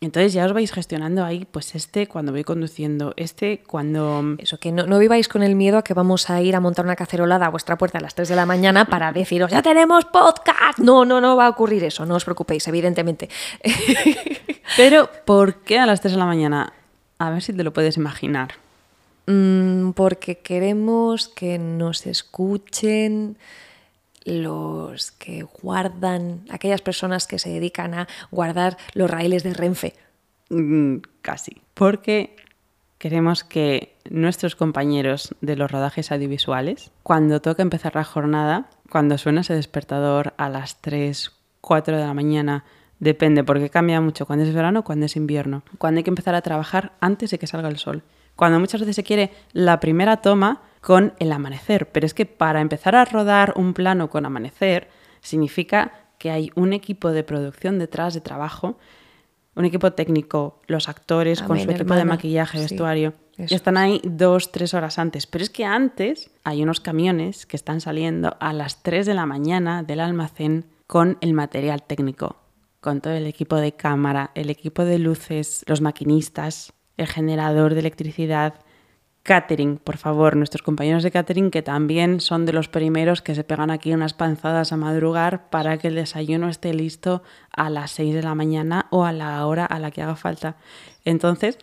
Entonces 0.05 0.33
ya 0.33 0.45
os 0.45 0.53
vais 0.53 0.71
gestionando 0.71 1.23
ahí, 1.23 1.47
pues 1.49 1.75
este 1.75 2.07
cuando 2.07 2.31
voy 2.31 2.43
conduciendo, 2.43 3.13
este 3.17 3.63
cuando... 3.65 4.35
Eso, 4.37 4.59
que 4.59 4.71
no, 4.71 4.85
no 4.85 4.99
viváis 4.99 5.27
con 5.27 5.43
el 5.43 5.55
miedo 5.55 5.77
a 5.77 5.83
que 5.83 5.93
vamos 5.93 6.29
a 6.29 6.41
ir 6.41 6.55
a 6.55 6.59
montar 6.59 6.85
una 6.85 6.95
cacerolada 6.95 7.45
a 7.45 7.49
vuestra 7.49 7.77
puerta 7.77 7.99
a 7.99 8.01
las 8.01 8.15
3 8.15 8.29
de 8.29 8.35
la 8.35 8.45
mañana 8.45 8.85
para 8.85 9.11
deciros, 9.11 9.51
ya 9.51 9.61
tenemos 9.61 10.05
podcast. 10.05 10.79
No, 10.79 11.05
no, 11.05 11.21
no 11.21 11.35
va 11.35 11.45
a 11.45 11.49
ocurrir 11.49 11.83
eso, 11.83 12.05
no 12.05 12.15
os 12.15 12.25
preocupéis, 12.25 12.67
evidentemente. 12.67 13.29
Pero, 14.77 15.09
¿por 15.25 15.61
qué 15.61 15.79
a 15.79 15.85
las 15.85 16.01
3 16.01 16.13
de 16.13 16.19
la 16.19 16.25
mañana? 16.25 16.73
A 17.19 17.29
ver 17.29 17.41
si 17.41 17.53
te 17.53 17.63
lo 17.63 17.71
puedes 17.73 17.97
imaginar. 17.97 18.55
Mm, 19.27 19.91
porque 19.91 20.39
queremos 20.39 21.29
que 21.29 21.57
nos 21.57 22.05
escuchen 22.05 23.37
los 24.25 25.11
que 25.11 25.43
guardan, 25.43 26.45
aquellas 26.49 26.81
personas 26.81 27.27
que 27.27 27.39
se 27.39 27.49
dedican 27.49 27.93
a 27.93 28.07
guardar 28.31 28.77
los 28.93 29.09
raíles 29.09 29.43
de 29.43 29.53
Renfe. 29.53 29.93
Mm, 30.49 30.97
Casi. 31.21 31.61
Porque 31.73 32.35
queremos 32.97 33.43
que 33.43 33.97
nuestros 34.09 34.55
compañeros 34.55 35.35
de 35.41 35.55
los 35.55 35.71
rodajes 35.71 36.11
audiovisuales, 36.11 36.91
cuando 37.03 37.41
toca 37.41 37.61
empezar 37.61 37.95
la 37.95 38.03
jornada, 38.03 38.69
cuando 38.89 39.17
suena 39.17 39.41
ese 39.41 39.55
despertador 39.55 40.33
a 40.37 40.49
las 40.49 40.81
3, 40.81 41.31
4 41.61 41.97
de 41.97 42.05
la 42.05 42.13
mañana, 42.13 42.63
depende, 42.99 43.43
porque 43.43 43.69
cambia 43.69 43.99
mucho 44.01 44.25
cuando 44.25 44.45
es 44.45 44.53
verano, 44.53 44.83
cuando 44.83 45.05
es 45.05 45.15
invierno, 45.15 45.63
cuando 45.77 45.99
hay 45.99 46.03
que 46.03 46.11
empezar 46.11 46.35
a 46.35 46.41
trabajar 46.41 46.93
antes 46.99 47.31
de 47.31 47.39
que 47.39 47.47
salga 47.47 47.69
el 47.69 47.77
sol, 47.77 48.03
cuando 48.35 48.59
muchas 48.59 48.81
veces 48.81 48.95
se 48.95 49.03
quiere 49.03 49.31
la 49.51 49.79
primera 49.79 50.17
toma 50.17 50.61
con 50.83 51.13
el 51.19 51.31
amanecer, 51.31 51.89
pero 51.93 52.05
es 52.05 52.13
que 52.13 52.25
para 52.25 52.59
empezar 52.59 52.93
a 52.95 53.05
rodar 53.05 53.53
un 53.55 53.73
plano 53.73 54.09
con 54.09 54.25
amanecer 54.25 54.89
significa 55.21 55.93
que 56.17 56.29
hay 56.29 56.51
un 56.55 56.73
equipo 56.73 57.11
de 57.11 57.23
producción 57.23 57.79
detrás 57.79 58.13
de 58.13 58.19
trabajo 58.21 58.77
un 59.55 59.65
equipo 59.65 59.93
técnico, 59.93 60.59
los 60.67 60.89
actores 60.89 61.41
con 61.41 61.59
su 61.59 61.69
equipo 61.69 61.93
de 61.93 62.05
maquillaje, 62.05 62.57
Sí, 62.57 62.63
vestuario, 62.63 63.13
eso. 63.37 63.53
y 63.53 63.55
están 63.55 63.77
ahí 63.77 64.01
dos, 64.03 64.51
tres 64.51 64.73
horas 64.73 64.97
antes. 64.97 65.27
Pero 65.27 65.43
es 65.43 65.49
que 65.51 65.63
antes 65.63 66.31
hay 66.43 66.63
unos 66.63 66.79
camiones 66.79 67.45
que 67.45 67.55
están 67.55 67.79
saliendo 67.79 68.35
a 68.39 68.51
las 68.51 68.81
3 68.81 69.05
de 69.05 69.13
la 69.13 69.25
mañana 69.27 69.83
del 69.83 69.99
almacén 69.99 70.65
con 70.87 71.17
el 71.21 71.33
material 71.33 71.83
técnico, 71.83 72.37
con 72.81 72.99
todo 72.99 73.13
el 73.13 73.27
equipo 73.27 73.57
de 73.57 73.73
cámara, 73.73 74.31
el 74.33 74.49
equipo 74.49 74.85
de 74.85 74.97
luces, 74.97 75.63
los 75.67 75.81
maquinistas, 75.81 76.73
el 76.97 77.07
generador 77.07 77.75
de 77.75 77.81
electricidad, 77.81 78.55
catering, 79.23 79.77
por 79.77 79.97
favor, 79.97 80.35
nuestros 80.35 80.61
compañeros 80.61 81.01
de 81.01 81.11
catering 81.11 81.49
que 81.49 81.61
también 81.61 82.19
son 82.19 82.45
de 82.45 82.53
los 82.53 82.67
primeros 82.67 83.21
que 83.21 83.35
se 83.35 83.45
pegan 83.45 83.71
aquí 83.71 83.93
unas 83.93 84.13
panzadas 84.13 84.73
a 84.73 84.77
madrugar 84.77 85.49
para 85.49 85.77
que 85.77 85.87
el 85.87 85.95
desayuno 85.95 86.49
esté 86.49 86.73
listo 86.73 87.23
a 87.51 87.69
las 87.69 87.91
6 87.91 88.13
de 88.13 88.21
la 88.21 88.35
mañana 88.35 88.87
o 88.89 89.05
a 89.05 89.13
la 89.13 89.45
hora 89.45 89.65
a 89.65 89.79
la 89.79 89.91
que 89.91 90.01
haga 90.01 90.17
falta. 90.17 90.57
Entonces, 91.05 91.57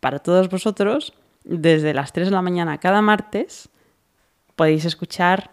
para 0.00 0.20
todos 0.20 0.48
vosotros, 0.48 1.12
desde 1.44 1.92
las 1.92 2.12
3 2.12 2.28
de 2.28 2.34
la 2.34 2.42
mañana 2.42 2.78
cada 2.78 3.02
martes, 3.02 3.68
podéis 4.56 4.86
escuchar 4.86 5.50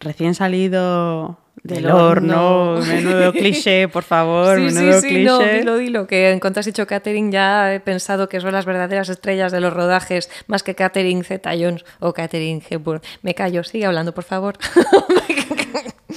recién 0.00 0.34
salido 0.34 1.38
del, 1.62 1.82
Del 1.82 1.92
horno, 1.92 2.70
horno. 2.72 2.86
menudo 2.86 3.32
cliché, 3.32 3.88
por 3.88 4.02
favor, 4.04 4.56
Sí, 4.56 4.74
menudo 4.74 5.00
sí, 5.00 5.08
cliché. 5.08 5.24
no, 5.24 5.38
dilo, 5.40 5.76
dilo, 5.78 6.06
que 6.06 6.30
en 6.30 6.40
cuanto 6.40 6.60
has 6.60 6.66
dicho 6.66 6.86
catering 6.86 7.32
ya 7.32 7.74
he 7.74 7.80
pensado 7.80 8.28
que 8.28 8.40
son 8.40 8.52
las 8.52 8.64
verdaderas 8.66 9.08
estrellas 9.08 9.52
de 9.52 9.60
los 9.60 9.72
rodajes, 9.72 10.30
más 10.46 10.62
que 10.62 10.74
catering 10.74 11.24
Zeta-Jones 11.24 11.84
o 12.00 12.12
catering 12.12 12.62
Hepburn. 12.68 13.00
Me 13.22 13.34
callo, 13.34 13.64
sigue 13.64 13.86
hablando, 13.86 14.12
por 14.14 14.24
favor. 14.24 14.56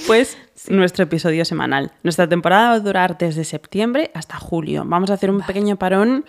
Pues 0.06 0.36
nuestro 0.68 1.04
episodio 1.04 1.44
semanal. 1.44 1.92
Nuestra 2.02 2.28
temporada 2.28 2.70
va 2.70 2.74
a 2.74 2.80
durar 2.80 3.18
desde 3.18 3.44
septiembre 3.44 4.10
hasta 4.14 4.38
julio. 4.38 4.82
Vamos 4.86 5.10
a 5.10 5.14
hacer 5.14 5.30
un 5.30 5.40
pequeño 5.42 5.76
parón 5.76 6.24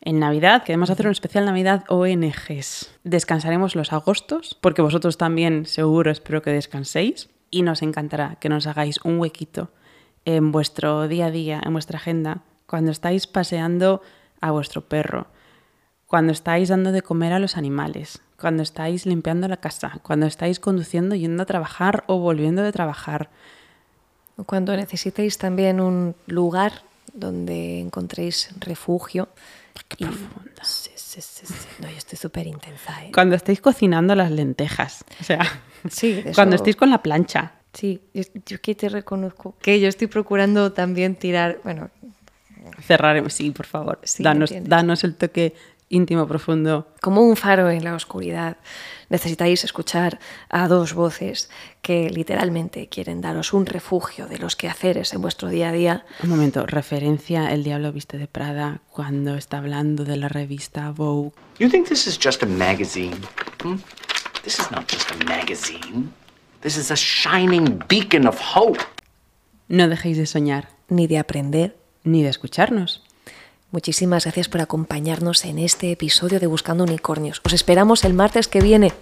en 0.00 0.20
Navidad, 0.20 0.62
queremos 0.62 0.90
hacer 0.90 1.06
un 1.06 1.12
especial 1.12 1.44
Navidad 1.44 1.84
ONGs. 1.88 2.90
Descansaremos 3.02 3.74
los 3.74 3.92
agostos, 3.92 4.56
porque 4.60 4.82
vosotros 4.82 5.16
también 5.18 5.66
seguro 5.66 6.10
espero 6.10 6.42
que 6.42 6.50
descanséis 6.50 7.28
y 7.50 7.62
nos 7.62 7.82
encantará 7.82 8.36
que 8.36 8.48
nos 8.48 8.66
hagáis 8.66 8.98
un 9.04 9.18
huequito 9.18 9.70
en 10.24 10.52
vuestro 10.52 11.08
día 11.08 11.26
a 11.26 11.30
día, 11.30 11.60
en 11.64 11.72
vuestra 11.72 11.98
agenda, 11.98 12.42
cuando 12.66 12.90
estáis 12.90 13.26
paseando 13.26 14.02
a 14.40 14.50
vuestro 14.50 14.82
perro, 14.82 15.28
cuando 16.06 16.32
estáis 16.32 16.68
dando 16.68 16.92
de 16.92 17.02
comer 17.02 17.32
a 17.32 17.38
los 17.38 17.56
animales, 17.56 18.20
cuando 18.38 18.62
estáis 18.62 19.06
limpiando 19.06 19.48
la 19.48 19.56
casa, 19.58 20.00
cuando 20.02 20.26
estáis 20.26 20.60
conduciendo, 20.60 21.14
yendo 21.14 21.42
a 21.42 21.46
trabajar 21.46 22.04
o 22.06 22.18
volviendo 22.18 22.62
de 22.62 22.72
trabajar. 22.72 23.30
Cuando 24.46 24.76
necesitéis 24.76 25.38
también 25.38 25.80
un 25.80 26.14
lugar 26.26 26.82
donde 27.18 27.80
encontréis 27.80 28.50
refugio. 28.58 29.28
Qué 29.88 30.06
profunda. 30.06 30.62
Sí, 30.62 30.90
sí, 30.96 31.20
sí, 31.20 31.46
sí. 31.46 31.54
No, 31.80 31.88
yo 31.88 31.96
estoy 31.96 32.18
súper 32.18 32.46
intensa, 32.46 33.04
¿eh? 33.04 33.10
Cuando 33.12 33.36
estáis 33.36 33.60
cocinando 33.60 34.14
las 34.14 34.30
lentejas, 34.30 35.04
o 35.20 35.24
sea, 35.24 35.40
Sí, 35.90 36.24
cuando 36.34 36.56
estéis 36.56 36.76
con 36.76 36.90
la 36.90 37.02
plancha. 37.02 37.52
Sí, 37.72 38.00
yo, 38.12 38.22
yo 38.46 38.60
que 38.60 38.74
te 38.74 38.88
reconozco 38.88 39.54
que 39.60 39.78
yo 39.78 39.88
estoy 39.88 40.08
procurando 40.08 40.72
también 40.72 41.14
tirar, 41.14 41.60
bueno, 41.62 41.90
Cerraremos, 42.82 43.32
sí, 43.32 43.50
por 43.50 43.66
favor. 43.66 43.98
Sí, 44.02 44.22
danos, 44.22 44.52
danos 44.62 45.04
el 45.04 45.14
toque 45.14 45.54
íntimo, 45.88 46.26
profundo. 46.26 46.88
como 47.00 47.22
un 47.22 47.36
faro 47.36 47.70
en 47.70 47.84
la 47.84 47.94
oscuridad. 47.94 48.56
Necesitáis 49.08 49.64
escuchar 49.64 50.18
a 50.50 50.68
dos 50.68 50.92
voces 50.92 51.48
que 51.80 52.10
literalmente 52.10 52.88
quieren 52.88 53.20
daros 53.20 53.52
un 53.52 53.64
refugio 53.64 54.26
de 54.26 54.38
los 54.38 54.56
quehaceres 54.56 55.14
en 55.14 55.22
vuestro 55.22 55.48
día 55.48 55.70
a 55.70 55.72
día. 55.72 56.04
Un 56.22 56.30
momento, 56.30 56.66
referencia 56.66 57.52
El 57.52 57.64
Diablo 57.64 57.92
Viste 57.92 58.18
de 58.18 58.26
Prada 58.26 58.82
cuando 58.90 59.36
está 59.36 59.58
hablando 59.58 60.04
de 60.04 60.16
la 60.16 60.28
revista 60.28 60.90
Vogue. 60.90 61.32
You 61.58 61.68
think 61.68 61.88
this 61.88 62.06
is 62.06 62.18
just 62.22 62.42
a 62.42 62.46
magazine? 62.46 63.16
Hmm? 63.62 63.76
This 64.42 64.58
is 64.58 64.70
not 64.70 64.90
just 64.90 65.10
a 65.10 65.24
magazine. 65.24 66.12
This 66.60 66.76
is 66.76 66.90
a 66.90 66.96
shining 66.96 67.80
beacon 67.88 68.26
of 68.26 68.38
hope. 68.54 68.78
No 69.68 69.88
dejéis 69.88 70.16
de 70.16 70.26
soñar, 70.26 70.68
ni 70.88 71.06
de 71.06 71.18
aprender. 71.18 71.76
ni 72.04 72.22
de 72.22 72.30
escucharnos. 72.30 73.04
Muchísimas 73.70 74.24
gracias 74.24 74.48
por 74.48 74.62
acompañarnos 74.62 75.44
en 75.44 75.58
este 75.58 75.92
episodio 75.92 76.40
de 76.40 76.46
Buscando 76.46 76.84
Unicornios. 76.84 77.42
Os 77.44 77.52
esperamos 77.52 78.04
el 78.04 78.14
martes 78.14 78.48
que 78.48 78.62
viene. 78.62 78.92